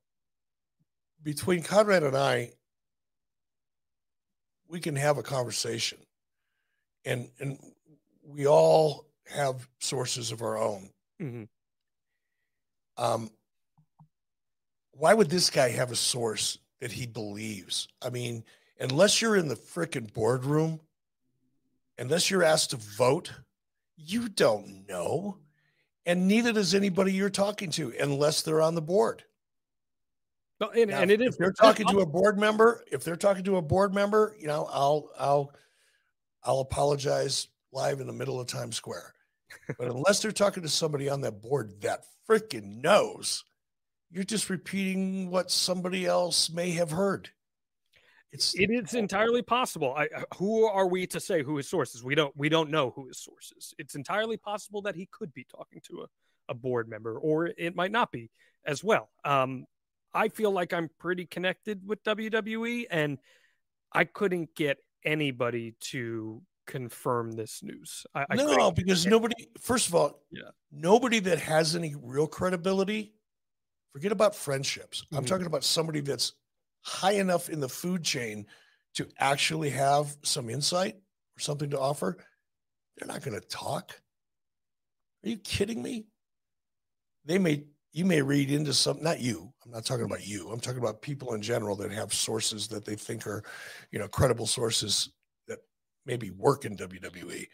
between 1.22 1.62
Conrad 1.62 2.04
and 2.04 2.18
I, 2.18 2.52
we 4.68 4.80
can 4.80 4.96
have 4.96 5.18
a 5.18 5.24
conversation, 5.24 6.00
and 7.06 7.30
and 7.40 7.60
we 8.24 8.48
all 8.48 9.06
have 9.28 9.68
sources 9.80 10.32
of 10.32 10.42
our 10.42 10.58
own. 10.58 10.90
Mm-hmm. 11.22 11.44
Um, 12.98 13.30
why 14.92 15.14
would 15.14 15.30
this 15.30 15.50
guy 15.50 15.70
have 15.70 15.92
a 15.92 15.96
source 15.96 16.58
that 16.82 16.92
he 16.92 17.06
believes? 17.06 17.88
I 18.02 18.10
mean, 18.10 18.44
unless 18.80 19.22
you're 19.22 19.38
in 19.38 19.48
the 19.48 19.56
freaking 19.56 20.14
boardroom, 20.14 20.82
unless 21.98 22.30
you're 22.30 22.44
asked 22.44 22.72
to 22.72 22.78
vote, 22.78 23.32
you 23.96 24.30
don't 24.30 24.88
know. 24.88 25.38
And 26.06 26.28
neither 26.28 26.52
does 26.52 26.74
anybody 26.74 27.14
you're 27.14 27.30
talking 27.30 27.70
to 27.72 27.94
unless 28.00 28.42
they're 28.42 28.62
on 28.62 28.76
the 28.76 28.82
board. 28.82 29.24
No, 30.60 30.70
and, 30.70 30.90
now, 30.90 31.02
and 31.02 31.12
it 31.12 31.22
is. 31.22 31.34
If 31.34 31.38
they're 31.38 31.54
talking 31.54 31.88
to 31.88 32.00
a 32.00 32.06
board 32.06 32.38
member, 32.38 32.84
if 32.92 33.04
they're 33.04 33.16
talking 33.16 33.44
to 33.46 33.58
a 33.58 33.62
board 33.62 33.94
member, 33.94 34.36
you 34.38 34.48
know, 34.48 34.68
I'll 34.72 35.10
I'll 35.18 35.54
I'll 36.44 36.60
apologize 36.60 37.48
live 37.72 38.02
in 38.02 38.08
the 38.08 38.14
middle 38.14 38.42
of 38.42 38.48
Times 38.48 38.76
Square. 38.76 39.14
But 39.78 39.90
unless 39.90 40.22
they're 40.22 40.32
talking 40.32 40.64
to 40.64 40.70
somebody 40.70 41.10
on 41.10 41.22
that 41.22 41.42
board 41.42 41.82
that 41.82 42.02
freaking 42.30 42.82
knows, 42.82 43.44
you're 44.12 44.24
just 44.24 44.50
repeating 44.50 45.30
what 45.30 45.52
somebody 45.52 46.06
else 46.06 46.50
may 46.50 46.72
have 46.72 46.92
heard. 46.92 47.30
It's 48.32 48.54
it 48.54 48.70
is 48.70 48.94
entirely 48.94 49.42
possible. 49.42 49.94
I, 49.98 50.06
uh, 50.16 50.22
who 50.36 50.66
are 50.66 50.88
we 50.88 51.08
to 51.08 51.20
say 51.20 51.42
who 51.42 51.58
his 51.58 51.68
sources? 51.68 52.04
We 52.04 52.14
don't 52.14 52.36
we 52.38 52.48
don't 52.48 52.70
know 52.70 52.92
who 52.96 53.08
his 53.08 53.18
sources. 53.18 53.74
It's 53.80 53.96
entirely 53.96 54.38
possible 54.38 54.84
that 54.84 54.96
he 54.96 55.08
could 55.12 55.34
be 55.34 55.46
talking 55.46 55.82
to 55.88 56.02
a, 56.04 56.52
a 56.52 56.54
board 56.54 56.88
member, 56.88 57.18
or 57.18 57.48
it 57.48 57.76
might 57.76 57.92
not 57.92 58.12
be 58.12 58.30
as 58.66 58.84
well. 58.84 59.10
Um, 59.26 59.66
I 60.14 60.30
feel 60.30 60.52
like 60.52 60.74
I'm 60.74 60.90
pretty 61.00 61.26
connected 61.26 61.82
with 61.88 62.04
WWE, 62.04 62.86
and 62.92 63.18
I 63.92 64.04
couldn't 64.04 64.56
get 64.56 64.78
anybody 65.04 65.76
to 65.80 66.42
confirm 66.70 67.32
this 67.32 67.62
news. 67.64 68.06
I, 68.14 68.26
I 68.30 68.36
no, 68.36 68.72
because 68.72 69.06
nobody. 69.08 69.48
First 69.60 69.88
of 69.88 69.96
all, 69.96 70.22
yeah, 70.32 70.50
nobody 70.72 71.20
that 71.20 71.40
has 71.40 71.76
any 71.76 71.96
real 72.02 72.28
credibility. 72.28 73.14
Forget 73.92 74.12
about 74.12 74.36
friendships. 74.36 75.02
Mm-hmm. 75.02 75.18
I'm 75.18 75.26
talking 75.26 75.48
about 75.48 75.64
somebody 75.64 76.02
that's 76.02 76.34
high 76.82 77.14
enough 77.14 77.50
in 77.50 77.60
the 77.60 77.68
food 77.68 78.04
chain 78.04 78.46
to 78.94 79.08
actually 79.18 79.72
have 79.72 80.16
some 80.24 80.50
insight 80.50 80.96
or 80.96 81.40
something 81.40 81.72
to 81.72 81.80
offer. 81.80 82.18
They're 82.98 83.08
not 83.08 83.24
going 83.24 83.40
to 83.40 83.48
talk. 83.48 84.00
Are 85.26 85.30
you 85.30 85.38
kidding 85.38 85.82
me? 85.82 86.06
They 87.26 87.40
may 87.40 87.64
you 87.92 88.06
may 88.06 88.22
read 88.22 88.52
into 88.52 88.72
some 88.72 89.02
not 89.02 89.20
you 89.20 89.52
i'm 89.66 89.72
not 89.72 89.84
talking 89.84 90.06
about 90.06 90.26
you 90.26 90.50
i'm 90.52 90.60
talking 90.60 90.80
about 90.80 91.02
people 91.02 91.34
in 91.34 91.42
general 91.42 91.76
that 91.76 91.92
have 91.92 92.14
sources 92.14 92.68
that 92.68 92.86
they 92.86 92.96
think 92.96 93.26
are 93.26 93.44
you 93.92 93.98
know 93.98 94.08
credible 94.08 94.46
sources 94.46 95.10
maybe 96.10 96.32
work 96.32 96.66
in 96.66 96.76
WWE. 96.76 97.48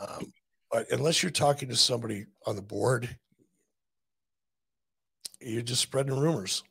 Um, 0.00 0.32
but 0.72 0.90
unless 0.90 1.22
you're 1.22 1.30
talking 1.30 1.68
to 1.68 1.76
somebody 1.76 2.26
on 2.44 2.56
the 2.56 2.62
board, 2.62 3.16
you're 5.40 5.62
just 5.62 5.82
spreading 5.82 6.18
rumors. 6.18 6.64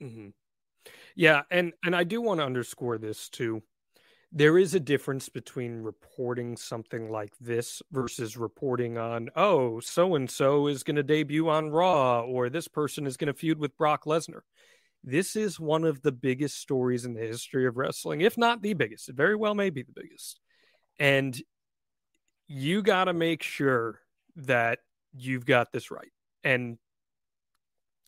Mm-hmm. 0.00 0.28
Yeah, 1.16 1.42
and 1.50 1.72
and 1.84 1.96
I 1.96 2.04
do 2.04 2.20
want 2.20 2.38
to 2.40 2.46
underscore 2.46 2.96
this 2.96 3.28
too. 3.28 3.62
There 4.30 4.56
is 4.56 4.74
a 4.74 4.80
difference 4.80 5.28
between 5.28 5.82
reporting 5.82 6.56
something 6.56 7.10
like 7.10 7.34
this 7.38 7.82
versus 7.90 8.36
reporting 8.36 8.96
on, 8.96 9.28
oh, 9.36 9.80
so 9.80 10.14
and 10.14 10.30
so 10.30 10.68
is 10.68 10.82
going 10.82 10.96
to 10.96 11.02
debut 11.02 11.50
on 11.50 11.70
Raw 11.70 12.22
or 12.22 12.48
this 12.48 12.66
person 12.66 13.06
is 13.06 13.18
going 13.18 13.26
to 13.26 13.34
feud 13.34 13.58
with 13.58 13.76
Brock 13.76 14.04
Lesnar. 14.04 14.40
This 15.04 15.34
is 15.34 15.58
one 15.58 15.84
of 15.84 16.02
the 16.02 16.12
biggest 16.12 16.60
stories 16.60 17.04
in 17.04 17.14
the 17.14 17.20
history 17.20 17.66
of 17.66 17.76
wrestling, 17.76 18.20
if 18.20 18.38
not 18.38 18.62
the 18.62 18.74
biggest. 18.74 19.08
It 19.08 19.16
very 19.16 19.34
well 19.34 19.54
may 19.54 19.70
be 19.70 19.82
the 19.82 19.92
biggest. 19.92 20.38
And 20.98 21.40
you 22.46 22.82
got 22.82 23.04
to 23.04 23.12
make 23.12 23.42
sure 23.42 24.00
that 24.36 24.78
you've 25.12 25.46
got 25.46 25.72
this 25.72 25.90
right. 25.90 26.12
And 26.44 26.78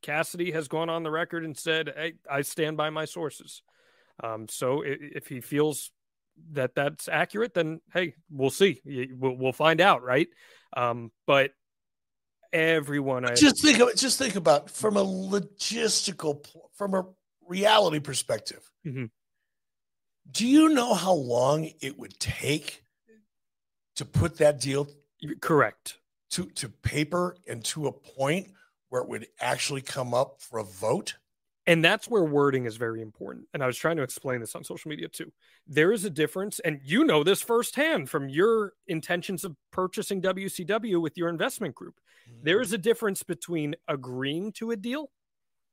Cassidy 0.03 0.53
has 0.53 0.68
gone 0.68 0.88
on 0.88 1.03
the 1.03 1.11
record 1.11 1.45
and 1.45 1.57
said, 1.57 1.92
hey, 1.97 2.14
I 2.30 2.42
stand 2.42 2.76
by 2.76 2.90
my 2.90 3.07
sources. 3.07 3.62
Um, 4.22 4.49
so 4.49 4.82
if 4.84 5.26
he 5.26 5.40
feels 5.40 5.90
that 6.53 6.74
that's 6.74 7.09
accurate, 7.09 7.55
then 7.55 7.80
hey, 7.92 8.14
we'll 8.30 8.51
see. 8.51 8.80
We'll, 8.84 9.36
we'll 9.36 9.53
find 9.53 9.80
out, 9.80 10.03
right? 10.03 10.28
Um, 10.76 11.11
but 11.26 11.53
everyone, 12.55 13.24
I 13.24 13.34
just 13.34 13.61
think 13.61 13.80
of 13.80 13.94
just 13.96 14.18
think 14.18 14.36
about 14.36 14.70
from 14.70 14.96
a 14.96 15.05
logistical, 15.05 16.46
from 16.72 16.94
a 16.94 17.05
reality 17.46 17.98
perspective. 17.98 18.70
Mm-hmm. 18.86 19.07
Do 20.30 20.46
you 20.46 20.70
know 20.70 20.94
how 20.94 21.12
long 21.12 21.70
it 21.80 21.98
would 21.98 22.18
take 22.18 22.82
to 23.96 24.05
put 24.05 24.38
that 24.38 24.61
deal 24.61 24.88
correct 25.40 25.98
to 26.30 26.46
to 26.46 26.68
paper 26.68 27.36
and 27.48 27.62
to 27.66 27.88
a 27.88 27.92
point 27.92 28.48
where 28.88 29.02
it 29.02 29.09
would 29.09 29.26
actually 29.40 29.82
come 29.82 30.14
up 30.14 30.40
for 30.40 30.61
a 30.61 30.64
vote? 30.64 31.16
And 31.66 31.82
that's 31.82 32.09
where 32.09 32.24
wording 32.24 32.66
is 32.66 32.76
very 32.76 33.00
important. 33.00 33.46
And 33.55 33.62
I 33.62 33.66
was 33.66 33.78
trying 33.78 33.96
to 33.96 34.02
explain 34.02 34.40
this 34.40 34.55
on 34.55 34.64
social 34.64 34.90
media 34.90 35.09
too. 35.09 35.32
There 35.66 35.92
is 35.92 36.05
a 36.05 36.11
difference, 36.11 36.59
and 36.59 36.78
you 36.84 37.05
know 37.05 37.24
this 37.24 37.40
firsthand 37.40 38.11
from 38.11 38.28
your 38.28 38.74
intentions 38.86 39.44
of 39.44 39.57
purchasing 39.72 40.20
WCW 40.20 41.00
with 41.00 41.16
your 41.16 41.30
investment 41.30 41.74
group. 41.74 41.94
There 42.43 42.61
is 42.61 42.72
a 42.72 42.79
difference 42.79 43.22
between 43.22 43.75
agreeing 43.89 44.53
to 44.53 44.70
a 44.70 44.77
deal 44.77 45.11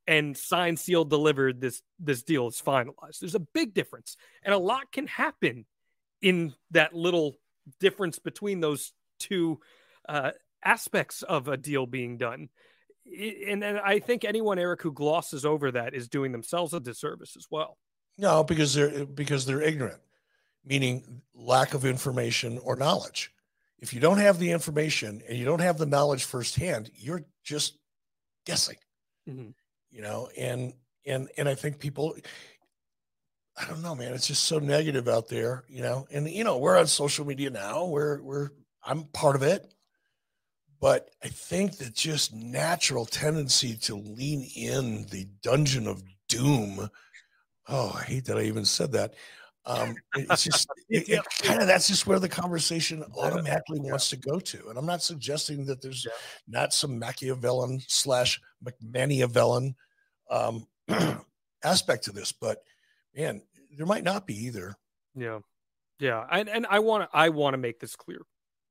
and 0.07 0.35
signed, 0.35 0.79
sealed, 0.79 1.09
delivered. 1.09 1.61
This 1.61 1.81
this 1.99 2.23
deal 2.23 2.47
is 2.47 2.61
finalized. 2.65 3.19
There's 3.19 3.35
a 3.35 3.39
big 3.39 3.73
difference, 3.73 4.17
and 4.43 4.53
a 4.53 4.57
lot 4.57 4.91
can 4.91 5.07
happen 5.07 5.65
in 6.21 6.53
that 6.71 6.93
little 6.93 7.35
difference 7.79 8.19
between 8.19 8.59
those 8.59 8.93
two 9.19 9.59
uh, 10.07 10.31
aspects 10.63 11.23
of 11.23 11.47
a 11.47 11.57
deal 11.57 11.85
being 11.85 12.17
done 12.17 12.49
and, 13.05 13.63
and 13.63 13.79
I 13.79 13.99
think 13.99 14.23
anyone, 14.23 14.59
Eric, 14.59 14.81
who 14.81 14.91
glosses 14.91 15.45
over 15.45 15.71
that 15.71 15.93
is 15.93 16.07
doing 16.07 16.31
themselves 16.31 16.73
a 16.73 16.79
disservice 16.79 17.35
as 17.35 17.47
well. 17.49 17.77
No, 18.17 18.43
because 18.43 18.73
they're 18.73 19.05
because 19.05 19.45
they're 19.45 19.61
ignorant, 19.61 19.99
meaning 20.65 21.21
lack 21.33 21.73
of 21.73 21.85
information 21.85 22.59
or 22.59 22.75
knowledge. 22.75 23.33
If 23.81 23.93
you 23.93 23.99
don't 23.99 24.19
have 24.19 24.37
the 24.37 24.51
information 24.51 25.21
and 25.27 25.37
you 25.37 25.45
don't 25.45 25.61
have 25.61 25.77
the 25.77 25.85
knowledge 25.85 26.25
firsthand, 26.25 26.91
you're 26.95 27.23
just 27.43 27.77
guessing. 28.45 28.77
Mm-hmm. 29.27 29.49
You 29.89 30.01
know, 30.01 30.29
and 30.37 30.73
and 31.05 31.29
and 31.37 31.49
I 31.49 31.55
think 31.55 31.79
people 31.79 32.15
I 33.57 33.65
don't 33.65 33.81
know, 33.81 33.95
man. 33.95 34.13
It's 34.13 34.27
just 34.27 34.45
so 34.45 34.59
negative 34.59 35.07
out 35.07 35.27
there, 35.27 35.65
you 35.67 35.81
know. 35.81 36.07
And 36.11 36.29
you 36.29 36.43
know, 36.43 36.57
we're 36.57 36.77
on 36.77 36.87
social 36.87 37.25
media 37.25 37.49
now. 37.49 37.85
We're 37.85 38.21
we're 38.21 38.49
I'm 38.83 39.03
part 39.05 39.35
of 39.35 39.43
it. 39.43 39.73
But 40.79 41.11
I 41.23 41.27
think 41.27 41.77
that 41.77 41.93
just 41.93 42.33
natural 42.33 43.05
tendency 43.05 43.75
to 43.83 43.95
lean 43.95 44.49
in 44.55 45.05
the 45.11 45.27
dungeon 45.43 45.85
of 45.85 46.01
doom. 46.27 46.89
Oh, 47.67 47.95
I 47.95 48.03
hate 48.03 48.25
that 48.25 48.39
I 48.39 48.43
even 48.43 48.65
said 48.65 48.93
that. 48.93 49.13
Um, 49.65 49.95
it's 50.15 50.43
just 50.43 50.67
it, 50.89 51.07
it 51.09 51.21
kind 51.43 51.61
of 51.61 51.67
that's 51.67 51.87
just 51.87 52.07
where 52.07 52.19
the 52.19 52.29
conversation 52.29 53.03
automatically 53.17 53.79
yeah. 53.83 53.91
wants 53.91 54.09
to 54.09 54.17
go 54.17 54.39
to. 54.39 54.69
And 54.69 54.77
I'm 54.77 54.85
not 54.85 55.03
suggesting 55.03 55.65
that 55.65 55.81
there's 55.81 56.05
yeah. 56.05 56.11
not 56.47 56.73
some 56.73 56.97
Machiavellian 56.97 57.81
slash 57.87 58.39
McManiavellian 58.65 59.75
um, 60.29 60.67
aspect 61.63 62.05
to 62.05 62.11
this, 62.11 62.31
but 62.31 62.59
man, 63.15 63.41
there 63.77 63.85
might 63.85 64.03
not 64.03 64.25
be 64.25 64.35
either. 64.45 64.75
Yeah, 65.15 65.39
yeah, 65.99 66.25
and 66.31 66.49
and 66.49 66.65
I 66.69 66.79
want 66.79 67.03
to 67.03 67.17
I 67.17 67.29
want 67.29 67.53
to 67.53 67.59
make 67.59 67.79
this 67.79 67.95
clear. 67.95 68.21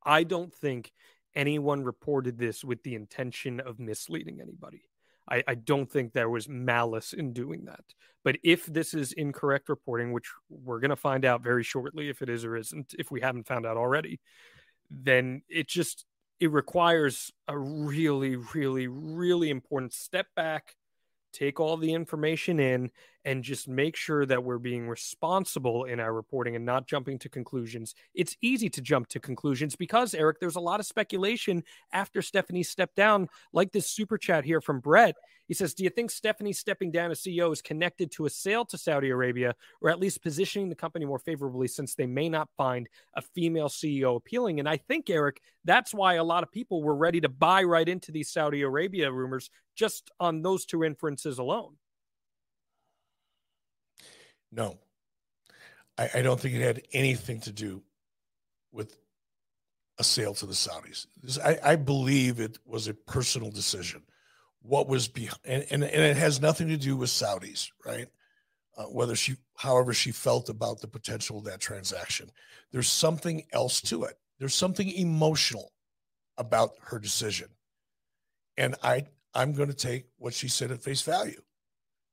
I 0.03 0.23
don't 0.23 0.53
think 0.53 0.91
anyone 1.35 1.83
reported 1.83 2.37
this 2.37 2.63
with 2.63 2.83
the 2.83 2.95
intention 2.95 3.59
of 3.59 3.79
misleading 3.79 4.41
anybody. 4.41 4.83
I, 5.29 5.43
I, 5.47 5.55
don't 5.55 5.89
think 5.89 6.13
there 6.13 6.29
was 6.29 6.49
malice 6.49 7.13
in 7.13 7.33
doing 7.33 7.65
that. 7.65 7.83
But 8.23 8.37
if 8.43 8.65
this 8.65 8.93
is 8.93 9.13
incorrect 9.13 9.69
reporting, 9.69 10.11
which 10.11 10.29
we're 10.49 10.79
going 10.79 10.89
to 10.89 10.95
find 10.95 11.25
out 11.25 11.41
very 11.41 11.63
shortly 11.63 12.09
if 12.09 12.21
it 12.21 12.29
is 12.29 12.45
or 12.45 12.55
isn't, 12.55 12.93
if 12.97 13.11
we 13.11 13.21
haven't 13.21 13.47
found 13.47 13.65
out 13.65 13.77
already, 13.77 14.19
then 14.89 15.41
it 15.49 15.67
just 15.67 16.05
it 16.39 16.51
requires 16.51 17.31
a 17.47 17.57
really, 17.57 18.35
really, 18.35 18.87
really 18.87 19.49
important 19.49 19.93
step 19.93 20.27
back, 20.35 20.75
take 21.31 21.59
all 21.59 21.77
the 21.77 21.93
information 21.93 22.59
in, 22.59 22.89
and 23.25 23.43
just 23.43 23.67
make 23.67 23.95
sure 23.95 24.25
that 24.25 24.43
we're 24.43 24.57
being 24.57 24.87
responsible 24.87 25.85
in 25.85 25.99
our 25.99 26.13
reporting 26.13 26.55
and 26.55 26.65
not 26.65 26.87
jumping 26.87 27.19
to 27.19 27.29
conclusions. 27.29 27.93
It's 28.13 28.35
easy 28.41 28.69
to 28.69 28.81
jump 28.81 29.07
to 29.09 29.19
conclusions 29.19 29.75
because, 29.75 30.13
Eric, 30.13 30.39
there's 30.39 30.55
a 30.55 30.61
lot 30.61 30.79
of 30.79 30.85
speculation 30.85 31.63
after 31.93 32.21
Stephanie 32.21 32.63
stepped 32.63 32.95
down, 32.95 33.29
like 33.53 33.71
this 33.71 33.89
super 33.89 34.17
chat 34.17 34.43
here 34.43 34.61
from 34.61 34.79
Brett. 34.79 35.15
He 35.47 35.53
says, 35.53 35.73
Do 35.73 35.83
you 35.83 35.89
think 35.89 36.11
Stephanie 36.11 36.53
stepping 36.53 36.91
down 36.91 37.11
as 37.11 37.21
CEO 37.21 37.51
is 37.51 37.61
connected 37.61 38.11
to 38.13 38.25
a 38.25 38.29
sale 38.29 38.65
to 38.65 38.77
Saudi 38.77 39.09
Arabia 39.09 39.53
or 39.81 39.89
at 39.89 39.99
least 39.99 40.23
positioning 40.23 40.69
the 40.69 40.75
company 40.75 41.05
more 41.05 41.19
favorably 41.19 41.67
since 41.67 41.93
they 41.93 42.05
may 42.05 42.29
not 42.29 42.49
find 42.55 42.87
a 43.15 43.21
female 43.21 43.67
CEO 43.67 44.15
appealing? 44.15 44.59
And 44.59 44.69
I 44.69 44.77
think, 44.77 45.09
Eric, 45.09 45.41
that's 45.65 45.93
why 45.93 46.15
a 46.15 46.23
lot 46.23 46.43
of 46.43 46.51
people 46.51 46.81
were 46.81 46.95
ready 46.95 47.21
to 47.21 47.29
buy 47.29 47.63
right 47.63 47.87
into 47.87 48.11
these 48.11 48.31
Saudi 48.31 48.61
Arabia 48.61 49.11
rumors 49.11 49.49
just 49.75 50.09
on 50.19 50.41
those 50.41 50.65
two 50.65 50.83
inferences 50.83 51.37
alone. 51.37 51.75
No, 54.51 54.77
I, 55.97 56.09
I 56.15 56.21
don't 56.21 56.39
think 56.39 56.55
it 56.55 56.61
had 56.61 56.81
anything 56.93 57.39
to 57.41 57.51
do 57.51 57.83
with 58.71 58.97
a 59.97 60.03
sale 60.03 60.33
to 60.35 60.45
the 60.45 60.53
Saudis. 60.53 61.05
I, 61.43 61.59
I 61.63 61.75
believe 61.75 62.39
it 62.39 62.57
was 62.65 62.87
a 62.87 62.93
personal 62.93 63.51
decision. 63.51 64.03
What 64.61 64.87
was 64.87 65.07
behind, 65.07 65.39
and, 65.45 65.65
and, 65.71 65.83
and 65.83 66.03
it 66.03 66.17
has 66.17 66.41
nothing 66.41 66.67
to 66.69 66.77
do 66.77 66.95
with 66.95 67.09
Saudis, 67.09 67.69
right? 67.85 68.07
Uh, 68.77 68.83
whether 68.83 69.15
she, 69.15 69.35
however, 69.57 69.93
she 69.93 70.11
felt 70.11 70.49
about 70.49 70.79
the 70.81 70.87
potential 70.87 71.37
of 71.37 71.43
that 71.45 71.59
transaction. 71.59 72.31
There's 72.71 72.89
something 72.89 73.43
else 73.51 73.81
to 73.81 74.03
it. 74.03 74.17
There's 74.39 74.55
something 74.55 74.89
emotional 74.89 75.71
about 76.37 76.71
her 76.83 76.99
decision, 76.99 77.49
and 78.57 78.75
I, 78.81 79.05
I'm 79.33 79.53
going 79.53 79.69
to 79.69 79.75
take 79.75 80.05
what 80.17 80.33
she 80.33 80.47
said 80.47 80.71
at 80.71 80.81
face 80.81 81.01
value 81.01 81.41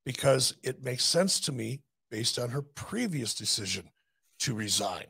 because 0.05 0.55
it 0.63 0.83
makes 0.83 1.05
sense 1.05 1.41
to 1.41 1.53
me 1.53 1.81
based 2.11 2.39
on 2.39 2.51
her 2.51 2.63
previous 2.63 3.35
decision 3.35 3.91
to 4.41 4.55
resign. 4.55 5.05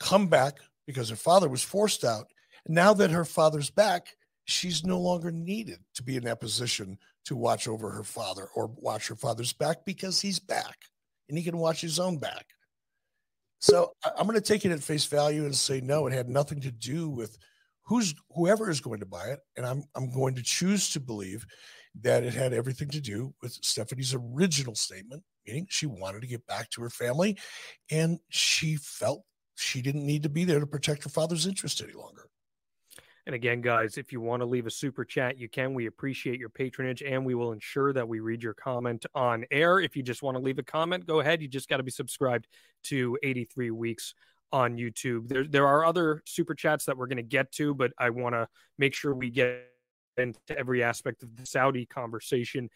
Come 0.00 0.26
back 0.28 0.58
because 0.86 1.10
her 1.10 1.16
father 1.16 1.48
was 1.48 1.62
forced 1.62 2.04
out. 2.04 2.26
Now 2.68 2.92
that 2.94 3.10
her 3.10 3.24
father's 3.24 3.70
back, 3.70 4.08
she's 4.44 4.84
no 4.84 5.00
longer 5.00 5.30
needed 5.30 5.78
to 5.94 6.02
be 6.02 6.16
in 6.16 6.24
that 6.24 6.40
position 6.40 6.98
to 7.24 7.36
watch 7.36 7.68
over 7.68 7.90
her 7.90 8.04
father 8.04 8.48
or 8.54 8.70
watch 8.76 9.08
her 9.08 9.16
father's 9.16 9.52
back 9.52 9.84
because 9.84 10.20
he's 10.20 10.38
back 10.38 10.76
and 11.28 11.38
he 11.38 11.44
can 11.44 11.56
watch 11.56 11.80
his 11.80 11.98
own 11.98 12.18
back. 12.18 12.46
So 13.60 13.92
I'm 14.04 14.26
going 14.26 14.38
to 14.38 14.44
take 14.44 14.64
it 14.64 14.72
at 14.72 14.82
face 14.82 15.04
value 15.04 15.44
and 15.44 15.54
say 15.54 15.80
no, 15.80 16.06
it 16.06 16.12
had 16.12 16.28
nothing 16.28 16.60
to 16.62 16.72
do 16.72 17.08
with 17.08 17.38
who's 17.84 18.14
whoever 18.34 18.70
is 18.70 18.80
going 18.80 19.00
to 19.00 19.06
buy 19.06 19.26
it, 19.26 19.40
and 19.56 19.64
I'm 19.64 19.84
I'm 19.94 20.12
going 20.12 20.34
to 20.34 20.42
choose 20.42 20.90
to 20.92 21.00
believe 21.00 21.46
that 22.00 22.24
it 22.24 22.34
had 22.34 22.52
everything 22.52 22.88
to 22.90 23.00
do 23.00 23.34
with 23.40 23.52
Stephanie's 23.62 24.14
original 24.14 24.74
statement 24.74 25.22
meaning 25.46 25.66
she 25.70 25.86
wanted 25.86 26.22
to 26.22 26.26
get 26.26 26.46
back 26.46 26.70
to 26.70 26.82
her 26.82 26.90
family 26.90 27.38
and 27.90 28.18
she 28.30 28.76
felt 28.76 29.22
she 29.56 29.82
didn't 29.82 30.06
need 30.06 30.22
to 30.22 30.28
be 30.28 30.44
there 30.44 30.60
to 30.60 30.66
protect 30.66 31.04
her 31.04 31.10
father's 31.10 31.46
interest 31.46 31.82
any 31.82 31.92
longer. 31.92 32.28
And 33.24 33.36
again, 33.36 33.60
guys, 33.60 33.98
if 33.98 34.10
you 34.10 34.20
want 34.20 34.40
to 34.40 34.46
leave 34.46 34.66
a 34.66 34.70
super 34.70 35.04
chat, 35.04 35.38
you 35.38 35.48
can. 35.48 35.74
We 35.74 35.86
appreciate 35.86 36.40
your 36.40 36.48
patronage 36.48 37.02
and 37.02 37.24
we 37.24 37.36
will 37.36 37.52
ensure 37.52 37.92
that 37.92 38.08
we 38.08 38.18
read 38.18 38.42
your 38.42 38.54
comment 38.54 39.06
on 39.14 39.44
air. 39.52 39.78
If 39.78 39.94
you 39.96 40.02
just 40.02 40.22
want 40.22 40.36
to 40.36 40.42
leave 40.42 40.58
a 40.58 40.64
comment, 40.64 41.06
go 41.06 41.20
ahead. 41.20 41.40
You 41.40 41.46
just 41.46 41.68
got 41.68 41.76
to 41.76 41.84
be 41.84 41.92
subscribed 41.92 42.48
to 42.84 43.16
83 43.22 43.70
Weeks 43.70 44.14
on 44.50 44.76
YouTube. 44.76 45.28
There, 45.28 45.44
there 45.44 45.68
are 45.68 45.84
other 45.84 46.22
super 46.26 46.54
chats 46.54 46.86
that 46.86 46.96
we're 46.96 47.06
going 47.06 47.16
to 47.18 47.22
get 47.22 47.52
to, 47.52 47.74
but 47.74 47.92
I 47.96 48.10
want 48.10 48.34
to 48.34 48.48
make 48.76 48.92
sure 48.92 49.14
we 49.14 49.30
get 49.30 49.68
into 50.16 50.40
every 50.58 50.82
aspect 50.82 51.22
of 51.22 51.36
the 51.36 51.46
Saudi 51.46 51.86
conversation 51.86 52.68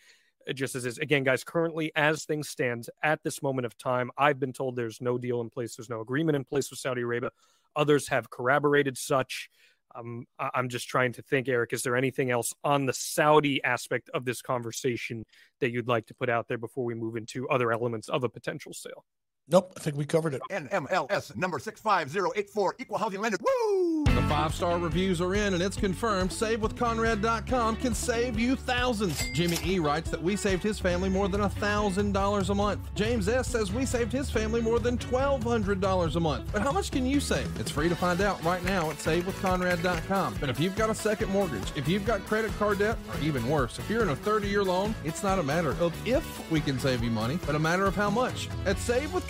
just 0.54 0.74
as 0.74 0.86
is. 0.86 0.98
Again, 0.98 1.24
guys, 1.24 1.44
currently, 1.44 1.92
as 1.96 2.24
things 2.24 2.48
stand 2.48 2.86
at 3.02 3.22
this 3.22 3.42
moment 3.42 3.66
of 3.66 3.76
time, 3.78 4.10
I've 4.16 4.38
been 4.38 4.52
told 4.52 4.76
there's 4.76 5.00
no 5.00 5.18
deal 5.18 5.40
in 5.40 5.50
place, 5.50 5.76
there's 5.76 5.90
no 5.90 6.00
agreement 6.00 6.36
in 6.36 6.44
place 6.44 6.70
with 6.70 6.78
Saudi 6.78 7.02
Arabia. 7.02 7.30
Others 7.74 8.08
have 8.08 8.30
corroborated 8.30 8.96
such. 8.96 9.50
Um, 9.94 10.26
I'm 10.38 10.68
just 10.68 10.88
trying 10.88 11.12
to 11.14 11.22
think, 11.22 11.48
Eric, 11.48 11.72
is 11.72 11.82
there 11.82 11.96
anything 11.96 12.30
else 12.30 12.52
on 12.62 12.86
the 12.86 12.92
Saudi 12.92 13.62
aspect 13.64 14.10
of 14.12 14.24
this 14.24 14.42
conversation 14.42 15.24
that 15.60 15.70
you'd 15.70 15.88
like 15.88 16.06
to 16.06 16.14
put 16.14 16.28
out 16.28 16.48
there 16.48 16.58
before 16.58 16.84
we 16.84 16.94
move 16.94 17.16
into 17.16 17.48
other 17.48 17.72
elements 17.72 18.08
of 18.08 18.22
a 18.22 18.28
potential 18.28 18.72
sale? 18.74 19.04
Nope, 19.48 19.74
I 19.76 19.80
think 19.80 19.96
we 19.96 20.04
covered 20.04 20.34
it. 20.34 20.42
NMLS 20.50 21.36
number 21.36 21.60
65084, 21.60 22.74
equal 22.80 22.98
housing 22.98 23.20
lender. 23.20 23.38
Woo! 23.40 24.04
The 24.04 24.22
five 24.22 24.52
star 24.52 24.76
reviews 24.76 25.20
are 25.20 25.36
in 25.36 25.54
and 25.54 25.62
it's 25.62 25.76
confirmed. 25.76 26.30
SaveWithConrad.com 26.30 27.76
can 27.76 27.94
save 27.94 28.40
you 28.40 28.56
thousands. 28.56 29.22
Jimmy 29.34 29.56
E 29.64 29.78
writes 29.78 30.10
that 30.10 30.20
we 30.20 30.34
saved 30.34 30.64
his 30.64 30.80
family 30.80 31.08
more 31.08 31.28
than 31.28 31.42
$1,000 31.42 32.50
a 32.50 32.54
month. 32.54 32.94
James 32.96 33.28
S 33.28 33.46
says 33.46 33.72
we 33.72 33.86
saved 33.86 34.10
his 34.12 34.28
family 34.30 34.60
more 34.60 34.80
than 34.80 34.98
$1,200 34.98 36.16
a 36.16 36.20
month. 36.20 36.50
But 36.52 36.62
how 36.62 36.72
much 36.72 36.90
can 36.90 37.06
you 37.06 37.20
save? 37.20 37.48
It's 37.60 37.70
free 37.70 37.88
to 37.88 37.94
find 37.94 38.20
out 38.20 38.42
right 38.42 38.64
now 38.64 38.90
at 38.90 38.96
SaveWithConrad.com. 38.96 40.38
But 40.40 40.48
if 40.48 40.58
you've 40.58 40.76
got 40.76 40.90
a 40.90 40.94
second 40.94 41.30
mortgage, 41.30 41.70
if 41.76 41.86
you've 41.86 42.04
got 42.04 42.26
credit 42.26 42.50
card 42.58 42.80
debt, 42.80 42.98
or 43.14 43.20
even 43.20 43.48
worse, 43.48 43.78
if 43.78 43.88
you're 43.88 44.02
in 44.02 44.08
a 44.08 44.16
30 44.16 44.48
year 44.48 44.64
loan, 44.64 44.92
it's 45.04 45.22
not 45.22 45.38
a 45.38 45.42
matter 45.42 45.76
of 45.78 45.94
if 46.04 46.50
we 46.50 46.60
can 46.60 46.80
save 46.80 47.04
you 47.04 47.10
money, 47.10 47.38
but 47.46 47.54
a 47.54 47.60
matter 47.60 47.86
of 47.86 47.94
how 47.94 48.10
much. 48.10 48.48
At 48.64 48.78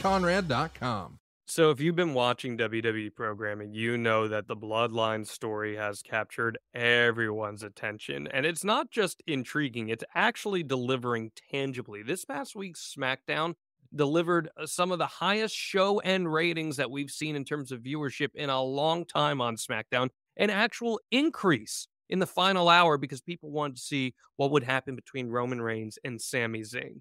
SaveWithConrad.com. 0.06 1.18
So, 1.48 1.70
if 1.70 1.80
you've 1.80 1.96
been 1.96 2.14
watching 2.14 2.56
WWE 2.56 3.14
programming, 3.14 3.72
you 3.72 3.98
know 3.98 4.28
that 4.28 4.46
the 4.46 4.56
Bloodline 4.56 5.26
story 5.26 5.76
has 5.76 6.00
captured 6.00 6.58
everyone's 6.74 7.64
attention. 7.64 8.28
And 8.28 8.46
it's 8.46 8.62
not 8.62 8.90
just 8.90 9.20
intriguing, 9.26 9.88
it's 9.88 10.04
actually 10.14 10.62
delivering 10.62 11.32
tangibly. 11.50 12.04
This 12.04 12.24
past 12.24 12.54
week's 12.54 12.94
SmackDown 12.96 13.54
delivered 13.94 14.48
uh, 14.56 14.66
some 14.66 14.92
of 14.92 14.98
the 14.98 15.06
highest 15.06 15.56
show 15.56 15.98
end 15.98 16.32
ratings 16.32 16.76
that 16.76 16.90
we've 16.90 17.10
seen 17.10 17.34
in 17.34 17.44
terms 17.44 17.72
of 17.72 17.80
viewership 17.80 18.30
in 18.34 18.48
a 18.48 18.62
long 18.62 19.04
time 19.04 19.40
on 19.40 19.56
SmackDown, 19.56 20.10
an 20.36 20.50
actual 20.50 21.00
increase 21.10 21.88
in 22.08 22.20
the 22.20 22.26
final 22.26 22.68
hour 22.68 22.96
because 22.96 23.20
people 23.20 23.50
wanted 23.50 23.76
to 23.76 23.82
see 23.82 24.14
what 24.36 24.52
would 24.52 24.62
happen 24.62 24.94
between 24.94 25.30
Roman 25.30 25.60
Reigns 25.60 25.98
and 26.04 26.20
Sami 26.20 26.60
Zayn. 26.60 27.00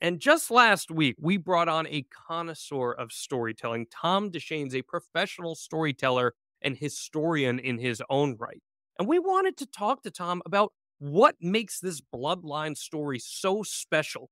And 0.00 0.18
just 0.18 0.50
last 0.50 0.90
week, 0.90 1.16
we 1.20 1.36
brought 1.36 1.68
on 1.68 1.86
a 1.88 2.06
connoisseur 2.26 2.92
of 2.92 3.12
storytelling. 3.12 3.86
Tom 3.90 4.30
Deshane's 4.30 4.74
a 4.74 4.82
professional 4.82 5.54
storyteller 5.54 6.34
and 6.62 6.76
historian 6.76 7.58
in 7.58 7.78
his 7.78 8.02
own 8.08 8.36
right. 8.38 8.62
And 8.98 9.08
we 9.08 9.18
wanted 9.18 9.56
to 9.58 9.66
talk 9.66 10.02
to 10.02 10.10
Tom 10.10 10.42
about 10.46 10.72
what 10.98 11.36
makes 11.40 11.80
this 11.80 12.00
bloodline 12.00 12.76
story 12.76 13.18
so 13.18 13.62
special. 13.62 14.30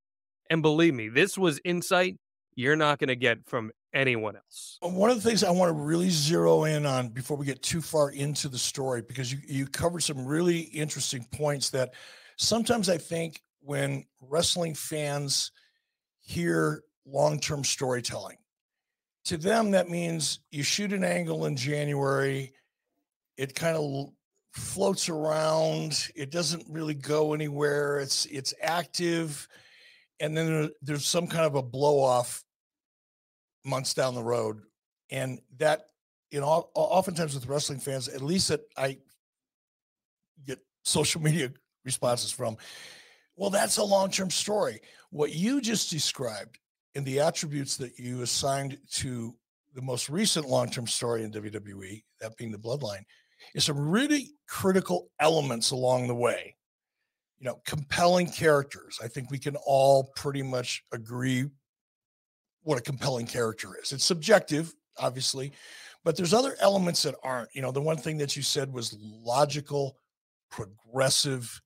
And 0.50 0.62
believe 0.62 0.94
me, 0.94 1.08
this 1.08 1.36
was 1.36 1.60
insight 1.64 2.16
you're 2.58 2.76
not 2.76 2.98
going 2.98 3.08
to 3.08 3.16
get 3.16 3.38
from 3.46 3.70
anyone 3.94 4.34
else. 4.34 4.78
One 4.82 5.10
of 5.10 5.16
the 5.16 5.22
things 5.22 5.44
I 5.44 5.50
want 5.52 5.68
to 5.68 5.80
really 5.80 6.10
zero 6.10 6.64
in 6.64 6.86
on 6.86 7.08
before 7.08 7.36
we 7.36 7.46
get 7.46 7.62
too 7.62 7.80
far 7.80 8.10
into 8.10 8.48
the 8.48 8.58
story, 8.58 9.00
because 9.00 9.32
you, 9.32 9.38
you 9.46 9.66
covered 9.66 10.02
some 10.02 10.26
really 10.26 10.62
interesting 10.62 11.24
points 11.30 11.70
that 11.70 11.94
sometimes 12.36 12.88
I 12.88 12.98
think 12.98 13.42
when 13.60 14.04
wrestling 14.20 14.74
fans 14.74 15.52
hear 16.20 16.82
long 17.06 17.40
term 17.40 17.64
storytelling. 17.64 18.36
To 19.26 19.36
them, 19.36 19.72
that 19.72 19.88
means 19.88 20.40
you 20.50 20.62
shoot 20.62 20.92
an 20.92 21.04
angle 21.04 21.46
in 21.46 21.56
January, 21.56 22.52
it 23.36 23.54
kind 23.54 23.76
of 23.76 24.08
floats 24.52 25.08
around, 25.08 26.08
it 26.14 26.30
doesn't 26.30 26.64
really 26.68 26.94
go 26.94 27.34
anywhere, 27.34 27.98
it's, 28.00 28.26
it's 28.26 28.54
active. 28.62 29.46
And 30.20 30.36
then 30.36 30.70
there's 30.82 31.06
some 31.06 31.26
kind 31.26 31.44
of 31.44 31.54
a 31.54 31.62
blow 31.62 32.00
off 32.00 32.42
months 33.64 33.94
down 33.94 34.14
the 34.14 34.22
road. 34.22 34.62
And 35.10 35.40
that, 35.58 35.86
you 36.30 36.40
know, 36.40 36.68
oftentimes 36.74 37.34
with 37.34 37.46
wrestling 37.46 37.80
fans, 37.80 38.08
at 38.08 38.22
least 38.22 38.48
that 38.48 38.62
I 38.76 38.98
get 40.46 40.58
social 40.82 41.20
media 41.20 41.52
responses 41.84 42.32
from, 42.32 42.56
well, 43.38 43.50
that's 43.50 43.78
a 43.78 43.84
long 43.84 44.10
term 44.10 44.30
story. 44.30 44.80
What 45.10 45.32
you 45.32 45.60
just 45.60 45.90
described 45.90 46.58
in 46.94 47.04
the 47.04 47.20
attributes 47.20 47.76
that 47.76 47.98
you 47.98 48.22
assigned 48.22 48.78
to 48.94 49.34
the 49.74 49.82
most 49.82 50.10
recent 50.10 50.48
long 50.48 50.68
term 50.68 50.86
story 50.86 51.22
in 51.22 51.30
WWE, 51.30 52.02
that 52.20 52.36
being 52.36 52.50
the 52.50 52.58
bloodline, 52.58 53.04
is 53.54 53.64
some 53.64 53.78
really 53.78 54.32
critical 54.48 55.08
elements 55.20 55.70
along 55.70 56.08
the 56.08 56.14
way. 56.14 56.56
You 57.38 57.46
know, 57.46 57.60
compelling 57.64 58.28
characters. 58.28 58.98
I 59.02 59.06
think 59.06 59.30
we 59.30 59.38
can 59.38 59.54
all 59.64 60.10
pretty 60.16 60.42
much 60.42 60.82
agree 60.92 61.44
what 62.62 62.78
a 62.78 62.82
compelling 62.82 63.26
character 63.26 63.78
is. 63.80 63.92
It's 63.92 64.04
subjective, 64.04 64.74
obviously, 64.98 65.52
but 66.04 66.16
there's 66.16 66.34
other 66.34 66.56
elements 66.58 67.04
that 67.04 67.14
aren't. 67.22 67.54
You 67.54 67.62
know, 67.62 67.70
the 67.70 67.80
one 67.80 67.98
thing 67.98 68.18
that 68.18 68.34
you 68.34 68.42
said 68.42 68.72
was 68.72 68.96
logical, 69.00 69.96
progressive, 70.50 71.62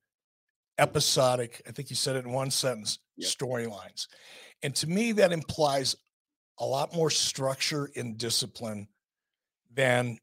episodic, 0.77 1.61
I 1.67 1.71
think 1.71 1.89
you 1.89 1.95
said 1.95 2.15
it 2.15 2.25
in 2.25 2.31
one 2.31 2.51
sentence, 2.51 2.99
yep. 3.17 3.29
storylines. 3.29 4.07
And 4.61 4.73
to 4.75 4.87
me, 4.87 5.11
that 5.13 5.31
implies 5.31 5.95
a 6.59 6.65
lot 6.65 6.95
more 6.95 7.09
structure 7.09 7.89
and 7.95 8.17
discipline 8.17 8.87
than 9.73 10.17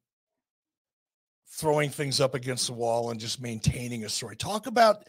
throwing 1.52 1.90
things 1.90 2.20
up 2.20 2.34
against 2.34 2.66
the 2.68 2.72
wall 2.72 3.10
and 3.10 3.20
just 3.20 3.40
maintaining 3.40 4.04
a 4.04 4.08
story. 4.08 4.36
Talk 4.36 4.66
about 4.66 5.08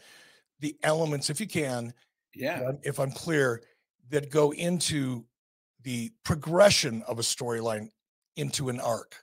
the 0.60 0.76
elements, 0.82 1.30
if 1.30 1.40
you 1.40 1.46
can. 1.46 1.94
Yeah. 2.34 2.72
If 2.82 2.98
I'm 2.98 3.12
clear, 3.12 3.62
that 4.10 4.30
go 4.30 4.52
into 4.52 5.24
the 5.82 6.12
progression 6.24 7.02
of 7.08 7.18
a 7.18 7.22
storyline 7.22 7.88
into 8.36 8.68
an 8.68 8.80
arc. 8.80 9.16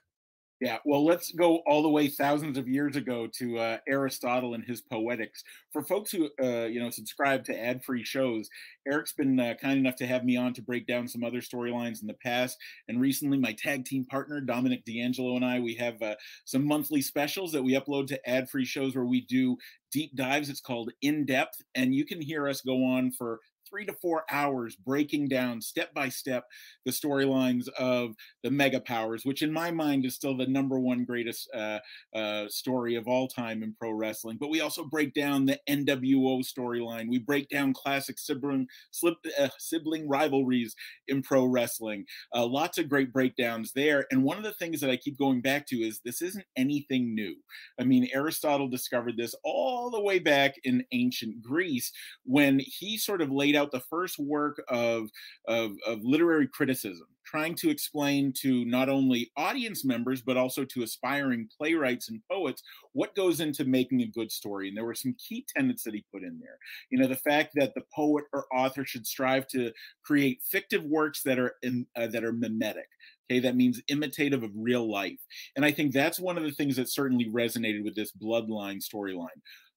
Yeah, 0.60 0.76
well, 0.84 1.06
let's 1.06 1.32
go 1.32 1.62
all 1.66 1.82
the 1.82 1.88
way 1.88 2.08
thousands 2.08 2.58
of 2.58 2.68
years 2.68 2.94
ago 2.94 3.26
to 3.38 3.58
uh, 3.58 3.78
Aristotle 3.88 4.52
and 4.52 4.62
his 4.62 4.82
Poetics. 4.82 5.42
For 5.72 5.82
folks 5.82 6.12
who, 6.12 6.28
uh, 6.42 6.66
you 6.66 6.80
know, 6.80 6.90
subscribe 6.90 7.44
to 7.46 7.58
ad-free 7.58 8.04
shows, 8.04 8.46
Eric's 8.86 9.14
been 9.14 9.40
uh, 9.40 9.54
kind 9.60 9.78
enough 9.78 9.96
to 9.96 10.06
have 10.06 10.22
me 10.22 10.36
on 10.36 10.52
to 10.52 10.62
break 10.62 10.86
down 10.86 11.08
some 11.08 11.24
other 11.24 11.40
storylines 11.40 12.02
in 12.02 12.08
the 12.08 12.16
past. 12.22 12.58
And 12.88 13.00
recently, 13.00 13.38
my 13.38 13.54
tag 13.54 13.86
team 13.86 14.04
partner 14.04 14.42
Dominic 14.42 14.84
D'Angelo 14.84 15.34
and 15.34 15.46
I, 15.46 15.60
we 15.60 15.76
have 15.76 16.00
uh, 16.02 16.16
some 16.44 16.66
monthly 16.66 17.00
specials 17.00 17.52
that 17.52 17.62
we 17.62 17.72
upload 17.72 18.08
to 18.08 18.28
ad-free 18.28 18.66
shows 18.66 18.94
where 18.94 19.06
we 19.06 19.22
do 19.22 19.56
deep 19.90 20.14
dives. 20.14 20.50
It's 20.50 20.60
called 20.60 20.92
In 21.00 21.24
Depth, 21.24 21.62
and 21.74 21.94
you 21.94 22.04
can 22.04 22.20
hear 22.20 22.46
us 22.46 22.60
go 22.60 22.84
on 22.84 23.12
for 23.12 23.40
three 23.70 23.86
to 23.86 23.92
four 23.92 24.24
hours 24.30 24.76
breaking 24.76 25.28
down 25.28 25.60
step 25.60 25.92
by 25.94 26.08
step 26.08 26.44
the 26.84 26.90
storylines 26.90 27.68
of 27.78 28.14
the 28.42 28.50
mega 28.50 28.80
powers, 28.80 29.24
which 29.24 29.42
in 29.42 29.52
my 29.52 29.70
mind 29.70 30.04
is 30.04 30.14
still 30.14 30.36
the 30.36 30.46
number 30.46 30.78
one 30.78 31.04
greatest 31.04 31.48
uh, 31.54 31.78
uh, 32.14 32.46
story 32.48 32.96
of 32.96 33.06
all 33.06 33.28
time 33.28 33.62
in 33.62 33.74
pro 33.74 33.92
wrestling. 33.92 34.36
But 34.40 34.50
we 34.50 34.60
also 34.60 34.84
break 34.84 35.14
down 35.14 35.46
the 35.46 35.58
NWO 35.68 36.42
storyline. 36.44 37.08
We 37.08 37.18
break 37.18 37.48
down 37.48 37.72
classic 37.72 38.18
sibling, 38.18 38.66
slip, 38.90 39.14
uh, 39.38 39.48
sibling 39.58 40.08
rivalries 40.08 40.74
in 41.08 41.22
pro 41.22 41.44
wrestling. 41.44 42.04
Uh, 42.34 42.46
lots 42.46 42.78
of 42.78 42.88
great 42.88 43.12
breakdowns 43.12 43.72
there. 43.72 44.06
And 44.10 44.24
one 44.24 44.38
of 44.38 44.44
the 44.44 44.52
things 44.54 44.80
that 44.80 44.90
I 44.90 44.96
keep 44.96 45.18
going 45.18 45.40
back 45.40 45.66
to 45.68 45.76
is 45.76 46.00
this 46.04 46.22
isn't 46.22 46.44
anything 46.56 47.14
new. 47.14 47.36
I 47.78 47.84
mean, 47.84 48.08
Aristotle 48.12 48.68
discovered 48.68 49.16
this 49.16 49.34
all 49.44 49.90
the 49.90 50.02
way 50.02 50.18
back 50.18 50.54
in 50.64 50.84
ancient 50.92 51.42
Greece 51.42 51.92
when 52.24 52.60
he 52.60 52.96
sort 52.96 53.22
of 53.22 53.30
laid 53.30 53.56
out 53.56 53.59
out 53.60 53.70
the 53.70 53.80
first 53.90 54.18
work 54.18 54.62
of, 54.68 55.08
of, 55.46 55.72
of 55.86 56.02
literary 56.02 56.48
criticism, 56.48 57.06
trying 57.24 57.54
to 57.54 57.70
explain 57.70 58.32
to 58.40 58.64
not 58.64 58.88
only 58.88 59.30
audience 59.36 59.84
members, 59.84 60.22
but 60.22 60.36
also 60.36 60.64
to 60.64 60.82
aspiring 60.82 61.48
playwrights 61.56 62.08
and 62.08 62.20
poets 62.30 62.62
what 62.92 63.14
goes 63.14 63.40
into 63.40 63.64
making 63.64 64.02
a 64.02 64.06
good 64.06 64.32
story. 64.32 64.68
And 64.68 64.76
there 64.76 64.84
were 64.84 64.94
some 64.94 65.14
key 65.14 65.46
tenets 65.54 65.84
that 65.84 65.94
he 65.94 66.04
put 66.12 66.24
in 66.24 66.40
there. 66.40 66.58
You 66.90 66.98
know, 66.98 67.06
the 67.06 67.16
fact 67.16 67.52
that 67.54 67.74
the 67.74 67.84
poet 67.94 68.24
or 68.32 68.46
author 68.52 68.84
should 68.84 69.06
strive 69.06 69.46
to 69.48 69.72
create 70.02 70.42
fictive 70.42 70.82
works 70.84 71.22
that 71.22 71.38
are 71.38 71.54
in, 71.62 71.86
uh, 71.96 72.08
that 72.08 72.24
are 72.24 72.32
mimetic. 72.32 72.88
Okay, 73.30 73.38
that 73.40 73.54
means 73.54 73.80
imitative 73.86 74.42
of 74.42 74.50
real 74.56 74.90
life. 74.90 75.20
And 75.54 75.64
I 75.64 75.70
think 75.70 75.92
that's 75.92 76.18
one 76.18 76.36
of 76.36 76.42
the 76.42 76.50
things 76.50 76.74
that 76.76 76.88
certainly 76.88 77.26
resonated 77.30 77.84
with 77.84 77.94
this 77.94 78.12
bloodline 78.12 78.82
storyline. 78.82 79.28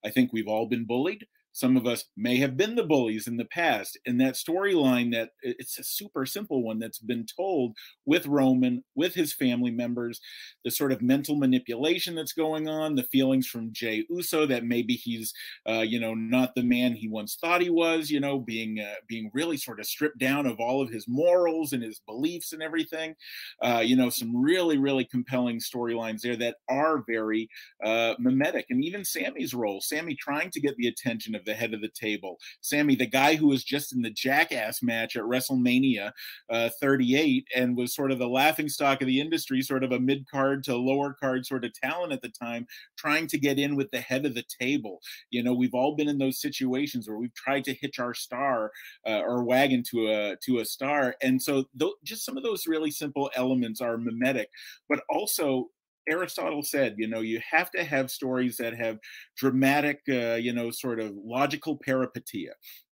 I 0.03 0.09
think 0.09 0.33
we've 0.33 0.47
all 0.47 0.65
been 0.65 0.85
bullied 0.85 1.27
some 1.53 1.77
of 1.77 1.87
us 1.87 2.05
may 2.17 2.37
have 2.37 2.57
been 2.57 2.75
the 2.75 2.83
bullies 2.83 3.27
in 3.27 3.37
the 3.37 3.45
past 3.45 3.97
and 4.05 4.19
that 4.19 4.33
storyline 4.33 5.11
that 5.11 5.29
it's 5.41 5.79
a 5.79 5.83
super 5.83 6.25
simple 6.25 6.63
one 6.63 6.79
that's 6.79 6.99
been 6.99 7.25
told 7.37 7.75
with 8.05 8.25
roman 8.25 8.83
with 8.95 9.13
his 9.13 9.33
family 9.33 9.71
members 9.71 10.19
the 10.65 10.71
sort 10.71 10.91
of 10.91 11.01
mental 11.01 11.35
manipulation 11.35 12.15
that's 12.15 12.33
going 12.33 12.67
on 12.67 12.95
the 12.95 13.03
feelings 13.03 13.47
from 13.47 13.71
jey 13.71 14.05
uso 14.09 14.45
that 14.45 14.65
maybe 14.65 14.93
he's 14.93 15.33
uh, 15.69 15.81
you 15.81 15.99
know 15.99 16.13
not 16.13 16.53
the 16.55 16.63
man 16.63 16.93
he 16.93 17.07
once 17.07 17.35
thought 17.35 17.61
he 17.61 17.69
was 17.69 18.09
you 18.09 18.19
know 18.19 18.39
being 18.39 18.79
uh, 18.79 18.95
being 19.07 19.29
really 19.33 19.57
sort 19.57 19.79
of 19.79 19.85
stripped 19.85 20.17
down 20.17 20.45
of 20.45 20.59
all 20.59 20.81
of 20.81 20.89
his 20.89 21.07
morals 21.07 21.73
and 21.73 21.83
his 21.83 21.99
beliefs 21.99 22.53
and 22.53 22.61
everything. 22.61 23.15
Uh, 23.61 23.81
you 23.83 23.95
know 23.95 24.09
some 24.09 24.35
really 24.35 24.77
really 24.77 25.05
compelling 25.05 25.59
storylines 25.59 26.21
there 26.21 26.35
that 26.35 26.57
are 26.69 27.03
very 27.07 27.49
uh, 27.83 28.13
mimetic. 28.19 28.65
And 28.69 28.83
even 28.83 29.05
sami's 29.05 29.53
role 29.53 29.81
sami 29.81 30.15
trying 30.15 30.49
to 30.51 30.61
get 30.61 30.75
the 30.77 30.87
attention 30.87 31.35
of 31.35 31.42
the 31.45 31.53
head 31.53 31.73
of 31.73 31.81
the 31.81 31.89
table. 31.89 32.39
Sami, 32.61 32.95
the 32.95 33.05
guy 33.05 33.35
who 33.35 33.47
was 33.47 33.63
just 33.63 33.93
in 33.93 34.01
the 34.01 34.09
Jackass 34.09 34.81
match 34.81 35.15
at 35.15 35.23
WrestleMania 35.23 36.11
uh, 36.49 36.69
38 36.79 37.47
and 37.55 37.77
was 37.77 37.95
sort 37.95 38.11
of 38.11 38.19
the 38.19 38.27
laughing 38.27 38.69
stock 38.69 39.01
of 39.01 39.07
the 39.07 39.19
industry, 39.19 39.61
sort 39.61 39.83
of 39.83 39.91
a 39.91 39.99
mid 39.99 40.29
card 40.29 40.63
to 40.63 40.75
lower 40.75 41.13
card 41.13 41.45
sort 41.45 41.65
of 41.65 41.73
talent 41.73 42.13
at 42.13 42.21
the 42.21 42.29
time, 42.29 42.67
trying 42.97 43.27
to 43.27 43.37
get 43.37 43.59
in 43.59 43.75
with 43.75 43.91
the 43.91 44.01
head 44.01 44.25
of 44.25 44.35
the 44.35 44.45
table. 44.59 44.99
You 45.29 45.43
know, 45.43 45.53
we've 45.53 45.73
all 45.73 45.95
been 45.95 46.09
in 46.09 46.17
those 46.17 46.41
situations 46.41 47.07
where 47.07 47.17
we've 47.17 47.33
tried 47.33 47.63
to 47.65 47.73
hitch 47.73 47.99
our 47.99 48.13
star 48.13 48.71
uh, 49.05 49.19
or 49.19 49.43
wagon 49.43 49.83
to 49.91 50.07
a 50.07 50.35
to 50.43 50.59
a 50.59 50.65
star, 50.65 51.15
and 51.21 51.41
so 51.41 51.65
th- 51.79 51.91
just 52.03 52.25
some 52.25 52.37
of 52.37 52.43
those 52.43 52.67
really 52.67 52.91
simple 52.91 53.29
elements 53.35 53.81
are 53.81 53.97
mimetic, 53.97 54.49
but 54.89 55.01
also 55.09 55.69
Aristotle 56.09 56.63
said, 56.63 56.95
you 56.97 57.07
know, 57.07 57.21
you 57.21 57.39
have 57.49 57.71
to 57.71 57.83
have 57.83 58.11
stories 58.11 58.57
that 58.57 58.75
have 58.75 58.99
dramatic, 59.37 60.01
uh, 60.09 60.35
you 60.35 60.53
know, 60.53 60.71
sort 60.71 60.99
of 60.99 61.13
logical 61.15 61.79
peripeteia. 61.79 62.51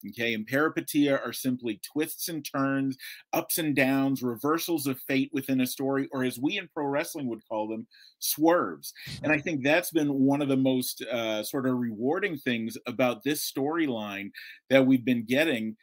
Okay. 0.10 0.34
And 0.34 0.48
peripeteia 0.48 1.24
are 1.26 1.34
simply 1.34 1.80
twists 1.92 2.30
and 2.30 2.46
turns, 2.46 2.98
ups 3.34 3.58
and 3.58 3.76
downs, 3.76 4.22
reversals 4.22 4.88
of 4.88 5.00
fate 5.08 5.30
within 5.34 5.62
a 5.62 5.68
story, 5.68 6.08
or 6.12 6.24
as 6.24 6.40
we 6.40 6.58
in 6.58 6.68
pro 6.74 6.86
wrestling 6.86 7.28
would 7.28 7.46
call 7.48 7.68
them, 7.68 7.88
swerves. 8.20 8.94
And 9.24 9.32
I 9.32 9.40
think 9.40 9.64
that's 9.64 9.92
been 9.92 10.14
one 10.14 10.42
of 10.42 10.48
the 10.48 10.58
most 10.58 11.02
uh, 11.04 11.44
sort 11.44 11.68
of 11.68 11.78
rewarding 11.78 12.38
things 12.38 12.78
about 12.88 13.24
this 13.24 13.52
storyline 13.52 14.32
that 14.70 14.86
we've 14.86 15.06
been 15.06 15.26
getting 15.26 15.76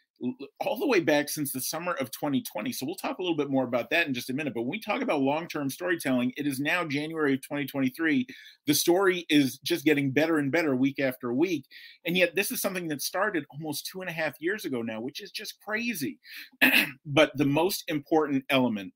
all 0.61 0.79
the 0.79 0.87
way 0.87 1.01
back 1.01 1.29
since 1.29 1.53
the 1.53 1.61
summer 1.61 1.93
of 1.93 2.11
2020. 2.11 2.73
So 2.73 2.85
we'll 2.85 2.97
talk 2.97 3.19
a 3.19 3.23
little 3.23 3.37
bit 3.37 3.51
more 3.51 3.65
about 3.65 3.91
that 3.91 4.07
in 4.07 4.15
just 4.15 4.31
a 4.31 4.35
minute. 4.35 4.55
But 4.55 4.63
when 4.63 4.71
we 4.71 4.81
talk 4.81 5.01
about 5.01 5.21
long 5.21 5.47
term 5.47 5.71
storytelling, 5.71 6.33
it 6.37 6.47
is 6.47 6.59
now 6.59 6.85
January 6.85 7.35
of 7.35 7.43
2023. 7.43 8.27
The 8.67 8.75
story 8.75 9.27
is 9.29 9.59
just 9.59 9.85
getting 9.85 10.11
better 10.11 10.39
and 10.39 10.51
better 10.51 10.75
week 10.75 10.99
after 10.99 11.33
week. 11.33 11.67
And 12.05 12.17
yet, 12.17 12.35
this 12.35 12.51
is 12.51 12.61
something 12.61 12.89
that 12.89 13.03
started 13.03 13.45
almost 13.51 13.87
two 13.87 14.01
and 14.01 14.11
a 14.11 14.13
half 14.13 14.35
years 14.41 14.65
ago 14.65 14.83
now, 14.83 15.01
which 15.01 15.21
is 15.21 15.31
just 15.31 15.61
crazy. 15.61 16.19
but 17.07 17.31
the 17.37 17.47
most 17.47 17.85
important 17.89 18.45
element 18.51 18.93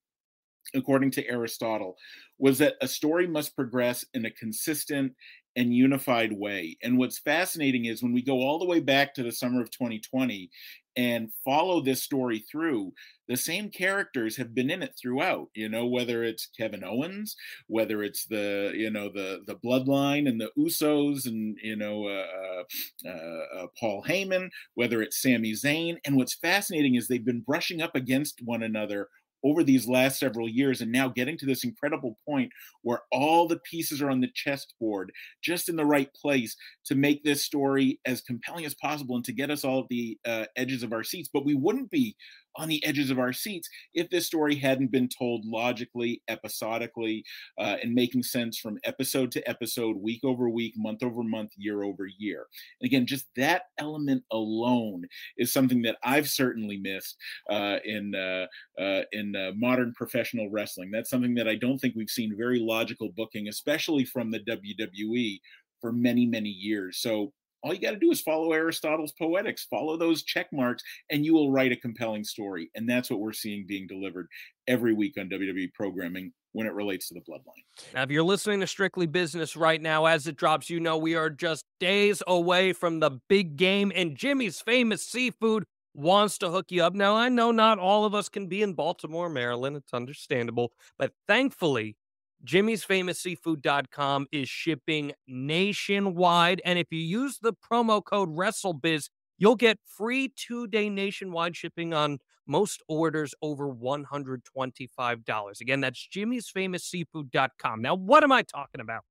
according 0.74 1.10
to 1.12 1.28
Aristotle, 1.28 1.96
was 2.38 2.58
that 2.58 2.74
a 2.80 2.88
story 2.88 3.26
must 3.26 3.56
progress 3.56 4.04
in 4.14 4.24
a 4.24 4.30
consistent 4.30 5.12
and 5.56 5.74
unified 5.74 6.32
way. 6.32 6.76
And 6.82 6.96
what's 6.96 7.18
fascinating 7.18 7.84
is 7.84 8.02
when 8.02 8.12
we 8.12 8.22
go 8.22 8.40
all 8.40 8.58
the 8.58 8.66
way 8.66 8.80
back 8.80 9.14
to 9.14 9.22
the 9.22 9.32
summer 9.32 9.60
of 9.60 9.70
2020 9.70 10.50
and 10.97 11.30
follow 11.45 11.80
this 11.80 12.03
story 12.03 12.45
through 12.51 12.93
the 13.28 13.36
same 13.36 13.70
characters 13.70 14.36
have 14.36 14.55
been 14.55 14.70
in 14.70 14.82
it 14.82 14.95
throughout 15.01 15.49
you 15.55 15.68
know 15.68 15.86
whether 15.86 16.22
it's 16.22 16.49
kevin 16.59 16.84
owens 16.84 17.36
whether 17.66 18.03
it's 18.03 18.26
the 18.26 18.72
you 18.74 18.90
know 18.90 19.09
the 19.09 19.40
the 19.47 19.57
bloodline 19.57 20.28
and 20.28 20.40
the 20.40 20.51
usos 20.59 21.26
and 21.26 21.57
you 21.62 21.76
know 21.76 22.07
uh, 22.07 23.09
uh, 23.09 23.61
uh, 23.62 23.66
paul 23.78 24.05
heyman 24.07 24.49
whether 24.74 25.03
it's 25.03 25.20
Sami 25.20 25.53
Zayn 25.53 25.97
and 26.05 26.16
what's 26.16 26.34
fascinating 26.34 26.95
is 26.95 27.09
they've 27.09 27.24
been 27.24 27.40
brushing 27.40 27.80
up 27.80 27.95
against 27.95 28.43
one 28.43 28.62
another 28.62 29.09
over 29.45 29.62
these 29.62 29.88
last 29.88 30.18
several 30.18 30.49
years 30.49 30.80
and 30.80 30.90
now 30.90 31.09
getting 31.09 31.36
to 31.38 31.47
this 31.47 31.64
incredible 31.64 32.18
point 32.26 32.51
where 32.82 33.03
all 33.11 33.47
the 33.47 33.59
pieces 33.59 34.01
are 34.01 34.11
on 34.11 34.20
the 34.20 34.30
chessboard 34.34 35.12
just 35.43 35.68
in 35.68 35.76
the 35.76 35.84
right 35.84 36.12
place 36.14 36.57
to 36.84 36.95
make 36.95 37.22
this 37.24 37.43
story 37.43 38.01
as 38.05 38.20
compelling 38.20 38.64
as 38.64 38.74
possible 38.74 39.16
and 39.16 39.24
to 39.24 39.32
get 39.32 39.51
us 39.51 39.64
all 39.64 39.80
at 39.80 39.88
the 39.88 40.18
uh, 40.24 40.45
edges 40.57 40.82
of 40.82 40.93
our 40.93 41.05
seats. 41.05 41.28
But 41.32 41.45
we 41.45 41.55
wouldn't 41.55 41.90
be 41.90 42.16
on 42.57 42.68
the 42.68 42.84
edges 42.84 43.11
of 43.11 43.18
our 43.18 43.32
seats 43.32 43.68
if 43.94 44.09
this 44.11 44.26
story 44.26 44.55
hadn't 44.55 44.90
been 44.90 45.09
told 45.09 45.44
logically, 45.44 46.22
episodically, 46.28 47.24
uh, 47.59 47.76
and 47.82 47.94
making 47.94 48.22
sense 48.22 48.59
from 48.59 48.78
episode 48.84 49.30
to 49.32 49.48
episode, 49.48 49.96
week 49.96 50.20
over 50.24 50.48
week, 50.48 50.74
month 50.76 51.03
over 51.03 51.22
month, 51.22 51.53
year 51.57 51.82
over 51.82 52.07
year. 52.18 52.46
And 52.80 52.86
again, 52.86 53.07
just 53.07 53.26
that 53.36 53.62
element 53.78 54.22
alone 54.30 55.05
is 55.36 55.53
something 55.53 55.82
that 55.82 55.96
I've 56.03 56.28
certainly 56.28 56.78
missed 56.78 57.16
uh, 57.50 57.78
in 57.84 58.14
uh, 58.14 58.46
uh 58.80 59.03
in 59.12 59.34
uh, 59.36 59.53
modern 59.57 59.92
professional 59.94 60.50
wrestling. 60.50 60.90
That's 60.90 61.11
something 61.11 61.34
that 61.34 61.48
I 61.48 61.57
don't 61.57 61.78
think 61.78 61.94
we've 61.96 62.11
seen 62.11 62.36
very 62.36 62.59
logical 62.59 63.11
booking, 63.16 63.48
especially 63.48 64.05
from 64.05 64.30
the 64.30 64.40
WWE 64.40 65.40
for 65.80 65.92
many 65.92 66.26
many 66.26 66.50
years. 66.50 66.98
So 66.98 67.32
all 67.62 67.72
you 67.72 67.80
got 67.80 67.92
to 67.92 67.98
do 67.98 68.10
is 68.10 68.20
follow 68.20 68.52
Aristotle's 68.52 69.12
poetics, 69.12 69.64
follow 69.64 69.96
those 69.96 70.22
check 70.24 70.48
marks, 70.52 70.82
and 71.10 71.24
you 71.24 71.34
will 71.34 71.50
write 71.50 71.72
a 71.72 71.76
compelling 71.76 72.24
story. 72.24 72.70
And 72.74 72.88
that's 72.88 73.10
what 73.10 73.20
we're 73.20 73.32
seeing 73.32 73.66
being 73.66 73.86
delivered 73.86 74.28
every 74.66 74.94
week 74.94 75.14
on 75.18 75.28
WWE 75.28 75.72
programming 75.72 76.32
when 76.52 76.66
it 76.66 76.74
relates 76.74 77.08
to 77.08 77.14
the 77.14 77.20
bloodline. 77.20 77.64
Now, 77.94 78.02
if 78.02 78.10
you're 78.10 78.22
listening 78.22 78.60
to 78.60 78.66
Strictly 78.66 79.06
Business 79.06 79.56
right 79.56 79.80
now, 79.80 80.06
as 80.06 80.26
it 80.26 80.36
drops, 80.36 80.68
you 80.68 80.80
know 80.80 80.98
we 80.98 81.14
are 81.14 81.30
just 81.30 81.64
days 81.80 82.22
away 82.26 82.72
from 82.72 83.00
the 83.00 83.12
big 83.28 83.56
game, 83.56 83.92
and 83.94 84.16
Jimmy's 84.16 84.60
famous 84.60 85.02
seafood 85.06 85.64
wants 85.94 86.38
to 86.38 86.50
hook 86.50 86.66
you 86.70 86.82
up. 86.82 86.94
Now, 86.94 87.14
I 87.14 87.28
know 87.28 87.50
not 87.50 87.78
all 87.78 88.04
of 88.04 88.14
us 88.14 88.28
can 88.28 88.46
be 88.46 88.62
in 88.62 88.74
Baltimore, 88.74 89.28
Maryland. 89.28 89.76
It's 89.76 89.94
understandable. 89.94 90.72
But 90.98 91.12
thankfully, 91.28 91.96
Jimmy's 92.45 92.82
Famous 92.82 93.20
Seafood.com 93.20 94.26
is 94.32 94.49
shipping 94.49 95.12
nationwide. 95.26 96.61
And 96.64 96.78
if 96.78 96.88
you 96.90 96.99
use 96.99 97.38
the 97.40 97.53
promo 97.53 98.05
code 98.05 98.30
WrestleBiz, 98.30 99.09
you'll 99.38 99.57
get 99.57 99.78
free 99.84 100.32
two 100.34 100.66
day 100.66 100.88
nationwide 100.90 101.57
shipping 101.57 101.95
on 101.95 102.18
most 102.47 102.82
orders 102.88 103.34
over 103.43 103.68
$125. 103.72 105.61
Again, 105.61 105.80
that's 105.80 106.07
Jimmy's 106.09 106.49
Famous 106.49 106.84
Seafood.com. 106.84 107.80
Now, 107.80 107.95
what 107.95 108.24
am 108.24 108.32
I 108.32 108.43
talking 108.43 108.80
about? 108.80 109.03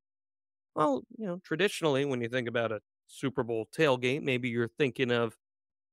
Well, 0.75 1.03
you 1.17 1.25
know, 1.25 1.39
traditionally, 1.43 2.05
when 2.05 2.21
you 2.21 2.29
think 2.29 2.47
about 2.47 2.71
a 2.71 2.79
Super 3.07 3.43
Bowl 3.43 3.67
tailgate, 3.77 4.23
maybe 4.23 4.49
you're 4.49 4.67
thinking 4.67 5.11
of 5.11 5.37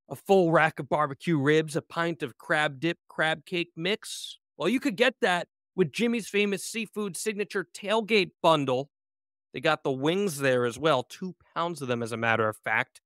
a 0.09 0.17
full 0.17 0.51
rack 0.51 0.79
of 0.79 0.89
barbecue 0.89 1.39
ribs, 1.39 1.77
a 1.77 1.83
pint 1.83 2.23
of 2.23 2.39
crab 2.39 2.81
dip, 2.81 2.99
crab 3.09 3.45
cake 3.45 3.71
mix. 3.77 4.39
Well, 4.57 4.69
you 4.69 4.81
could 4.81 4.97
get 4.97 5.15
that 5.21 5.47
with 5.79 5.93
Jimmy's 5.93 6.29
Famous 6.29 6.65
Seafood 6.65 7.17
Signature 7.17 7.65
Tailgate 7.73 8.33
Bundle. 8.43 8.91
They 9.55 9.61
got 9.61 9.85
the 9.85 9.93
wings 9.93 10.39
there 10.39 10.67
as 10.67 10.77
well, 10.77 11.05
two 11.05 11.37
pounds 11.55 11.81
of 11.81 11.87
them, 11.87 12.03
as 12.03 12.11
a 12.11 12.17
matter 12.17 12.49
of 12.49 12.57
fact. 12.57 13.01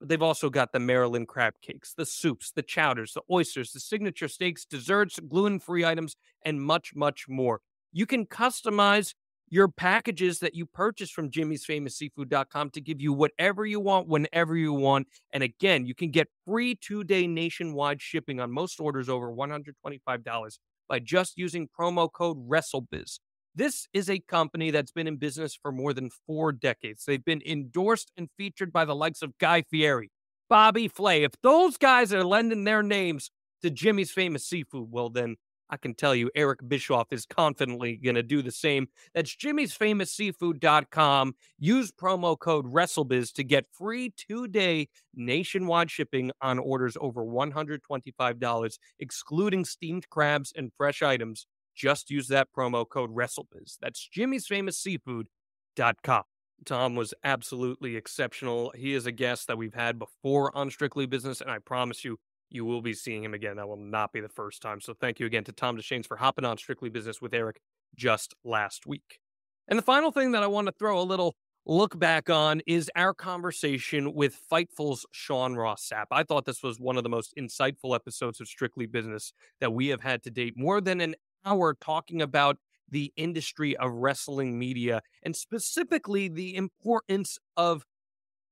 But 0.00 0.08
they've 0.08 0.20
also 0.20 0.50
got 0.50 0.72
the 0.72 0.80
Maryland 0.80 1.28
crab 1.28 1.54
cakes, 1.62 1.94
the 1.94 2.04
soups, 2.04 2.50
the 2.50 2.62
chowders, 2.62 3.12
the 3.12 3.22
oysters, 3.30 3.70
the 3.70 3.78
signature 3.78 4.26
steaks, 4.26 4.64
desserts, 4.64 5.20
gluten 5.20 5.60
free 5.60 5.84
items, 5.84 6.16
and 6.44 6.60
much, 6.60 6.92
much 6.96 7.26
more. 7.28 7.60
You 7.92 8.04
can 8.04 8.26
customize 8.26 9.14
your 9.48 9.68
packages 9.68 10.40
that 10.40 10.56
you 10.56 10.66
purchase 10.66 11.10
from 11.10 11.30
Jimmy's 11.30 11.64
Famous 11.64 11.96
Seafood.com 11.96 12.70
to 12.70 12.80
give 12.80 13.00
you 13.00 13.12
whatever 13.12 13.64
you 13.64 13.78
want, 13.78 14.08
whenever 14.08 14.56
you 14.56 14.72
want. 14.72 15.06
And 15.32 15.44
again, 15.44 15.86
you 15.86 15.94
can 15.94 16.10
get 16.10 16.26
free 16.44 16.74
two 16.74 17.04
day 17.04 17.28
nationwide 17.28 18.02
shipping 18.02 18.40
on 18.40 18.50
most 18.50 18.80
orders 18.80 19.08
over 19.08 19.30
$125 19.30 20.58
by 20.88 20.98
just 20.98 21.36
using 21.36 21.68
promo 21.68 22.10
code 22.10 22.48
WrestleBiz. 22.48 23.18
This 23.54 23.88
is 23.92 24.08
a 24.08 24.20
company 24.20 24.70
that's 24.70 24.92
been 24.92 25.06
in 25.06 25.16
business 25.16 25.58
for 25.60 25.72
more 25.72 25.92
than 25.92 26.10
four 26.26 26.52
decades. 26.52 27.04
They've 27.04 27.24
been 27.24 27.42
endorsed 27.44 28.12
and 28.16 28.28
featured 28.36 28.72
by 28.72 28.84
the 28.84 28.94
likes 28.94 29.22
of 29.22 29.36
Guy 29.38 29.62
Fieri, 29.62 30.10
Bobby 30.48 30.86
Flay. 30.86 31.24
If 31.24 31.32
those 31.42 31.76
guys 31.76 32.12
are 32.12 32.24
lending 32.24 32.64
their 32.64 32.82
names 32.82 33.30
to 33.62 33.70
Jimmy's 33.70 34.12
Famous 34.12 34.46
Seafood, 34.46 34.88
well, 34.90 35.10
then 35.10 35.36
I 35.70 35.76
can 35.76 35.94
tell 35.94 36.14
you 36.14 36.30
Eric 36.34 36.60
Bischoff 36.66 37.12
is 37.12 37.26
confidently 37.26 37.96
going 37.96 38.14
to 38.14 38.22
do 38.22 38.42
the 38.42 38.52
same. 38.52 38.88
That's 39.14 39.34
Jimmy's 39.34 39.74
Famous 39.74 40.10
Seafood.com. 40.12 41.34
Use 41.58 41.92
promo 41.92 42.38
code 42.38 42.66
WrestleBiz 42.66 43.32
to 43.34 43.44
get 43.44 43.66
free 43.72 44.12
two 44.16 44.48
day 44.48 44.88
nationwide 45.14 45.90
shipping 45.90 46.30
on 46.40 46.58
orders 46.58 46.96
over 47.00 47.24
$125, 47.24 48.78
excluding 48.98 49.64
steamed 49.64 50.08
crabs 50.10 50.52
and 50.56 50.72
fresh 50.76 51.02
items. 51.02 51.46
Just 51.74 52.10
use 52.10 52.28
that 52.28 52.48
promo 52.56 52.88
code 52.88 53.14
WrestleBiz. 53.14 53.78
That's 53.80 54.06
Jimmy's 54.08 54.46
Famous 54.46 54.78
Seafood.com. 54.78 56.22
Tom 56.64 56.96
was 56.96 57.14
absolutely 57.24 57.96
exceptional. 57.96 58.72
He 58.74 58.94
is 58.94 59.06
a 59.06 59.12
guest 59.12 59.46
that 59.46 59.58
we've 59.58 59.74
had 59.74 59.98
before 59.98 60.54
on 60.56 60.70
Strictly 60.70 61.06
Business, 61.06 61.40
and 61.40 61.50
I 61.50 61.58
promise 61.58 62.04
you, 62.04 62.18
you 62.50 62.64
will 62.64 62.82
be 62.82 62.94
seeing 62.94 63.24
him 63.24 63.34
again. 63.34 63.56
That 63.56 63.68
will 63.68 63.76
not 63.76 64.12
be 64.12 64.20
the 64.20 64.28
first 64.28 64.62
time. 64.62 64.80
So 64.80 64.94
thank 64.94 65.20
you 65.20 65.26
again 65.26 65.44
to 65.44 65.52
Tom 65.52 65.76
Deschaines 65.76 66.06
for 66.06 66.16
hopping 66.16 66.44
on 66.44 66.58
Strictly 66.58 66.88
Business 66.90 67.20
with 67.20 67.34
Eric 67.34 67.60
just 67.96 68.34
last 68.44 68.86
week. 68.86 69.18
And 69.68 69.78
the 69.78 69.82
final 69.82 70.10
thing 70.10 70.32
that 70.32 70.42
I 70.42 70.46
want 70.46 70.66
to 70.66 70.72
throw 70.72 71.00
a 71.00 71.02
little 71.02 71.36
look 71.66 71.98
back 71.98 72.30
on 72.30 72.62
is 72.66 72.90
our 72.96 73.12
conversation 73.12 74.14
with 74.14 74.40
Fightful's 74.50 75.04
Sean 75.12 75.54
Ross 75.54 75.86
Sapp. 75.86 76.06
I 76.10 76.22
thought 76.22 76.46
this 76.46 76.62
was 76.62 76.80
one 76.80 76.96
of 76.96 77.02
the 77.02 77.10
most 77.10 77.34
insightful 77.38 77.94
episodes 77.94 78.40
of 78.40 78.48
Strictly 78.48 78.86
Business 78.86 79.32
that 79.60 79.72
we 79.72 79.88
have 79.88 80.00
had 80.00 80.22
to 80.22 80.30
date. 80.30 80.54
More 80.56 80.80
than 80.80 81.00
an 81.02 81.14
hour 81.44 81.76
talking 81.78 82.22
about 82.22 82.56
the 82.90 83.12
industry 83.16 83.76
of 83.76 83.92
wrestling 83.92 84.58
media 84.58 85.02
and 85.22 85.36
specifically 85.36 86.28
the 86.28 86.56
importance 86.56 87.38
of 87.56 87.84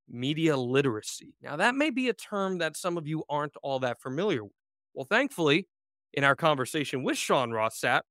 media 0.09 0.57
literacy. 0.57 1.35
Now, 1.43 1.57
that 1.57 1.75
may 1.75 1.91
be 1.91 2.09
a 2.09 2.15
term 2.15 2.59
that 2.59 2.77
some 2.77 2.97
of 2.97 3.07
you 3.07 3.25
aren't 3.29 3.57
all 3.63 3.81
that 3.81 4.01
familiar 4.01 4.45
with. 4.45 4.53
Well, 4.95 5.07
thankfully, 5.09 5.69
in 6.13 6.25
our 6.25 6.37
conversation 6.37 7.03
with 7.03 7.19
Sean 7.19 7.51
Ross 7.51 7.81
Sapp, 7.81 8.03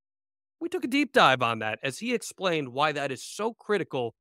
we 0.60 0.70
took 0.70 0.84
a 0.84 0.88
deep 0.88 1.12
dive 1.12 1.42
on 1.42 1.60
that 1.60 1.80
as 1.84 2.00
he 2.00 2.14
explained 2.14 2.70
why 2.70 2.92
that 2.92 3.12
is 3.12 3.24
so 3.24 3.54
critical 3.54 4.16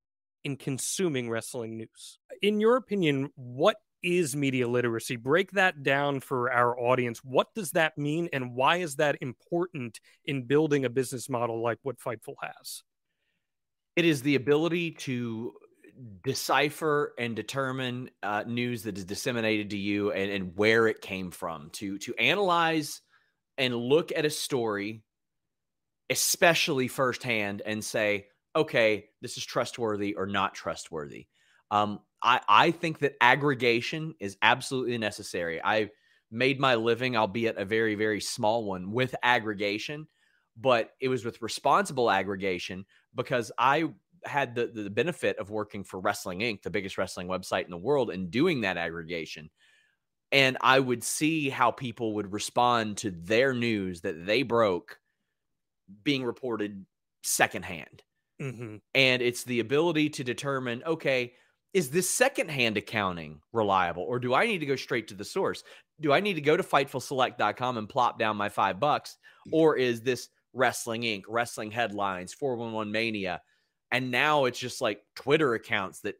in 0.45 0.57
consuming 0.57 1.31
wrestling 1.31 1.77
news. 1.79 2.19
In 2.43 2.61
your 2.61 2.77
opinion, 2.77 3.31
what 3.35 3.77
is 4.03 4.37
media 4.37 4.69
literacy? 4.69 5.17
Break 5.17 5.53
that 5.53 5.83
down 5.83 6.21
for 6.21 6.53
our 6.53 6.79
audience. 6.79 7.21
What 7.25 7.49
does 7.55 7.71
that 7.73 7.97
mean, 7.97 8.29
and 8.33 8.55
why 8.55 8.77
is 8.77 8.97
that 8.97 9.17
important 9.21 10.01
in 10.25 10.43
building 10.43 10.85
a 10.85 10.91
business 10.91 11.29
model 11.29 11.63
like 11.63 11.79
what 11.83 11.99
Fightful 11.99 12.35
has? 12.43 12.83
It 13.97 14.05
is 14.05 14.23
the 14.23 14.35
ability 14.35 14.91
to 14.93 15.53
decipher 16.23 17.15
and 17.19 17.37
determine 17.37 18.11
uh, 18.23 18.45
news 18.47 18.83
that 18.85 18.99
is 18.99 19.05
disseminated 19.05 19.71
to 19.71 19.79
you 19.79 20.13
and, 20.13 20.31
and 20.31 20.57
where 20.57 20.87
it 20.87 21.01
came 21.01 21.31
from. 21.31 21.71
To 21.75 21.99
to 21.99 22.15
analyze 22.17 23.01
and 23.59 23.75
look 23.75 24.13
at 24.15 24.25
a 24.25 24.31
story 24.31 25.03
especially 26.11 26.87
firsthand 26.87 27.63
and 27.65 27.83
say 27.83 28.27
okay 28.55 29.07
this 29.23 29.39
is 29.39 29.45
trustworthy 29.45 30.15
or 30.15 30.27
not 30.27 30.55
trustworthy. 30.55 31.27
Um, 31.71 32.01
I, 32.23 32.41
I 32.49 32.71
think 32.71 33.01
that 33.01 33.15
aggregation 33.21 34.15
is 34.21 34.37
absolutely 34.43 34.99
necessary. 34.99 35.61
I 35.63 35.91
made 36.31 36.59
my 36.59 36.75
living 36.75 37.17
albeit 37.17 37.57
a 37.57 37.65
very 37.65 37.95
very 37.95 38.21
small 38.21 38.65
one 38.65 38.91
with 38.91 39.15
aggregation 39.23 40.07
but 40.57 40.91
it 41.01 41.09
was 41.09 41.25
with 41.25 41.43
responsible 41.43 42.11
aggregation 42.11 42.85
because 43.15 43.53
i 43.59 43.85
had 44.27 44.55
the, 44.55 44.67
the 44.67 44.91
benefit 44.91 45.39
of 45.39 45.51
working 45.51 45.85
for 45.85 46.01
Wrestling 46.01 46.41
Inc., 46.41 46.63
the 46.63 46.71
biggest 46.71 46.99
wrestling 46.99 47.29
website 47.29 47.65
in 47.65 47.71
the 47.71 47.77
world, 47.77 48.11
and 48.11 48.31
doing 48.31 48.63
that 48.63 48.77
aggregation. 48.77 49.51
And 50.33 50.57
I 50.61 50.81
would 50.81 51.05
see 51.05 51.49
how 51.49 51.71
people 51.71 52.15
would 52.15 52.33
respond 52.33 52.97
to 52.99 53.11
their 53.11 53.55
news 53.55 54.01
that 54.01 54.27
they 54.27 54.43
broke 54.43 54.99
being 56.03 56.25
reported 56.25 56.85
secondhand. 57.23 58.03
Mm-hmm. 58.41 58.77
And 58.95 59.23
it's 59.23 59.45
the 59.45 59.61
ability 59.61 60.11
to 60.11 60.25
determine 60.25 60.83
okay, 60.85 61.35
is 61.73 61.91
this 61.91 62.09
secondhand 62.09 62.77
accounting 62.77 63.41
reliable 63.53 64.03
or 64.03 64.19
do 64.19 64.35
I 64.35 64.47
need 64.47 64.59
to 64.59 64.67
go 64.67 64.77
straight 64.77 65.09
to 65.09 65.15
the 65.15 65.25
source? 65.25 65.63
Do 66.01 66.13
I 66.13 66.21
need 66.21 66.35
to 66.35 66.41
go 66.41 66.57
to 66.57 66.63
fightfulselect.com 66.63 67.79
and 67.79 67.89
plop 67.89 68.19
down 68.19 68.37
my 68.37 68.49
five 68.49 68.81
bucks? 68.81 69.17
Or 69.53 69.77
is 69.77 70.01
this 70.01 70.29
Wrestling 70.53 71.03
Inc., 71.03 71.23
Wrestling 71.29 71.71
Headlines, 71.71 72.33
411 72.35 72.91
Mania? 72.91 73.43
And 73.95 74.11
now 74.11 74.47
it's 74.47 74.59
just 74.59 74.81
like 74.81 75.03
Twitter 75.15 75.55
accounts 75.55 76.01
that 76.01 76.17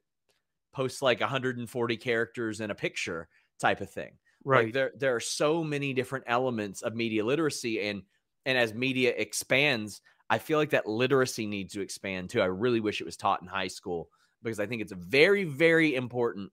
post 0.73 1.03
like 1.03 1.19
140 1.19 1.97
characters 1.97 2.61
in 2.61 2.71
a 2.71 2.75
picture 2.75 3.29
type 3.59 3.81
of 3.81 3.91
thing. 3.91 4.13
Right. 4.45 4.67
Like 4.67 4.75
there 4.75 4.93
there 4.97 5.17
are 5.17 5.21
so 5.21 5.65
many 5.65 5.93
different 5.93 6.27
elements 6.29 6.83
of 6.83 6.95
media 6.95 7.25
literacy 7.25 7.89
and 7.89 8.03
and 8.47 8.57
as 8.57 8.73
media 8.75 9.13
expands, 9.17 10.03
I 10.31 10.39
feel 10.39 10.57
like 10.57 10.71
that 10.71 10.87
literacy 10.87 11.47
needs 11.47 11.73
to 11.73 11.81
expand 11.81 12.31
too. 12.31 12.41
I 12.41 12.47
really 12.47 12.79
wish 12.79 13.01
it 13.01 13.07
was 13.07 13.17
taught 13.17 13.43
in 13.43 13.49
high 13.49 13.67
school 13.67 14.09
because 14.45 14.61
I 14.61 14.67
think 14.67 14.81
it's 14.81 14.93
very 14.93 15.43
very 15.43 15.97
important 15.97 16.53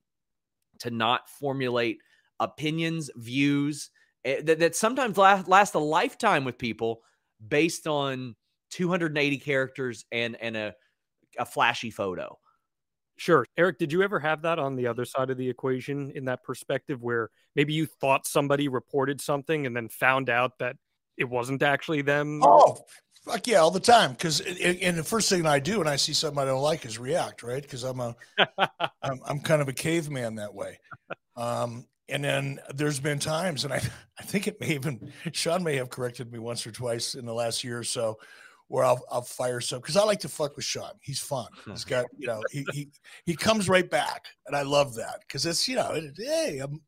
to 0.79 0.89
not 0.89 1.29
formulate 1.29 1.99
opinions, 2.39 3.11
views 3.15 3.91
eh, 4.25 4.41
that, 4.41 4.57
that 4.57 4.75
sometimes 4.75 5.19
last, 5.19 5.47
last 5.47 5.75
a 5.75 5.79
lifetime 5.79 6.45
with 6.45 6.57
people 6.57 7.03
based 7.47 7.85
on 7.85 8.35
280 8.71 9.37
characters 9.37 10.03
and 10.11 10.35
and 10.41 10.57
a 10.57 10.73
a 11.37 11.45
flashy 11.45 11.91
photo. 11.91 12.37
Sure. 13.17 13.45
Eric, 13.55 13.77
did 13.77 13.91
you 13.91 14.01
ever 14.01 14.19
have 14.19 14.41
that 14.41 14.57
on 14.57 14.75
the 14.75 14.87
other 14.87 15.05
side 15.05 15.29
of 15.29 15.37
the 15.37 15.47
equation 15.47 16.11
in 16.15 16.25
that 16.25 16.43
perspective 16.43 17.03
where 17.03 17.29
maybe 17.55 17.71
you 17.71 17.85
thought 17.85 18.25
somebody 18.25 18.67
reported 18.67 19.21
something 19.21 19.65
and 19.65 19.75
then 19.75 19.89
found 19.89 20.29
out 20.29 20.57
that 20.59 20.75
it 21.17 21.25
wasn't 21.25 21.61
actually 21.61 22.01
them? 22.01 22.41
Oh, 22.43 22.79
fuck 23.23 23.45
yeah, 23.45 23.57
all 23.57 23.69
the 23.69 23.79
time. 23.79 24.13
Because 24.13 24.39
and 24.39 24.97
the 24.97 25.03
first 25.03 25.29
thing 25.29 25.45
I 25.45 25.59
do 25.59 25.77
when 25.79 25.87
I 25.87 25.97
see 25.97 26.13
something 26.13 26.41
I 26.41 26.45
don't 26.45 26.61
like 26.61 26.85
is 26.85 26.97
react, 26.97 27.43
right? 27.43 27.61
Because 27.61 27.83
I'm 27.83 27.99
a 27.99 28.15
I'm, 29.03 29.19
I'm 29.25 29.39
kind 29.39 29.61
of 29.61 29.67
a 29.67 29.73
caveman 29.73 30.35
that 30.35 30.55
way. 30.55 30.79
Um, 31.35 31.85
and 32.09 32.23
then 32.23 32.59
there's 32.73 32.99
been 32.99 33.19
times, 33.19 33.63
and 33.63 33.73
I 33.73 33.81
I 34.19 34.23
think 34.23 34.47
it 34.47 34.59
may 34.59 34.73
even 34.73 35.11
Sean 35.31 35.63
may 35.63 35.75
have 35.75 35.89
corrected 35.89 36.31
me 36.31 36.39
once 36.39 36.65
or 36.65 36.71
twice 36.71 37.15
in 37.15 37.25
the 37.25 37.33
last 37.33 37.63
year 37.63 37.77
or 37.77 37.83
so, 37.83 38.17
where 38.71 38.85
I'll 38.85 39.03
I'll 39.11 39.21
fire 39.21 39.59
some 39.59 39.81
because 39.81 39.97
I 39.97 40.03
like 40.05 40.21
to 40.21 40.29
fuck 40.29 40.55
with 40.55 40.63
Sean. 40.63 40.93
He's 41.01 41.19
fun. 41.19 41.47
He's 41.65 41.83
got 41.83 42.05
you 42.17 42.25
know 42.25 42.41
he 42.49 42.65
he 42.71 42.87
he 43.25 43.35
comes 43.35 43.67
right 43.67 43.87
back, 43.89 44.27
and 44.47 44.55
I 44.55 44.61
love 44.61 44.95
that 44.95 45.19
because 45.27 45.45
it's 45.45 45.67
you 45.67 45.75
know 45.75 45.91
it, 45.91 46.13
hey 46.17 46.59
I'm 46.59 46.81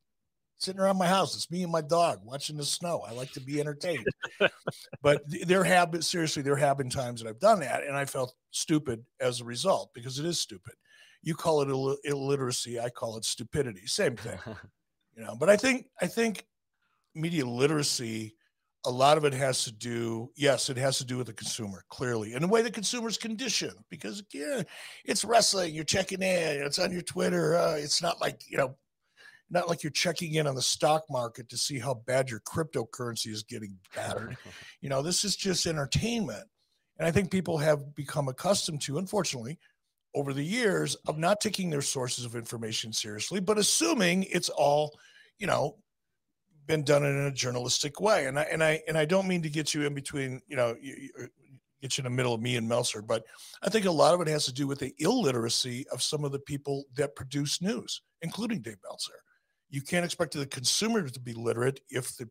sitting 0.55 0.79
around 0.79 0.97
my 0.97 1.07
house. 1.07 1.35
It's 1.35 1.51
me 1.51 1.61
and 1.61 1.71
my 1.71 1.81
dog 1.81 2.21
watching 2.23 2.55
the 2.55 2.63
snow. 2.63 3.03
I 3.05 3.11
like 3.11 3.33
to 3.33 3.41
be 3.41 3.59
entertained. 3.59 4.07
but 5.01 5.23
there 5.45 5.65
have 5.65 5.91
been 5.91 6.01
seriously 6.01 6.41
there 6.41 6.55
have 6.55 6.77
been 6.77 6.89
times 6.89 7.21
that 7.21 7.27
I've 7.27 7.39
done 7.39 7.59
that, 7.59 7.83
and 7.83 7.97
I 7.97 8.05
felt 8.05 8.33
stupid 8.51 9.03
as 9.19 9.41
a 9.41 9.45
result 9.45 9.91
because 9.93 10.19
it 10.19 10.25
is 10.25 10.39
stupid. 10.39 10.75
You 11.21 11.35
call 11.35 11.63
it 11.63 11.69
Ill- 11.69 11.97
illiteracy, 12.05 12.79
I 12.79 12.89
call 12.91 13.17
it 13.17 13.25
stupidity. 13.25 13.87
Same 13.87 14.15
thing, 14.15 14.39
you 15.17 15.23
know. 15.23 15.35
But 15.37 15.49
I 15.49 15.57
think 15.57 15.87
I 16.01 16.07
think 16.07 16.45
media 17.13 17.45
literacy 17.45 18.35
a 18.85 18.91
lot 18.91 19.17
of 19.17 19.25
it 19.25 19.33
has 19.33 19.63
to 19.63 19.71
do 19.71 20.29
yes 20.35 20.69
it 20.69 20.77
has 20.77 20.97
to 20.97 21.05
do 21.05 21.17
with 21.17 21.27
the 21.27 21.33
consumer 21.33 21.83
clearly 21.89 22.33
and 22.33 22.43
the 22.43 22.47
way 22.47 22.61
the 22.61 22.71
consumer's 22.71 23.17
conditioned 23.17 23.77
because 23.89 24.23
yeah 24.33 24.61
it's 25.05 25.23
wrestling 25.23 25.73
you're 25.73 25.83
checking 25.83 26.21
in 26.21 26.61
it's 26.61 26.79
on 26.79 26.91
your 26.91 27.01
twitter 27.01 27.55
uh, 27.55 27.75
it's 27.75 28.01
not 28.01 28.19
like 28.19 28.41
you 28.47 28.57
know 28.57 28.75
not 29.49 29.69
like 29.69 29.83
you're 29.83 29.91
checking 29.91 30.33
in 30.33 30.47
on 30.47 30.55
the 30.55 30.61
stock 30.61 31.03
market 31.09 31.47
to 31.49 31.57
see 31.57 31.77
how 31.77 31.93
bad 31.93 32.29
your 32.29 32.39
cryptocurrency 32.39 33.27
is 33.27 33.43
getting 33.43 33.77
battered. 33.95 34.35
You 34.81 34.89
know 34.89 35.01
this 35.01 35.23
is 35.23 35.35
just 35.37 35.65
entertainment 35.65 36.45
and 36.97 37.07
i 37.07 37.11
think 37.11 37.31
people 37.31 37.57
have 37.57 37.95
become 37.95 38.27
accustomed 38.27 38.81
to 38.81 38.97
unfortunately 38.97 39.57
over 40.15 40.33
the 40.33 40.43
years 40.43 40.95
of 41.07 41.17
not 41.17 41.39
taking 41.41 41.69
their 41.69 41.81
sources 41.81 42.25
of 42.25 42.35
information 42.35 42.91
seriously 42.91 43.39
but 43.39 43.57
assuming 43.57 44.23
it's 44.23 44.49
all 44.49 44.97
you 45.39 45.47
know 45.47 45.77
been 46.65 46.83
done 46.83 47.05
in 47.05 47.15
a 47.15 47.31
journalistic 47.31 47.99
way. 47.99 48.25
And 48.27 48.39
I 48.39 48.43
and 48.43 48.63
I 48.63 48.81
and 48.87 48.97
I 48.97 49.05
don't 49.05 49.27
mean 49.27 49.41
to 49.43 49.49
get 49.49 49.73
you 49.73 49.85
in 49.85 49.93
between, 49.93 50.41
you 50.47 50.55
know, 50.55 50.75
you, 50.81 51.09
uh, 51.21 51.25
get 51.81 51.97
you 51.97 52.01
in 52.01 52.05
the 52.05 52.15
middle 52.15 52.33
of 52.33 52.41
me 52.41 52.55
and 52.55 52.67
Meltzer, 52.67 53.01
but 53.01 53.25
I 53.61 53.69
think 53.69 53.85
a 53.85 53.91
lot 53.91 54.13
of 54.13 54.21
it 54.21 54.27
has 54.29 54.45
to 54.45 54.53
do 54.53 54.67
with 54.67 54.79
the 54.79 54.95
illiteracy 54.99 55.85
of 55.91 56.01
some 56.01 56.23
of 56.23 56.31
the 56.31 56.39
people 56.39 56.85
that 56.95 57.13
produce 57.13 57.61
news, 57.61 58.01
including 58.21 58.61
Dave 58.61 58.77
Meltzer. 58.85 59.19
You 59.69 59.81
can't 59.81 60.05
expect 60.05 60.33
the 60.33 60.45
consumer 60.45 61.09
to 61.09 61.19
be 61.19 61.33
literate 61.33 61.81
if 61.89 62.15
the 62.15 62.29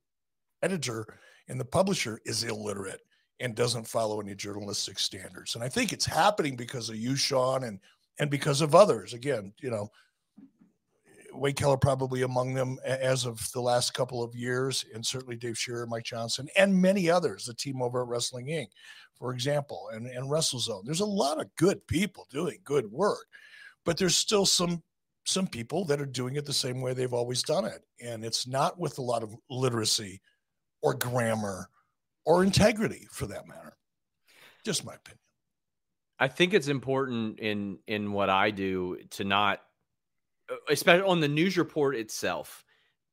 editor 0.62 1.04
and 1.48 1.60
the 1.60 1.66
publisher 1.66 2.18
is 2.24 2.44
illiterate 2.44 3.02
and 3.40 3.54
doesn't 3.54 3.86
follow 3.86 4.20
any 4.20 4.34
journalistic 4.34 4.98
standards. 4.98 5.54
And 5.54 5.62
I 5.62 5.68
think 5.68 5.92
it's 5.92 6.06
happening 6.06 6.56
because 6.56 6.88
of 6.88 6.96
you, 6.96 7.14
Sean, 7.14 7.64
and 7.64 7.78
and 8.18 8.30
because 8.30 8.60
of 8.62 8.74
others. 8.74 9.12
Again, 9.12 9.52
you 9.60 9.70
know, 9.70 9.90
Wade 11.34 11.56
Keller 11.56 11.76
probably 11.76 12.22
among 12.22 12.54
them 12.54 12.78
as 12.84 13.24
of 13.26 13.50
the 13.52 13.60
last 13.60 13.94
couple 13.94 14.22
of 14.22 14.34
years, 14.34 14.84
and 14.94 15.04
certainly 15.04 15.36
Dave 15.36 15.58
Scherer, 15.58 15.86
Mike 15.86 16.04
Johnson, 16.04 16.48
and 16.56 16.80
many 16.80 17.10
others, 17.10 17.44
the 17.44 17.54
team 17.54 17.82
over 17.82 18.02
at 18.02 18.08
Wrestling 18.08 18.46
Inc., 18.46 18.68
for 19.14 19.32
example, 19.32 19.88
and, 19.92 20.06
and 20.06 20.30
WrestleZone. 20.30 20.84
There's 20.84 21.00
a 21.00 21.06
lot 21.06 21.40
of 21.40 21.54
good 21.56 21.86
people 21.86 22.26
doing 22.30 22.58
good 22.64 22.90
work, 22.90 23.26
but 23.84 23.96
there's 23.96 24.16
still 24.16 24.46
some 24.46 24.82
some 25.24 25.46
people 25.46 25.84
that 25.84 26.00
are 26.00 26.06
doing 26.06 26.34
it 26.34 26.44
the 26.44 26.52
same 26.52 26.80
way 26.80 26.92
they've 26.94 27.12
always 27.12 27.44
done 27.44 27.64
it. 27.64 27.84
And 28.04 28.24
it's 28.24 28.46
not 28.46 28.78
with 28.78 28.98
a 28.98 29.02
lot 29.02 29.22
of 29.22 29.32
literacy 29.48 30.20
or 30.82 30.94
grammar 30.94 31.68
or 32.24 32.42
integrity 32.42 33.06
for 33.12 33.26
that 33.26 33.46
matter. 33.46 33.76
Just 34.64 34.84
my 34.84 34.94
opinion. 34.94 35.18
I 36.18 36.28
think 36.28 36.54
it's 36.54 36.68
important 36.68 37.38
in 37.40 37.78
in 37.86 38.12
what 38.12 38.30
I 38.30 38.50
do 38.50 38.98
to 39.10 39.24
not 39.24 39.60
especially 40.68 41.08
on 41.08 41.20
the 41.20 41.28
news 41.28 41.56
report 41.56 41.96
itself. 41.96 42.64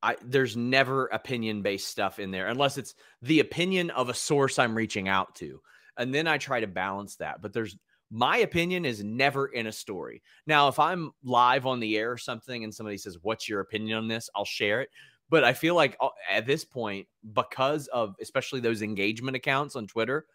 I, 0.01 0.15
there's 0.23 0.55
never 0.55 1.07
opinion 1.07 1.61
based 1.61 1.89
stuff 1.89 2.19
in 2.19 2.31
there 2.31 2.47
unless 2.47 2.77
it's 2.77 2.95
the 3.21 3.41
opinion 3.41 3.89
of 3.89 4.07
a 4.07 4.13
source 4.13 4.57
I'm 4.57 4.75
reaching 4.75 5.09
out 5.09 5.35
to. 5.35 5.59
And 5.97 6.15
then 6.15 6.25
I 6.27 6.37
try 6.37 6.61
to 6.61 6.67
balance 6.67 7.17
that. 7.17 7.41
But 7.41 7.51
there's 7.51 7.77
my 8.11 8.37
opinion 8.37 8.85
is 8.85 9.03
never 9.03 9.47
in 9.47 9.67
a 9.67 9.71
story. 9.71 10.23
Now, 10.47 10.67
if 10.67 10.79
I'm 10.79 11.11
live 11.23 11.65
on 11.65 11.79
the 11.79 11.97
air 11.97 12.11
or 12.11 12.17
something 12.17 12.63
and 12.63 12.73
somebody 12.73 12.97
says, 12.97 13.17
What's 13.21 13.47
your 13.47 13.59
opinion 13.59 13.97
on 13.97 14.07
this? 14.07 14.29
I'll 14.35 14.45
share 14.45 14.81
it. 14.81 14.89
But 15.29 15.43
I 15.43 15.53
feel 15.53 15.75
like 15.75 15.95
uh, 16.01 16.09
at 16.31 16.47
this 16.47 16.65
point, 16.65 17.07
because 17.33 17.87
of 17.87 18.15
especially 18.21 18.61
those 18.61 18.81
engagement 18.81 19.35
accounts 19.35 19.75
on 19.75 19.85
Twitter 19.85 20.25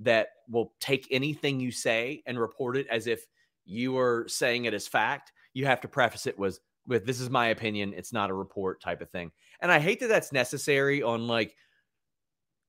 that 0.00 0.28
will 0.48 0.72
take 0.80 1.06
anything 1.10 1.60
you 1.60 1.70
say 1.70 2.22
and 2.26 2.38
report 2.38 2.76
it 2.76 2.86
as 2.88 3.06
if 3.06 3.26
you 3.64 3.96
are 3.98 4.24
saying 4.26 4.64
it 4.64 4.74
as 4.74 4.88
fact, 4.88 5.32
you 5.54 5.66
have 5.66 5.80
to 5.80 5.88
preface 5.88 6.26
it 6.26 6.38
was 6.38 6.60
with 6.86 7.06
this 7.06 7.20
is 7.20 7.30
my 7.30 7.48
opinion 7.48 7.92
it's 7.96 8.12
not 8.12 8.30
a 8.30 8.34
report 8.34 8.80
type 8.80 9.00
of 9.00 9.10
thing. 9.10 9.30
And 9.60 9.70
i 9.70 9.78
hate 9.78 10.00
that 10.00 10.08
that's 10.08 10.32
necessary 10.32 11.02
on 11.02 11.26
like 11.26 11.54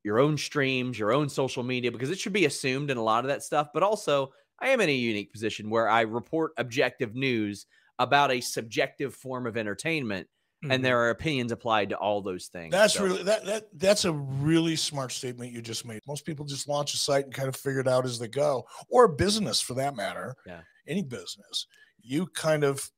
your 0.04 0.20
own 0.20 0.38
streams 0.38 0.98
your 0.98 1.14
own 1.14 1.30
social 1.30 1.64
media 1.64 1.92
because 1.92 2.10
it 2.10 2.20
should 2.20 2.34
be 2.34 2.46
assumed 2.46 2.92
in 2.92 2.98
a 2.98 3.04
lot 3.04 3.24
of 3.24 3.30
that 3.30 3.44
stuff. 3.44 3.70
But 3.74 3.84
also 3.84 4.32
i 4.60 4.70
am 4.70 4.82
in 4.82 4.90
a 4.90 4.94
unique 4.94 5.32
position 5.32 5.70
where 5.70 5.90
i 5.90 6.02
report 6.02 6.52
objective 6.58 7.16
news 7.16 7.66
about 8.00 8.32
a 8.32 8.42
subjective 8.42 9.14
form 9.14 9.46
of 9.46 9.58
entertainment 9.58 10.28
mm-hmm. 10.64 10.72
and 10.72 10.84
there 10.84 11.00
are 11.00 11.10
opinions 11.10 11.52
applied 11.52 11.90
to 11.90 11.96
all 11.96 12.22
those 12.22 12.48
things 12.48 12.72
that's 12.72 12.96
so. 12.96 13.04
really 13.04 13.24
that, 13.24 13.46
that 13.46 13.68
that's 13.74 14.06
a 14.06 14.12
really 14.12 14.76
smart 14.76 15.12
statement 15.12 15.52
you 15.52 15.62
just 15.62 15.86
made. 15.86 16.02
Most 16.08 16.26
people 16.26 16.46
just 16.46 16.68
launch 16.68 16.94
a 16.94 16.98
site 16.98 17.26
and 17.26 17.34
kind 17.34 17.48
of 17.48 17.56
figure 17.56 17.80
it 17.80 17.88
out 17.88 18.06
as 18.06 18.20
they 18.20 18.28
go 18.28 18.66
or 18.90 19.06
a 19.06 19.10
business 19.10 19.62
for 19.62 19.74
that 19.76 19.96
matter. 19.96 20.36
Yeah. 20.46 20.62
Any 20.88 21.04
business 21.04 21.68
you 22.02 22.28
kind 22.28 22.64
of 22.64 22.89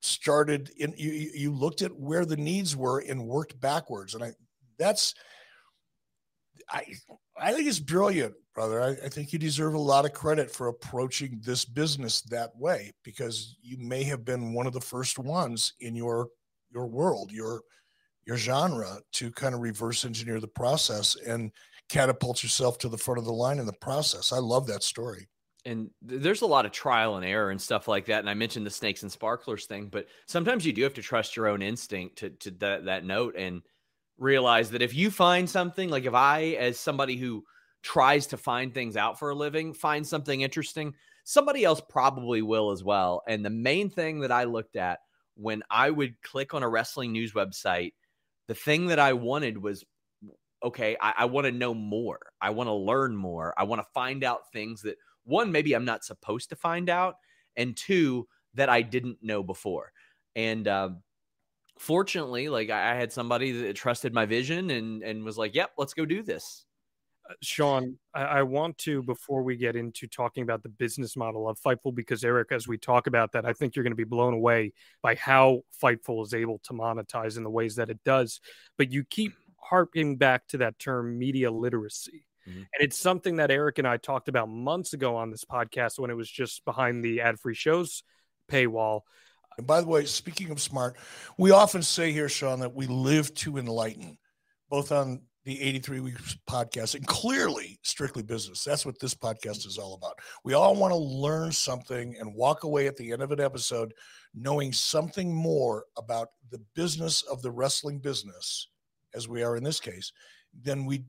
started 0.00 0.70
in 0.76 0.94
you 0.96 1.10
you 1.10 1.52
looked 1.52 1.82
at 1.82 1.94
where 1.94 2.24
the 2.24 2.36
needs 2.36 2.76
were 2.76 3.00
and 3.00 3.26
worked 3.26 3.58
backwards. 3.60 4.14
And 4.14 4.24
i 4.24 4.32
that's 4.78 5.14
i 6.70 6.84
i 7.38 7.52
think 7.52 7.68
it's 7.68 7.78
brilliant 7.78 8.34
brother. 8.54 8.82
I, 8.82 8.90
I, 8.90 9.08
think 9.08 9.32
you 9.32 9.38
deserve 9.38 9.74
a 9.74 9.78
lot 9.78 10.04
of 10.04 10.12
credit 10.12 10.50
for 10.50 10.68
approaching 10.68 11.40
this 11.42 11.64
business 11.64 12.20
that 12.22 12.50
way 12.56 12.92
because 13.02 13.56
you 13.62 13.78
may 13.78 14.02
have 14.04 14.24
been 14.24 14.52
one 14.52 14.66
of 14.66 14.74
the 14.74 14.80
first 14.80 15.18
ones 15.18 15.72
in 15.80 15.94
your 15.94 16.28
your 16.70 16.86
world 16.86 17.32
your 17.32 17.62
your 18.26 18.36
genre 18.36 18.98
to 19.12 19.30
kind 19.32 19.54
of 19.54 19.60
reverse 19.60 20.04
engineer 20.04 20.40
the 20.40 20.46
process 20.46 21.16
and 21.26 21.50
catapult 21.88 22.42
yourself 22.42 22.78
to 22.78 22.88
the 22.88 22.98
front 22.98 23.18
of 23.18 23.24
the 23.24 23.32
line 23.32 23.58
in 23.58 23.66
the 23.66 23.72
process. 23.74 24.32
I 24.32 24.38
love 24.38 24.66
that 24.66 24.82
story 24.82 25.28
and 25.64 25.90
there's 26.02 26.42
a 26.42 26.46
lot 26.46 26.66
of 26.66 26.72
trial 26.72 27.16
and 27.16 27.24
error 27.24 27.50
and 27.50 27.60
stuff 27.60 27.86
like 27.86 28.06
that. 28.06 28.20
And 28.20 28.28
I 28.28 28.34
mentioned 28.34 28.66
the 28.66 28.70
snakes 28.70 29.02
and 29.02 29.12
sparklers 29.12 29.66
thing, 29.66 29.88
but 29.88 30.06
sometimes 30.26 30.66
you 30.66 30.72
do 30.72 30.82
have 30.82 30.94
to 30.94 31.02
trust 31.02 31.36
your 31.36 31.46
own 31.46 31.62
instinct 31.62 32.16
to, 32.18 32.30
to 32.30 32.50
that, 32.52 32.84
that 32.86 33.04
note 33.04 33.34
and 33.36 33.62
realize 34.18 34.70
that 34.70 34.82
if 34.82 34.94
you 34.94 35.10
find 35.10 35.48
something, 35.48 35.88
like 35.88 36.04
if 36.04 36.14
I, 36.14 36.56
as 36.58 36.78
somebody 36.78 37.16
who 37.16 37.44
tries 37.82 38.26
to 38.28 38.36
find 38.36 38.74
things 38.74 38.96
out 38.96 39.18
for 39.18 39.30
a 39.30 39.34
living, 39.34 39.72
find 39.72 40.06
something 40.06 40.40
interesting, 40.40 40.94
somebody 41.24 41.64
else 41.64 41.80
probably 41.88 42.42
will 42.42 42.70
as 42.70 42.82
well. 42.82 43.22
And 43.28 43.44
the 43.44 43.50
main 43.50 43.88
thing 43.88 44.20
that 44.20 44.32
I 44.32 44.44
looked 44.44 44.76
at 44.76 45.00
when 45.36 45.62
I 45.70 45.90
would 45.90 46.20
click 46.22 46.54
on 46.54 46.62
a 46.62 46.68
wrestling 46.68 47.12
news 47.12 47.32
website, 47.32 47.92
the 48.48 48.54
thing 48.54 48.86
that 48.88 48.98
I 48.98 49.12
wanted 49.12 49.58
was 49.58 49.84
okay, 50.64 50.96
I, 51.00 51.14
I 51.18 51.24
want 51.24 51.46
to 51.46 51.52
know 51.52 51.74
more. 51.74 52.20
I 52.40 52.50
want 52.50 52.68
to 52.68 52.74
learn 52.74 53.16
more. 53.16 53.54
I 53.58 53.64
want 53.64 53.80
to 53.80 53.88
find 53.92 54.22
out 54.22 54.52
things 54.52 54.82
that 54.82 54.96
one, 55.24 55.52
maybe 55.52 55.74
I'm 55.74 55.84
not 55.84 56.04
supposed 56.04 56.50
to 56.50 56.56
find 56.56 56.88
out, 56.88 57.16
and 57.56 57.76
two, 57.76 58.26
that 58.54 58.68
I 58.68 58.82
didn't 58.82 59.18
know 59.22 59.42
before. 59.42 59.92
And 60.34 60.66
um, 60.68 61.02
fortunately, 61.78 62.48
like 62.48 62.70
I 62.70 62.94
had 62.94 63.12
somebody 63.12 63.52
that 63.52 63.76
trusted 63.76 64.12
my 64.12 64.26
vision 64.26 64.70
and 64.70 65.02
and 65.02 65.24
was 65.24 65.38
like, 65.38 65.54
"Yep, 65.54 65.72
let's 65.78 65.94
go 65.94 66.04
do 66.04 66.22
this." 66.22 66.64
Uh, 67.28 67.34
Sean, 67.40 67.96
I, 68.14 68.22
I, 68.22 68.42
want 68.42 68.76
to 68.78 69.00
before 69.02 69.44
we 69.44 69.56
get 69.56 69.76
into 69.76 70.08
talking 70.08 70.42
about 70.42 70.64
the 70.64 70.68
business 70.68 71.16
model 71.16 71.48
of 71.48 71.58
Fightful, 71.60 71.94
because 71.94 72.24
Eric, 72.24 72.50
as 72.50 72.66
we 72.66 72.78
talk 72.78 73.06
about 73.06 73.30
that, 73.32 73.44
I 73.44 73.52
think 73.52 73.76
you're 73.76 73.84
going 73.84 73.92
to 73.92 73.96
be 73.96 74.02
blown 74.04 74.34
away 74.34 74.72
by 75.02 75.14
how 75.14 75.62
Fightful 75.80 76.24
is 76.24 76.34
able 76.34 76.58
to 76.64 76.72
monetize 76.72 77.36
in 77.36 77.44
the 77.44 77.50
ways 77.50 77.76
that 77.76 77.90
it 77.90 78.00
does. 78.04 78.40
But 78.76 78.90
you 78.90 79.04
keep 79.04 79.34
harping 79.56 80.16
back 80.16 80.48
to 80.48 80.58
that 80.58 80.78
term 80.78 81.18
media 81.18 81.50
literacy. 81.50 82.26
Mm-hmm. 82.48 82.58
And 82.58 82.80
it's 82.80 82.98
something 82.98 83.36
that 83.36 83.50
Eric 83.50 83.78
and 83.78 83.86
I 83.86 83.96
talked 83.96 84.28
about 84.28 84.48
months 84.48 84.92
ago 84.92 85.16
on 85.16 85.30
this 85.30 85.44
podcast 85.44 85.98
when 85.98 86.10
it 86.10 86.16
was 86.16 86.30
just 86.30 86.64
behind 86.64 87.04
the 87.04 87.20
ad 87.20 87.38
free 87.38 87.54
shows 87.54 88.02
paywall. 88.50 89.00
And 89.58 89.66
by 89.66 89.80
the 89.80 89.86
way, 89.86 90.04
speaking 90.04 90.50
of 90.50 90.60
smart, 90.60 90.96
we 91.38 91.50
often 91.50 91.82
say 91.82 92.12
here, 92.12 92.28
Sean, 92.28 92.60
that 92.60 92.74
we 92.74 92.86
live 92.86 93.32
to 93.34 93.58
enlighten, 93.58 94.18
both 94.70 94.92
on 94.92 95.22
the 95.44 95.60
83 95.60 96.00
Weeks 96.00 96.36
podcast 96.48 96.94
and 96.94 97.06
clearly 97.06 97.78
strictly 97.82 98.22
business. 98.22 98.62
That's 98.62 98.86
what 98.86 98.98
this 99.00 99.14
podcast 99.14 99.66
is 99.66 99.76
all 99.76 99.94
about. 99.94 100.18
We 100.44 100.54
all 100.54 100.76
want 100.76 100.92
to 100.92 100.98
learn 100.98 101.50
something 101.50 102.16
and 102.18 102.34
walk 102.34 102.62
away 102.62 102.86
at 102.86 102.96
the 102.96 103.12
end 103.12 103.22
of 103.22 103.32
an 103.32 103.40
episode 103.40 103.92
knowing 104.34 104.72
something 104.72 105.34
more 105.34 105.84
about 105.98 106.28
the 106.50 106.62
business 106.74 107.22
of 107.22 107.42
the 107.42 107.50
wrestling 107.50 107.98
business, 107.98 108.68
as 109.14 109.28
we 109.28 109.42
are 109.42 109.56
in 109.56 109.64
this 109.64 109.80
case, 109.80 110.12
than 110.62 110.86
we 110.86 111.04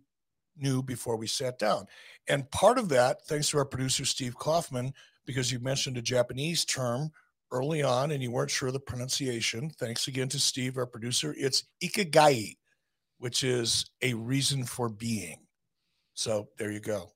knew 0.58 0.82
before 0.82 1.18
we 1.18 1.28
sat 1.28 1.60
down. 1.60 1.86
And 2.28 2.50
part 2.52 2.78
of 2.78 2.90
that, 2.90 3.26
thanks 3.26 3.50
to 3.50 3.58
our 3.58 3.66
producer, 3.66 4.06
Steve 4.06 4.38
Kaufman, 4.38 4.94
because 5.26 5.52
you 5.52 5.60
mentioned 5.60 5.98
a 5.98 6.02
Japanese 6.02 6.66
term 6.66 7.12
early 7.52 7.84
on 7.84 8.12
and 8.12 8.22
you 8.22 8.32
weren't 8.32 8.52
sure 8.52 8.68
of 8.68 8.74
the 8.74 8.80
pronunciation. 8.80 9.70
Thanks 9.70 10.08
again 10.08 10.30
to 10.30 10.40
Steve, 10.40 10.78
our 10.78 10.88
producer. 10.88 11.36
It's 11.38 11.64
ikigai, 11.84 12.58
which 13.20 13.44
is 13.44 13.86
a 14.02 14.14
reason 14.14 14.64
for 14.64 14.90
being. 14.90 15.38
So 16.14 16.50
there 16.58 16.72
you 16.72 16.80
go. 16.80 17.12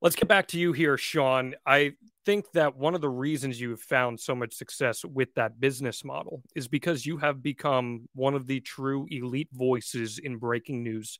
Let's 0.00 0.16
get 0.16 0.28
back 0.28 0.48
to 0.48 0.58
you 0.58 0.72
here, 0.72 0.98
Sean. 0.98 1.54
I 1.66 1.92
think 2.26 2.50
that 2.52 2.76
one 2.76 2.94
of 2.94 3.00
the 3.00 3.08
reasons 3.08 3.58
you've 3.58 3.80
found 3.80 4.20
so 4.20 4.34
much 4.34 4.52
success 4.52 5.02
with 5.02 5.32
that 5.34 5.60
business 5.60 6.04
model 6.04 6.42
is 6.54 6.68
because 6.68 7.06
you 7.06 7.16
have 7.16 7.42
become 7.42 8.06
one 8.14 8.34
of 8.34 8.46
the 8.46 8.60
true 8.60 9.06
elite 9.10 9.48
voices 9.52 10.18
in 10.18 10.36
breaking 10.36 10.82
news 10.82 11.18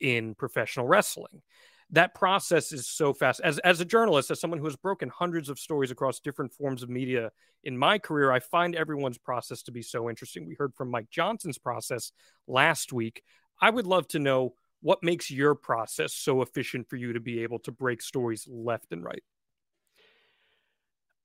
in 0.00 0.34
professional 0.34 0.86
wrestling. 0.86 1.42
That 1.90 2.14
process 2.14 2.72
is 2.72 2.88
so 2.88 3.12
fast. 3.12 3.40
As, 3.44 3.58
as 3.58 3.80
a 3.80 3.84
journalist, 3.84 4.30
as 4.30 4.40
someone 4.40 4.58
who 4.58 4.64
has 4.64 4.76
broken 4.76 5.08
hundreds 5.10 5.48
of 5.48 5.58
stories 5.58 5.90
across 5.90 6.18
different 6.18 6.52
forms 6.52 6.82
of 6.82 6.88
media 6.88 7.30
in 7.62 7.76
my 7.76 7.98
career, 7.98 8.32
I 8.32 8.40
find 8.40 8.74
everyone's 8.74 9.18
process 9.18 9.62
to 9.64 9.72
be 9.72 9.82
so 9.82 10.08
interesting. 10.08 10.46
We 10.46 10.56
heard 10.58 10.74
from 10.74 10.90
Mike 10.90 11.10
Johnson's 11.10 11.58
process 11.58 12.10
last 12.46 12.92
week. 12.92 13.22
I 13.60 13.70
would 13.70 13.86
love 13.86 14.08
to 14.08 14.18
know 14.18 14.54
what 14.80 15.02
makes 15.02 15.30
your 15.30 15.54
process 15.54 16.12
so 16.12 16.42
efficient 16.42 16.88
for 16.88 16.96
you 16.96 17.12
to 17.12 17.20
be 17.20 17.42
able 17.42 17.58
to 17.60 17.72
break 17.72 18.02
stories 18.02 18.46
left 18.50 18.92
and 18.92 19.04
right. 19.04 19.22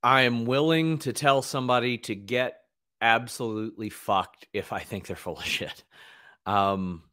I 0.02 0.22
am 0.22 0.46
willing 0.46 1.00
to 1.00 1.14
tell 1.14 1.42
somebody 1.42 1.98
to 2.00 2.16
get 2.16 2.58
absolutely 3.02 3.90
fucked 3.90 4.48
if 4.54 4.72
I 4.72 4.80
think 4.80 5.08
they're 5.08 5.16
full 5.16 5.38
of 5.38 5.46
shit. 5.46 5.84
Um, 6.46 7.04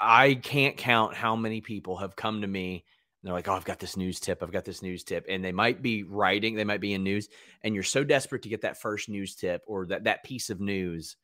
I 0.00 0.34
can't 0.34 0.76
count 0.76 1.14
how 1.14 1.36
many 1.36 1.60
people 1.60 1.96
have 1.98 2.16
come 2.16 2.40
to 2.40 2.46
me 2.46 2.84
and 3.22 3.28
they're 3.28 3.34
like, 3.34 3.48
"Oh, 3.48 3.52
I've 3.52 3.64
got 3.66 3.78
this 3.78 3.96
news 3.96 4.18
tip. 4.18 4.42
I've 4.42 4.52
got 4.52 4.64
this 4.64 4.82
news 4.82 5.04
tip." 5.04 5.26
And 5.28 5.44
they 5.44 5.52
might 5.52 5.82
be 5.82 6.04
writing, 6.04 6.54
they 6.54 6.64
might 6.64 6.80
be 6.80 6.94
in 6.94 7.04
news, 7.04 7.28
and 7.62 7.74
you're 7.74 7.84
so 7.84 8.02
desperate 8.04 8.42
to 8.42 8.48
get 8.48 8.62
that 8.62 8.80
first 8.80 9.08
news 9.08 9.34
tip 9.34 9.62
or 9.66 9.86
that 9.86 10.04
that 10.04 10.24
piece 10.24 10.48
of 10.50 10.60
news 10.60 11.16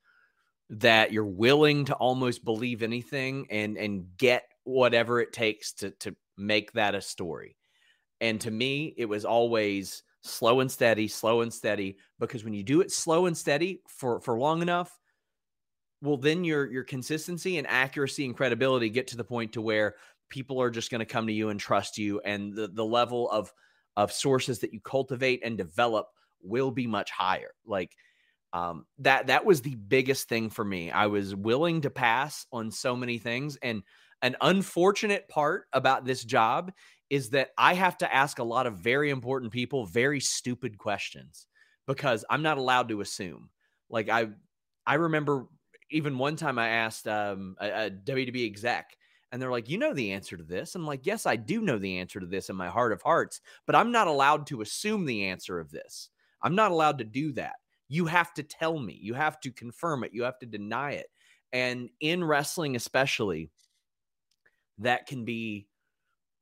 that 0.70 1.12
you're 1.12 1.24
willing 1.24 1.84
to 1.86 1.94
almost 1.94 2.44
believe 2.44 2.82
anything 2.82 3.46
and 3.50 3.76
and 3.78 4.16
get 4.18 4.44
whatever 4.64 5.20
it 5.20 5.32
takes 5.32 5.72
to 5.74 5.90
to 5.92 6.16
make 6.36 6.72
that 6.72 6.94
a 6.94 7.00
story. 7.00 7.56
And 8.20 8.40
to 8.42 8.50
me, 8.50 8.94
it 8.96 9.06
was 9.06 9.24
always 9.24 10.02
slow 10.22 10.60
and 10.60 10.70
steady, 10.70 11.08
slow 11.08 11.42
and 11.42 11.52
steady 11.52 11.98
because 12.18 12.44
when 12.44 12.54
you 12.54 12.62
do 12.64 12.80
it 12.80 12.90
slow 12.92 13.26
and 13.26 13.36
steady 13.36 13.82
for 13.88 14.20
for 14.20 14.38
long 14.38 14.62
enough, 14.62 14.98
well 16.06 16.16
then 16.16 16.44
your 16.44 16.70
your 16.70 16.84
consistency 16.84 17.58
and 17.58 17.66
accuracy 17.66 18.24
and 18.24 18.36
credibility 18.36 18.88
get 18.88 19.08
to 19.08 19.16
the 19.16 19.24
point 19.24 19.52
to 19.52 19.60
where 19.60 19.94
people 20.28 20.60
are 20.60 20.70
just 20.70 20.90
going 20.90 21.00
to 21.00 21.04
come 21.04 21.26
to 21.26 21.32
you 21.32 21.50
and 21.50 21.60
trust 21.60 21.98
you 21.98 22.20
and 22.20 22.54
the 22.54 22.68
the 22.68 22.84
level 22.84 23.30
of 23.30 23.52
of 23.96 24.12
sources 24.12 24.60
that 24.60 24.72
you 24.72 24.80
cultivate 24.80 25.40
and 25.44 25.56
develop 25.56 26.08
will 26.42 26.70
be 26.70 26.86
much 26.86 27.10
higher. 27.10 27.50
Like 27.64 27.96
um, 28.52 28.86
that 28.98 29.28
that 29.28 29.44
was 29.44 29.62
the 29.62 29.74
biggest 29.74 30.28
thing 30.28 30.50
for 30.50 30.64
me. 30.64 30.90
I 30.90 31.06
was 31.06 31.34
willing 31.34 31.82
to 31.82 31.90
pass 31.90 32.46
on 32.52 32.70
so 32.70 32.96
many 32.96 33.18
things 33.18 33.58
and 33.62 33.82
an 34.22 34.36
unfortunate 34.40 35.28
part 35.28 35.66
about 35.72 36.04
this 36.04 36.24
job 36.24 36.72
is 37.10 37.30
that 37.30 37.50
i 37.58 37.74
have 37.74 37.98
to 37.98 38.12
ask 38.12 38.38
a 38.38 38.44
lot 38.44 38.66
of 38.66 38.78
very 38.78 39.10
important 39.10 39.52
people 39.52 39.84
very 39.84 40.20
stupid 40.20 40.78
questions 40.78 41.46
because 41.86 42.24
i'm 42.30 42.42
not 42.42 42.58
allowed 42.58 42.88
to 42.88 43.02
assume. 43.02 43.50
Like 43.90 44.08
i 44.08 44.28
i 44.86 44.94
remember 44.94 45.46
even 45.90 46.18
one 46.18 46.36
time 46.36 46.58
I 46.58 46.68
asked 46.68 47.06
um, 47.06 47.56
a, 47.60 47.86
a 47.86 47.90
WWE 47.90 48.46
exec, 48.46 48.96
and 49.32 49.40
they're 49.40 49.50
like, 49.50 49.68
"You 49.68 49.78
know 49.78 49.94
the 49.94 50.12
answer 50.12 50.36
to 50.36 50.42
this." 50.44 50.74
I'm 50.74 50.86
like, 50.86 51.06
"Yes, 51.06 51.26
I 51.26 51.36
do 51.36 51.60
know 51.60 51.78
the 51.78 51.98
answer 51.98 52.20
to 52.20 52.26
this 52.26 52.48
in 52.50 52.56
my 52.56 52.68
heart 52.68 52.92
of 52.92 53.02
hearts, 53.02 53.40
but 53.66 53.76
I'm 53.76 53.92
not 53.92 54.08
allowed 54.08 54.46
to 54.48 54.62
assume 54.62 55.04
the 55.04 55.24
answer 55.26 55.58
of 55.58 55.70
this. 55.70 56.10
I'm 56.42 56.54
not 56.54 56.72
allowed 56.72 56.98
to 56.98 57.04
do 57.04 57.32
that. 57.32 57.56
You 57.88 58.06
have 58.06 58.34
to 58.34 58.42
tell 58.42 58.78
me. 58.78 58.98
You 59.00 59.14
have 59.14 59.40
to 59.40 59.50
confirm 59.50 60.04
it. 60.04 60.12
You 60.12 60.24
have 60.24 60.38
to 60.40 60.46
deny 60.46 60.92
it." 60.92 61.06
And 61.52 61.90
in 62.00 62.24
wrestling, 62.24 62.76
especially, 62.76 63.50
that 64.78 65.06
can 65.06 65.24
be 65.24 65.68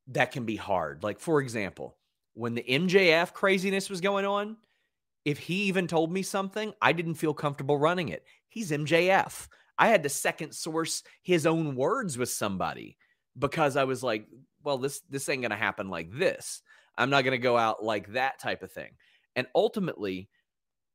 that 0.09 0.33
can 0.33 0.45
be 0.45 0.57
hard. 0.57 1.03
Like 1.03 1.21
for 1.21 1.41
example, 1.41 1.97
when 2.35 2.55
the 2.55 2.65
MJF 2.69 3.33
craziness 3.33 3.89
was 3.89 4.01
going 4.01 4.25
on, 4.25 4.57
if 5.25 5.39
he 5.39 5.65
even 5.65 5.87
told 5.87 6.13
me 6.13 6.23
something, 6.23 6.75
I 6.83 6.93
didn't 6.93 7.15
feel 7.15 7.33
comfortable 7.33 7.79
running 7.79 8.09
it. 8.09 8.25
He's 8.55 8.71
MJF. 8.71 9.49
I 9.77 9.89
had 9.89 10.05
to 10.05 10.09
second 10.09 10.53
source 10.53 11.03
his 11.23 11.45
own 11.45 11.75
words 11.75 12.17
with 12.17 12.29
somebody 12.29 12.97
because 13.37 13.77
I 13.77 13.83
was 13.83 14.05
like, 14.05 14.29
well, 14.63 14.79
this 14.79 15.01
this 15.11 15.29
ain't 15.29 15.43
gonna 15.43 15.57
happen 15.57 15.89
like 15.89 16.09
this. 16.13 16.63
I'm 16.97 17.11
not 17.11 17.25
gonna 17.25 17.39
go 17.39 17.59
out 17.59 17.83
like 17.83 18.13
that 18.13 18.39
type 18.39 18.63
of 18.63 18.71
thing. 18.71 18.93
And 19.35 19.49
ultimately, 19.57 20.29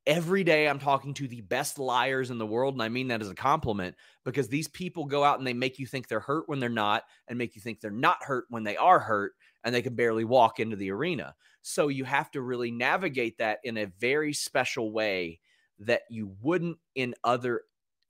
every 0.08 0.46
day 0.46 0.70
I'm 0.70 0.80
talking 0.80 1.14
to 1.16 1.28
the 1.28 1.42
best 1.42 1.78
liars 1.78 2.32
in 2.32 2.38
the 2.38 2.48
world, 2.48 2.76
and 2.76 2.82
I 2.82 2.88
mean 2.88 3.10
that 3.10 3.22
as 3.22 3.30
a 3.30 3.36
compliment 3.36 3.94
because 4.24 4.48
these 4.48 4.70
people 4.70 5.04
go 5.04 5.26
out 5.26 5.38
and 5.38 5.46
they 5.46 5.54
make 5.54 5.80
you 5.80 5.86
think 5.86 6.08
they're 6.08 6.22
hurt 6.22 6.48
when 6.48 6.62
they're 6.62 6.70
not, 6.70 7.04
and 7.28 7.38
make 7.38 7.56
you 7.58 7.62
think 7.62 7.82
they're 7.82 7.92
not 7.92 8.24
hurt 8.24 8.46
when 8.48 8.64
they 8.64 8.78
are 8.78 9.00
hurt, 9.00 9.34
and 9.66 9.76
they 9.76 9.82
can 9.82 9.96
barely 9.96 10.24
walk 10.24 10.62
into 10.62 10.78
the 10.78 10.92
arena. 10.92 11.36
So 11.62 11.90
you 11.90 12.06
have 12.06 12.32
to 12.32 12.42
really 12.42 12.72
navigate 12.72 13.38
that 13.40 13.60
in 13.66 13.76
a 13.80 13.92
very 14.00 14.32
special 14.32 14.94
way 14.94 15.42
that 15.80 16.02
you 16.10 16.36
wouldn't 16.42 16.78
in 16.96 17.16
other 17.24 17.62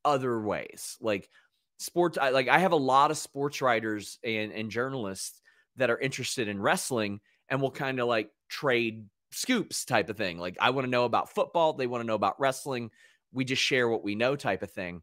other 0.06 0.42
ways. 0.42 0.98
Like 1.02 1.30
sports 1.78 2.18
I 2.18 2.30
like 2.30 2.48
I 2.48 2.60
have 2.60 2.72
a 2.72 2.78
lot 2.78 3.12
of 3.12 3.18
sports 3.18 3.62
writers 3.62 4.20
and, 4.24 4.52
and 4.52 4.72
journalists 4.72 5.42
that 5.76 5.90
are 5.90 6.00
interested 6.00 6.48
in 6.48 6.62
wrestling 6.62 7.20
and 7.50 7.62
will 7.62 7.72
kind 7.72 8.00
of 8.00 8.08
like 8.08 8.32
trade 8.50 9.06
scoops 9.32 9.86
type 9.86 10.10
of 10.10 10.18
thing. 10.18 10.40
Like 10.40 10.58
I 10.60 10.72
want 10.72 10.86
to 10.86 10.92
know 10.92 11.06
about 11.06 11.34
football, 11.34 11.74
they 11.74 11.88
want 11.88 12.02
to 12.02 12.08
know 12.08 12.16
about 12.16 12.40
wrestling. 12.40 12.92
We 13.32 13.46
just 13.46 13.62
share 13.62 13.88
what 13.88 14.04
we 14.04 14.16
know 14.16 14.36
type 14.36 14.64
of 14.64 14.72
thing. 14.72 15.02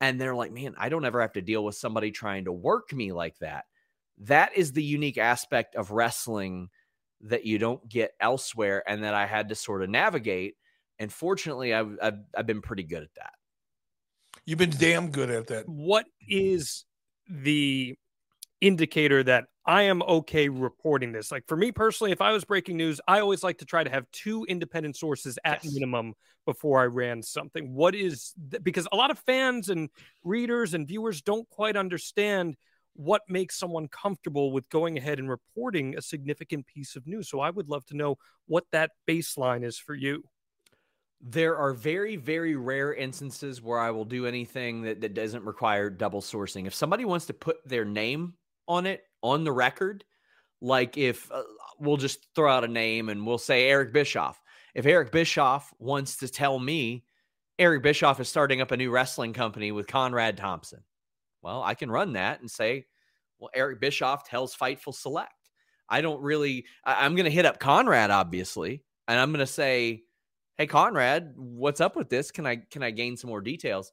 And 0.00 0.20
they're 0.20 0.34
like, 0.34 0.52
man, 0.52 0.74
I 0.76 0.88
don't 0.88 1.04
ever 1.04 1.20
have 1.20 1.32
to 1.34 1.42
deal 1.42 1.64
with 1.64 1.76
somebody 1.76 2.10
trying 2.10 2.44
to 2.46 2.52
work 2.52 2.92
me 2.92 3.12
like 3.12 3.38
that. 3.38 3.64
That 4.18 4.56
is 4.56 4.72
the 4.72 4.82
unique 4.82 5.16
aspect 5.16 5.74
of 5.74 5.92
wrestling 5.92 6.68
that 7.22 7.46
you 7.46 7.58
don't 7.58 7.88
get 7.88 8.12
elsewhere 8.20 8.82
and 8.86 9.04
that 9.04 9.14
I 9.14 9.26
had 9.26 9.48
to 9.48 9.54
sort 9.54 9.82
of 9.82 9.90
navigate. 9.90 10.56
And 11.02 11.12
fortunately, 11.12 11.74
I've, 11.74 11.98
I've, 12.00 12.18
I've 12.36 12.46
been 12.46 12.62
pretty 12.62 12.84
good 12.84 13.02
at 13.02 13.14
that. 13.16 13.32
You've 14.46 14.58
been 14.58 14.70
damn 14.70 15.10
good 15.10 15.30
at 15.30 15.48
that. 15.48 15.68
What 15.68 16.06
is 16.28 16.84
the 17.28 17.94
indicator 18.62 19.22
that 19.24 19.46
I 19.66 19.82
am 19.82 20.02
okay 20.02 20.48
reporting 20.48 21.12
this. 21.12 21.30
Like 21.30 21.46
for 21.46 21.56
me 21.56 21.72
personally, 21.72 22.12
if 22.12 22.20
I 22.20 22.32
was 22.32 22.44
breaking 22.44 22.76
news, 22.76 23.00
I 23.06 23.20
always 23.20 23.42
like 23.42 23.58
to 23.58 23.64
try 23.64 23.84
to 23.84 23.90
have 23.90 24.10
two 24.12 24.44
independent 24.48 24.96
sources 24.96 25.38
at 25.44 25.64
yes. 25.64 25.74
minimum 25.74 26.14
before 26.46 26.80
I 26.80 26.84
ran 26.84 27.22
something. 27.22 27.74
What 27.74 27.94
is 27.94 28.32
th- 28.50 28.62
because 28.62 28.88
a 28.90 28.96
lot 28.96 29.10
of 29.10 29.18
fans 29.20 29.68
and 29.68 29.90
readers 30.24 30.74
and 30.74 30.86
viewers 30.86 31.22
don't 31.22 31.48
quite 31.50 31.76
understand 31.76 32.56
what 32.94 33.22
makes 33.28 33.58
someone 33.58 33.88
comfortable 33.88 34.52
with 34.52 34.68
going 34.68 34.98
ahead 34.98 35.18
and 35.18 35.28
reporting 35.28 35.96
a 35.96 36.02
significant 36.02 36.66
piece 36.66 36.94
of 36.94 37.06
news. 37.06 37.28
So 37.28 37.40
I 37.40 37.50
would 37.50 37.68
love 37.68 37.84
to 37.86 37.96
know 37.96 38.16
what 38.46 38.64
that 38.72 38.90
baseline 39.08 39.64
is 39.64 39.78
for 39.78 39.94
you. 39.94 40.24
There 41.22 41.56
are 41.56 41.72
very, 41.72 42.16
very 42.16 42.56
rare 42.56 42.94
instances 42.94 43.62
where 43.62 43.78
I 43.78 43.90
will 43.90 44.04
do 44.04 44.26
anything 44.26 44.82
that, 44.82 45.00
that 45.00 45.14
doesn't 45.14 45.44
require 45.44 45.88
double 45.88 46.20
sourcing. 46.20 46.66
If 46.66 46.74
somebody 46.74 47.04
wants 47.04 47.26
to 47.26 47.32
put 47.32 47.58
their 47.64 47.84
name 47.84 48.34
on 48.68 48.86
it 48.86 49.04
on 49.22 49.44
the 49.44 49.52
record. 49.52 50.04
Like 50.60 50.96
if 50.96 51.30
uh, 51.32 51.42
we'll 51.78 51.96
just 51.96 52.26
throw 52.34 52.50
out 52.50 52.64
a 52.64 52.68
name 52.68 53.08
and 53.08 53.26
we'll 53.26 53.38
say 53.38 53.68
Eric 53.68 53.92
Bischoff. 53.92 54.40
If 54.74 54.86
Eric 54.86 55.12
Bischoff 55.12 55.72
wants 55.78 56.16
to 56.18 56.28
tell 56.28 56.58
me 56.58 57.04
Eric 57.58 57.82
Bischoff 57.82 58.20
is 58.20 58.28
starting 58.28 58.60
up 58.60 58.70
a 58.70 58.76
new 58.76 58.90
wrestling 58.90 59.32
company 59.32 59.72
with 59.72 59.86
Conrad 59.86 60.36
Thompson, 60.36 60.82
well, 61.42 61.62
I 61.62 61.74
can 61.74 61.90
run 61.90 62.14
that 62.14 62.40
and 62.40 62.50
say, 62.50 62.86
well, 63.38 63.50
Eric 63.54 63.80
Bischoff 63.80 64.24
tells 64.28 64.56
Fightful 64.56 64.94
Select. 64.94 65.32
I 65.88 66.00
don't 66.00 66.22
really, 66.22 66.64
I, 66.84 67.04
I'm 67.04 67.16
going 67.16 67.24
to 67.24 67.30
hit 67.30 67.44
up 67.44 67.58
Conrad, 67.58 68.10
obviously, 68.10 68.84
and 69.08 69.18
I'm 69.18 69.30
going 69.30 69.40
to 69.40 69.46
say, 69.46 70.04
hey, 70.58 70.66
Conrad, 70.66 71.32
what's 71.36 71.80
up 71.80 71.96
with 71.96 72.08
this? 72.08 72.30
Can 72.30 72.46
I, 72.46 72.56
can 72.70 72.82
I 72.82 72.90
gain 72.90 73.16
some 73.16 73.30
more 73.30 73.40
details? 73.40 73.92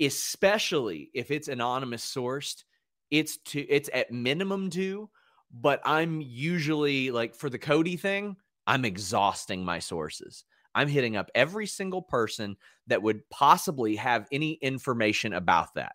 Especially 0.00 1.10
if 1.14 1.30
it's 1.30 1.48
anonymous 1.48 2.04
sourced 2.04 2.64
it's 3.12 3.36
to 3.36 3.60
it's 3.60 3.90
at 3.92 4.10
minimum 4.10 4.70
two, 4.70 5.08
but 5.52 5.80
I'm 5.84 6.22
usually 6.22 7.10
like 7.10 7.34
for 7.34 7.50
the 7.50 7.58
Cody 7.58 7.96
thing, 7.96 8.36
I'm 8.66 8.84
exhausting 8.86 9.64
my 9.64 9.78
sources. 9.78 10.44
I'm 10.74 10.88
hitting 10.88 11.16
up 11.16 11.30
every 11.34 11.66
single 11.66 12.00
person 12.00 12.56
that 12.86 13.02
would 13.02 13.28
possibly 13.28 13.96
have 13.96 14.26
any 14.32 14.52
information 14.54 15.34
about 15.34 15.74
that, 15.74 15.92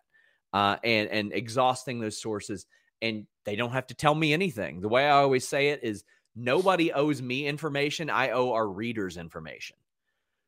uh, 0.52 0.76
and 0.84 1.10
and 1.10 1.32
exhausting 1.32 1.98
those 1.98 2.22
sources. 2.22 2.66
And 3.02 3.26
they 3.44 3.56
don't 3.56 3.72
have 3.72 3.88
to 3.88 3.94
tell 3.94 4.14
me 4.14 4.32
anything. 4.32 4.80
The 4.80 4.88
way 4.88 5.04
I 5.04 5.18
always 5.18 5.46
say 5.46 5.70
it 5.70 5.80
is, 5.82 6.04
nobody 6.36 6.92
owes 6.92 7.20
me 7.20 7.46
information. 7.48 8.10
I 8.10 8.30
owe 8.30 8.52
our 8.52 8.68
readers 8.68 9.16
information. 9.16 9.76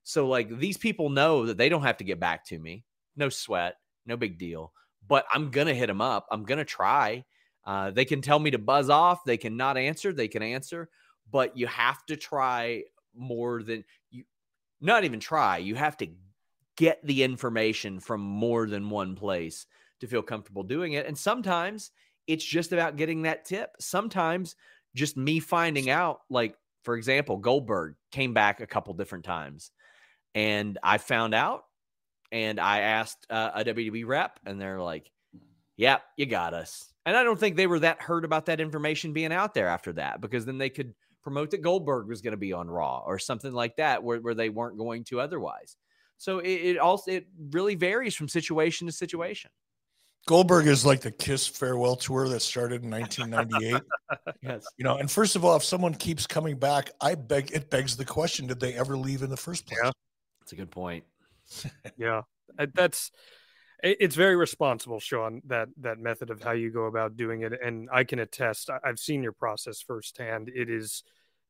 So 0.05 0.27
like 0.29 0.59
these 0.59 0.77
people 0.77 1.11
know 1.11 1.47
that 1.47 1.57
they 1.57 1.69
don't 1.69 1.83
have 1.83 1.99
to 1.99 2.05
get 2.05 2.21
back 2.21 2.47
to 2.47 2.59
me. 2.59 2.85
No 3.17 3.29
sweat, 3.29 3.77
no 4.07 4.17
big 4.17 4.39
deal 4.39 4.73
but 5.11 5.27
I'm 5.31 5.51
gonna 5.51 5.75
hit 5.75 5.89
them 5.89 6.01
up. 6.01 6.27
I'm 6.31 6.45
gonna 6.45 6.65
try. 6.65 7.25
Uh, 7.65 7.91
they 7.91 8.05
can 8.05 8.23
tell 8.23 8.39
me 8.39 8.53
to 8.53 8.59
buzz 8.59 8.89
off. 8.89 9.25
They 9.25 9.37
can 9.37 9.57
not 9.57 9.77
answer. 9.77 10.13
They 10.13 10.29
can 10.29 10.43
answer, 10.43 10.89
but 11.31 11.57
you 11.57 11.67
have 11.67 12.07
to 12.07 12.17
try 12.17 12.85
more 13.15 13.63
than 13.63 13.85
you. 14.11 14.25
Not 14.81 15.05
even 15.05 15.19
try. 15.19 15.59
You 15.59 15.75
have 15.75 15.97
to 15.99 16.07
get 16.77 17.05
the 17.05 17.25
information 17.25 17.99
from 17.99 18.21
more 18.21 18.69
than 18.69 18.89
one 18.89 19.17
place 19.17 19.67
to 20.01 20.07
feel 20.07 20.23
comfortable 20.23 20.63
doing 20.63 20.93
it. 20.95 21.07
And 21.07 21.19
sometimes 21.19 21.91
it's 22.29 22.45
just 22.45 22.73
about 22.73 22.97
getting 22.97 23.23
that 23.23 23.45
tip. 23.45 23.75
Sometimes 23.81 24.55
just 24.95 25.17
me 25.17 25.41
finding 25.41 25.91
out, 25.91 26.21
like 26.31 26.55
for 26.85 26.97
example, 26.97 27.37
Goldberg 27.37 27.97
came 28.13 28.33
back 28.33 28.61
a 28.61 28.67
couple 28.67 28.95
different 28.95 29.25
times, 29.25 29.73
and 30.35 30.79
I 30.83 30.99
found 30.99 31.35
out 31.35 31.65
and 32.33 32.61
I 32.61 32.81
asked 32.81 33.27
uh, 33.31 33.51
a 33.55 33.65
WWE 33.65 34.07
rep, 34.07 34.39
and 34.47 34.61
they're 34.61 34.81
like, 34.81 35.11
"Yep, 35.77 36.03
yeah, 36.17 36.23
you 36.23 36.27
got 36.27 36.55
us." 36.55 36.93
And 37.07 37.17
I 37.17 37.23
don't 37.25 37.39
think 37.39 37.57
they 37.57 37.67
were 37.67 37.81
that 37.81 38.03
hurt 38.03 38.25
about 38.25 38.47
that 38.47 38.61
information 38.61 39.13
being 39.13 39.33
out 39.33 39.55
there 39.55 39.69
after 39.69 39.93
that, 39.95 40.21
because 40.21 40.45
then 40.45 40.59
they 40.59 40.71
could 40.71 40.95
promote 41.23 41.51
that 41.51 41.63
Goldberg 41.63 42.09
was 42.09 42.21
going 42.21 42.33
to 42.33 42.39
be 42.39 42.53
on 42.53 42.69
Raw 42.69 43.03
or 43.07 43.19
something 43.19 43.53
like 43.53 43.77
that, 43.77 44.03
where, 44.03 44.21
where 44.21 44.35
they 44.35 44.49
weren't 44.49 44.79
going 44.79 45.05
to 45.05 45.21
otherwise. 45.21 45.77
So 46.19 46.39
it, 46.39 46.49
it 46.49 46.79
also 46.79 47.11
it 47.11 47.27
really 47.51 47.75
varies 47.75 48.15
from 48.15 48.29
situation 48.29 48.87
to 48.87 48.93
situation. 48.93 49.51
Goldberg 50.27 50.67
is 50.67 50.85
like 50.85 51.01
the 51.01 51.11
Kiss 51.11 51.47
farewell 51.47 51.97
tour 51.97 52.29
that 52.29 52.41
started 52.41 52.85
in 52.85 52.91
1998. 52.91 53.83
yes. 54.43 54.67
You 54.77 54.85
know, 54.85 54.99
and 54.99 55.11
first 55.11 55.35
of 55.35 55.45
all, 55.45 55.57
if 55.57 55.65
someone 55.65 55.95
keeps 55.95 56.27
coming 56.27 56.59
back, 56.59 56.91
I 57.01 57.15
beg 57.15 57.53
it 57.53 57.71
begs 57.71 57.97
the 57.97 58.05
question: 58.05 58.47
Did 58.47 58.61
they 58.61 58.75
ever 58.75 58.97
leave 58.97 59.23
in 59.23 59.31
the 59.31 59.37
first 59.37 59.67
place? 59.67 59.81
Yeah. 59.83 59.91
That's 60.51 60.61
a 60.61 60.65
good 60.65 60.71
point 60.73 61.05
yeah, 61.97 62.23
that's 62.75 63.11
it's 63.83 64.15
very 64.15 64.37
responsible, 64.37 65.01
Sean. 65.01 65.43
That 65.47 65.69
that 65.79 65.99
method 65.99 66.31
of 66.31 66.43
how 66.43 66.53
you 66.53 66.71
go 66.71 66.85
about 66.85 67.17
doing 67.17 67.43
it, 67.43 67.53
and 67.63 67.89
I 67.93 68.05
can 68.05 68.19
attest. 68.19 68.71
I've 68.85 68.99
seen 68.99 69.23
your 69.23 69.33
process 69.33 69.81
firsthand. 69.81 70.51
It 70.55 70.69
is 70.69 71.03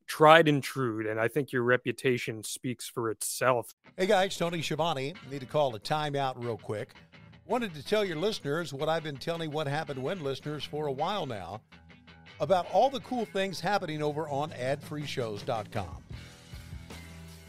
tried 0.06 0.48
and 0.48 0.62
true, 0.62 1.08
and 1.10 1.20
I 1.20 1.28
think 1.28 1.52
your 1.52 1.62
reputation 1.62 2.44
speaks 2.44 2.88
for 2.88 3.10
itself. 3.10 3.74
Hey 3.96 4.06
guys, 4.06 4.36
Tony 4.36 4.62
Schiavone. 4.62 5.14
Need 5.30 5.40
to 5.40 5.46
call 5.46 5.74
a 5.74 5.80
timeout 5.80 6.42
real 6.42 6.58
quick. 6.58 6.94
Wanted 7.46 7.74
to 7.74 7.84
tell 7.84 8.04
your 8.04 8.16
listeners 8.16 8.72
what 8.72 8.88
I've 8.88 9.02
been 9.02 9.16
telling 9.16 9.50
what 9.50 9.66
happened 9.66 10.00
when 10.00 10.22
listeners 10.22 10.64
for 10.64 10.86
a 10.86 10.92
while 10.92 11.26
now 11.26 11.60
about 12.38 12.70
all 12.72 12.88
the 12.90 13.00
cool 13.00 13.24
things 13.26 13.60
happening 13.60 14.02
over 14.02 14.28
on 14.28 14.50
adfreeshows.com. 14.52 16.04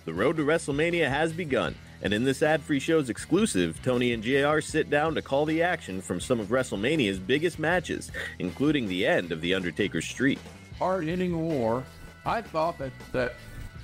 The 0.03 0.13
road 0.13 0.37
to 0.37 0.43
WrestleMania 0.43 1.07
has 1.09 1.31
begun. 1.31 1.75
And 2.01 2.13
in 2.13 2.23
this 2.23 2.41
ad 2.41 2.61
free 2.61 2.79
show's 2.79 3.09
exclusive, 3.09 3.79
Tony 3.83 4.13
and 4.13 4.23
JR 4.23 4.59
sit 4.59 4.89
down 4.89 5.13
to 5.13 5.21
call 5.21 5.45
the 5.45 5.61
action 5.61 6.01
from 6.01 6.19
some 6.19 6.39
of 6.39 6.47
WrestleMania's 6.47 7.19
biggest 7.19 7.59
matches, 7.59 8.11
including 8.39 8.87
the 8.87 9.05
end 9.05 9.31
of 9.31 9.41
The 9.41 9.53
Undertaker's 9.53 10.05
streak. 10.05 10.39
Hard 10.79 11.05
hitting 11.05 11.39
war. 11.39 11.83
I 12.25 12.41
thought 12.41 12.79
that, 12.79 12.91
that 13.11 13.35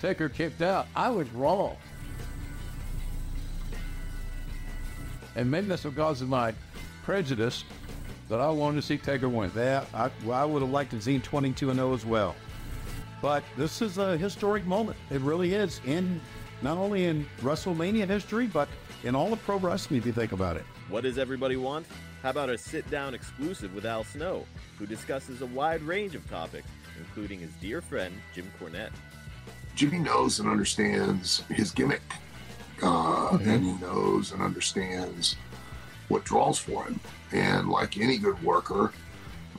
Taker 0.01 0.29
kicked 0.29 0.63
out. 0.63 0.87
I 0.95 1.09
was 1.09 1.29
wrong. 1.29 1.77
And 5.35 5.51
maybe 5.51 5.67
that's 5.67 5.83
because 5.83 6.21
of 6.23 6.29
my 6.29 6.55
prejudice 7.03 7.63
that 8.27 8.39
I 8.41 8.49
wanted 8.49 8.77
to 8.77 8.81
see 8.81 8.97
Taker 8.97 9.29
win. 9.29 9.51
Yeah, 9.55 9.85
I, 9.93 10.09
well, 10.25 10.41
I 10.41 10.45
would 10.45 10.63
have 10.63 10.71
liked 10.71 10.91
to 10.91 11.01
see 11.01 11.19
22 11.19 11.71
0 11.71 11.93
as 11.93 12.05
well. 12.05 12.35
But 13.21 13.43
this 13.55 13.81
is 13.81 13.97
a 13.97 14.17
historic 14.17 14.65
moment. 14.65 14.97
It 15.09 15.21
really 15.21 15.53
is 15.53 15.81
in 15.85 16.21
not 16.61 16.77
only 16.77 17.05
in 17.05 17.25
WrestleMania 17.41 18.07
history, 18.07 18.47
but 18.47 18.67
in 19.03 19.15
all 19.15 19.31
of 19.33 19.41
pro 19.43 19.57
wrestling, 19.57 19.99
if 19.99 20.05
you 20.05 20.11
think 20.11 20.31
about 20.31 20.57
it. 20.57 20.65
What 20.89 21.03
does 21.03 21.17
everybody 21.17 21.55
want? 21.55 21.85
How 22.23 22.31
about 22.31 22.49
a 22.49 22.57
sit 22.57 22.89
down 22.89 23.13
exclusive 23.13 23.73
with 23.75 23.85
Al 23.85 24.03
Snow, 24.03 24.45
who 24.77 24.85
discusses 24.85 25.41
a 25.41 25.45
wide 25.47 25.81
range 25.83 26.15
of 26.15 26.27
topics, 26.29 26.67
including 26.97 27.39
his 27.39 27.51
dear 27.61 27.81
friend, 27.81 28.13
Jim 28.33 28.51
Cornette. 28.59 28.91
Jimmy 29.75 29.99
knows 29.99 30.39
and 30.39 30.49
understands 30.49 31.43
his 31.49 31.71
gimmick, 31.71 32.01
uh, 32.81 32.85
mm-hmm. 32.85 33.49
and 33.49 33.63
he 33.63 33.73
knows 33.73 34.31
and 34.31 34.41
understands 34.41 35.35
what 36.07 36.23
draws 36.23 36.57
for 36.57 36.85
him. 36.85 36.99
And 37.31 37.69
like 37.69 37.97
any 37.97 38.17
good 38.17 38.41
worker, 38.41 38.91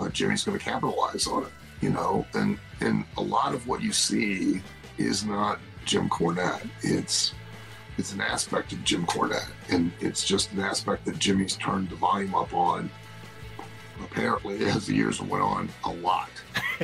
uh, 0.00 0.08
Jimmy's 0.08 0.42
going 0.42 0.58
to 0.58 0.64
capitalize 0.64 1.26
on 1.26 1.44
it, 1.44 1.52
you 1.80 1.90
know. 1.90 2.26
And 2.34 2.58
and 2.80 3.04
a 3.16 3.22
lot 3.22 3.54
of 3.54 3.66
what 3.66 3.82
you 3.82 3.92
see 3.92 4.62
is 4.98 5.24
not 5.24 5.58
Jim 5.84 6.08
Cornette. 6.08 6.68
It's 6.82 7.34
it's 7.96 8.12
an 8.12 8.20
aspect 8.20 8.72
of 8.72 8.82
Jim 8.84 9.06
Cornette, 9.06 9.50
and 9.70 9.90
it's 10.00 10.24
just 10.24 10.52
an 10.52 10.60
aspect 10.60 11.04
that 11.06 11.18
Jimmy's 11.18 11.56
turned 11.56 11.90
the 11.90 11.96
volume 11.96 12.34
up 12.34 12.54
on. 12.54 12.90
Apparently, 14.00 14.64
as 14.66 14.86
the 14.86 14.94
years 14.94 15.20
went 15.20 15.42
on, 15.42 15.68
a 15.84 15.90
lot. 15.90 16.30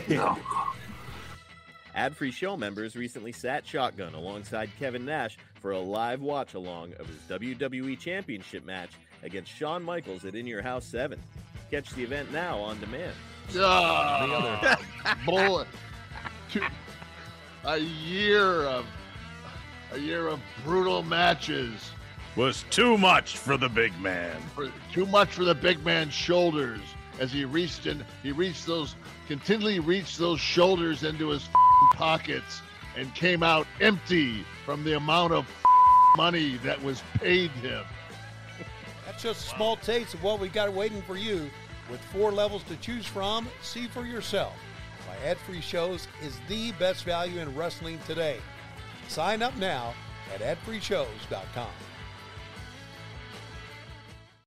You 0.09 0.17
know? 0.17 0.37
Ad-free 1.95 2.33
show 2.33 2.57
members 2.57 2.97
recently 2.97 3.31
sat 3.31 3.65
shotgun 3.65 4.15
alongside 4.15 4.69
Kevin 4.81 5.05
Nash 5.05 5.39
for 5.61 5.71
a 5.71 5.79
live 5.79 6.21
watch 6.21 6.55
along 6.55 6.93
of 6.99 7.07
his 7.07 7.19
WWE 7.29 7.97
Championship 7.97 8.67
match 8.67 8.91
against 9.23 9.55
Shawn 9.55 9.85
Michaels 9.85 10.25
at 10.25 10.35
In 10.35 10.45
Your 10.45 10.61
House 10.61 10.85
7. 10.85 11.21
Catch 11.71 11.91
the 11.91 12.03
event 12.03 12.33
now 12.33 12.59
on 12.59 12.81
demand. 12.81 13.15
Oh, 13.57 14.75
bullet 15.27 15.69
a 17.65 17.79
year 17.79 18.63
of 18.65 18.87
a 19.93 19.99
year 19.99 20.29
of 20.29 20.41
brutal 20.65 21.03
matches 21.03 21.91
was 22.37 22.65
too 22.71 22.99
much 22.99 23.39
for 23.39 23.57
the 23.57 23.69
big 23.69 23.99
man. 24.01 24.37
For, 24.55 24.71
too 24.93 25.07
much 25.07 25.29
for 25.29 25.45
the 25.45 25.55
big 25.55 25.85
man's 25.85 26.13
shoulders 26.13 26.81
as 27.21 27.33
he 27.33 27.45
reached 27.45 27.87
in 27.87 28.05
he 28.23 28.33
reached 28.33 28.67
those 28.67 28.97
continually 29.29 29.79
reached 29.79 30.19
those 30.19 30.41
shoulders 30.41 31.05
into 31.05 31.29
his 31.29 31.49
pockets 31.93 32.61
and 32.97 33.15
came 33.15 33.43
out 33.43 33.67
empty 33.81 34.45
from 34.65 34.85
the 34.85 34.97
amount 34.97 35.33
of 35.33 35.47
money 36.17 36.59
that 36.59 36.83
was 36.83 37.03
paid 37.15 37.51
him. 37.53 37.85
That's 39.07 39.23
just 39.23 39.47
a 39.47 39.57
small 39.57 39.77
taste 39.77 40.15
of 40.15 40.23
what 40.23 40.39
we 40.39 40.49
got 40.49 40.73
waiting 40.73 41.03
for 41.03 41.17
you. 41.17 41.51
With 41.91 42.01
four 42.05 42.33
levels 42.33 42.63
to 42.65 42.77
choose 42.77 43.07
from, 43.07 43.49
see 43.63 43.87
for 43.87 44.07
yourself 44.07 44.55
why 45.07 45.17
ad 45.25 45.39
free 45.39 45.61
shows 45.61 46.09
is 46.23 46.39
the 46.49 46.73
best 46.73 47.05
value 47.05 47.41
in 47.41 47.55
wrestling 47.55 47.99
today. 48.07 48.39
Sign 49.09 49.43
up 49.43 49.57
now 49.57 49.95
at 50.35 50.41
adfreeshows.com. 50.41 51.69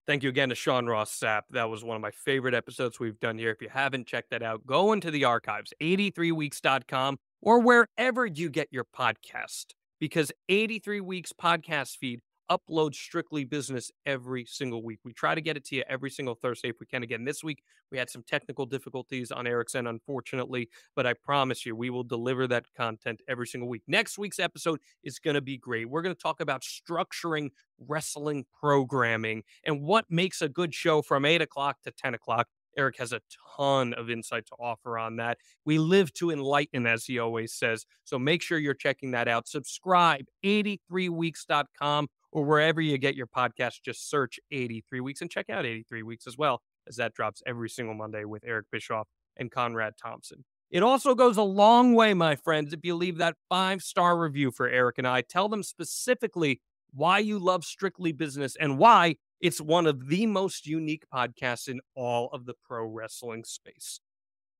Thank 0.07 0.23
you 0.23 0.29
again 0.29 0.49
to 0.49 0.55
Sean 0.55 0.85
Ross 0.85 1.11
Sapp. 1.19 1.41
That 1.49 1.69
was 1.69 1.83
one 1.83 1.97
of 1.97 2.01
my 2.01 2.11
favorite 2.11 2.53
episodes 2.53 2.97
we've 2.97 3.19
done 3.19 3.37
here. 3.37 3.51
If 3.51 3.61
you 3.61 3.67
haven't 3.67 4.07
checked 4.07 4.29
that 4.29 4.41
out, 4.41 4.65
go 4.65 4.93
into 4.93 5.11
the 5.11 5.25
archives, 5.25 5.73
83weeks.com, 5.81 7.19
or 7.41 7.59
wherever 7.59 8.25
you 8.25 8.49
get 8.49 8.69
your 8.71 8.85
podcast, 8.85 9.73
because 9.99 10.31
83 10.47 11.01
Weeks 11.01 11.33
podcast 11.33 11.97
feed 11.97 12.21
upload 12.49 12.95
strictly 12.95 13.43
business 13.43 13.91
every 14.05 14.45
single 14.45 14.83
week. 14.83 14.99
We 15.03 15.13
try 15.13 15.35
to 15.35 15.41
get 15.41 15.57
it 15.57 15.65
to 15.65 15.75
you 15.75 15.83
every 15.89 16.09
single 16.09 16.35
Thursday 16.35 16.69
if 16.69 16.79
we 16.79 16.85
can. 16.85 17.03
Again, 17.03 17.25
this 17.25 17.43
week 17.43 17.63
we 17.91 17.97
had 17.97 18.09
some 18.09 18.23
technical 18.23 18.65
difficulties 18.65 19.31
on 19.31 19.47
Eric's 19.47 19.75
end, 19.75 19.87
unfortunately, 19.87 20.69
but 20.95 21.05
I 21.05 21.13
promise 21.13 21.65
you 21.65 21.75
we 21.75 21.89
will 21.89 22.03
deliver 22.03 22.47
that 22.47 22.65
content 22.75 23.21
every 23.27 23.47
single 23.47 23.69
week. 23.69 23.83
Next 23.87 24.17
week's 24.17 24.39
episode 24.39 24.79
is 25.03 25.19
going 25.19 25.35
to 25.35 25.41
be 25.41 25.57
great. 25.57 25.89
We're 25.89 26.01
going 26.01 26.15
to 26.15 26.21
talk 26.21 26.39
about 26.39 26.63
structuring 26.63 27.49
wrestling 27.79 28.45
programming 28.59 29.43
and 29.63 29.81
what 29.81 30.05
makes 30.09 30.41
a 30.41 30.49
good 30.49 30.73
show 30.73 31.01
from 31.01 31.25
8 31.25 31.41
o'clock 31.41 31.77
to 31.83 31.91
10 31.91 32.13
o'clock. 32.13 32.47
Eric 32.77 32.97
has 32.99 33.11
a 33.11 33.21
ton 33.57 33.93
of 33.95 34.09
insight 34.09 34.45
to 34.45 34.55
offer 34.59 34.97
on 34.99 35.15
that. 35.15 35.39
We 35.65 35.79
live 35.79 36.13
to 36.13 36.29
enlighten, 36.29 36.85
as 36.85 37.05
he 37.05 37.17
always 37.17 37.53
says. 37.53 37.85
So 38.03 38.19
make 38.19 38.43
sure 38.43 38.59
you're 38.59 38.75
checking 38.75 39.11
that 39.11 39.27
out. 39.27 39.47
Subscribe, 39.47 40.25
83weeks.com 40.45 42.07
or 42.31 42.43
wherever 42.43 42.81
you 42.81 42.97
get 42.97 43.15
your 43.15 43.27
podcast. 43.27 43.81
Just 43.83 44.09
search 44.09 44.39
83 44.51 44.99
Weeks 45.01 45.21
and 45.21 45.29
check 45.29 45.49
out 45.49 45.65
83 45.65 46.03
Weeks 46.03 46.27
as 46.27 46.37
well, 46.37 46.61
as 46.87 46.95
that 46.97 47.13
drops 47.13 47.41
every 47.45 47.69
single 47.69 47.95
Monday 47.95 48.25
with 48.25 48.43
Eric 48.45 48.67
Bischoff 48.71 49.07
and 49.37 49.51
Conrad 49.51 49.93
Thompson. 50.01 50.43
It 50.69 50.83
also 50.83 51.15
goes 51.15 51.37
a 51.37 51.43
long 51.43 51.93
way, 51.93 52.13
my 52.13 52.35
friends, 52.35 52.73
if 52.73 52.81
you 52.83 52.95
leave 52.95 53.17
that 53.19 53.35
five 53.47 53.81
star 53.81 54.19
review 54.19 54.51
for 54.51 54.67
Eric 54.67 54.97
and 54.97 55.07
I. 55.07 55.21
Tell 55.21 55.47
them 55.47 55.63
specifically 55.63 56.61
why 56.93 57.19
you 57.19 57.39
love 57.39 57.63
Strictly 57.63 58.11
Business 58.11 58.55
and 58.59 58.77
why 58.77 59.15
it's 59.39 59.61
one 59.61 59.85
of 59.85 60.07
the 60.09 60.25
most 60.25 60.65
unique 60.65 61.03
podcasts 61.13 61.67
in 61.67 61.79
all 61.95 62.29
of 62.33 62.45
the 62.45 62.55
pro 62.67 62.85
wrestling 62.85 63.43
space. 63.45 64.01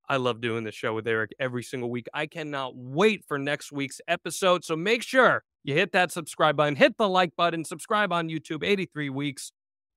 I 0.10 0.18
love 0.18 0.42
doing 0.42 0.64
the 0.64 0.72
show 0.72 0.94
with 0.94 1.08
Eric 1.08 1.32
every 1.40 1.64
single 1.64 1.90
week. 1.90 2.08
I 2.14 2.28
cannot 2.28 2.76
wait 2.76 3.26
for 3.28 3.38
next 3.38 3.72
week's 3.72 4.00
episode. 4.08 4.64
So 4.64 4.76
make 4.76 5.04
sure 5.04 5.44
you 5.64 5.74
hit 5.74 5.92
that 5.92 6.12
subscribe 6.12 6.56
button, 6.56 6.76
hit 6.76 6.98
the 6.98 7.10
like 7.10 7.36
button, 7.36 7.66
subscribe 7.66 8.14
on 8.14 8.30
YouTube 8.30 8.64
83 8.64 9.10
weeks, 9.10 9.52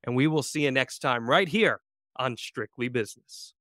and 0.05 0.16
we 0.16 0.27
will 0.27 0.43
see 0.43 0.65
you 0.65 0.70
next 0.70 0.99
time 0.99 1.28
right 1.28 1.49
here 1.49 1.81
on 2.16 2.37
Strictly 2.37 2.89
Business. 2.89 3.55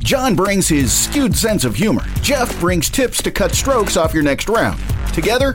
John 0.00 0.34
brings 0.34 0.68
his 0.68 0.92
skewed 0.92 1.36
sense 1.36 1.64
of 1.64 1.76
humor. 1.76 2.04
Jeff 2.22 2.58
brings 2.58 2.90
tips 2.90 3.22
to 3.22 3.30
cut 3.30 3.52
strokes 3.54 3.96
off 3.96 4.12
your 4.12 4.24
next 4.24 4.48
round. 4.48 4.80
Together, 5.14 5.54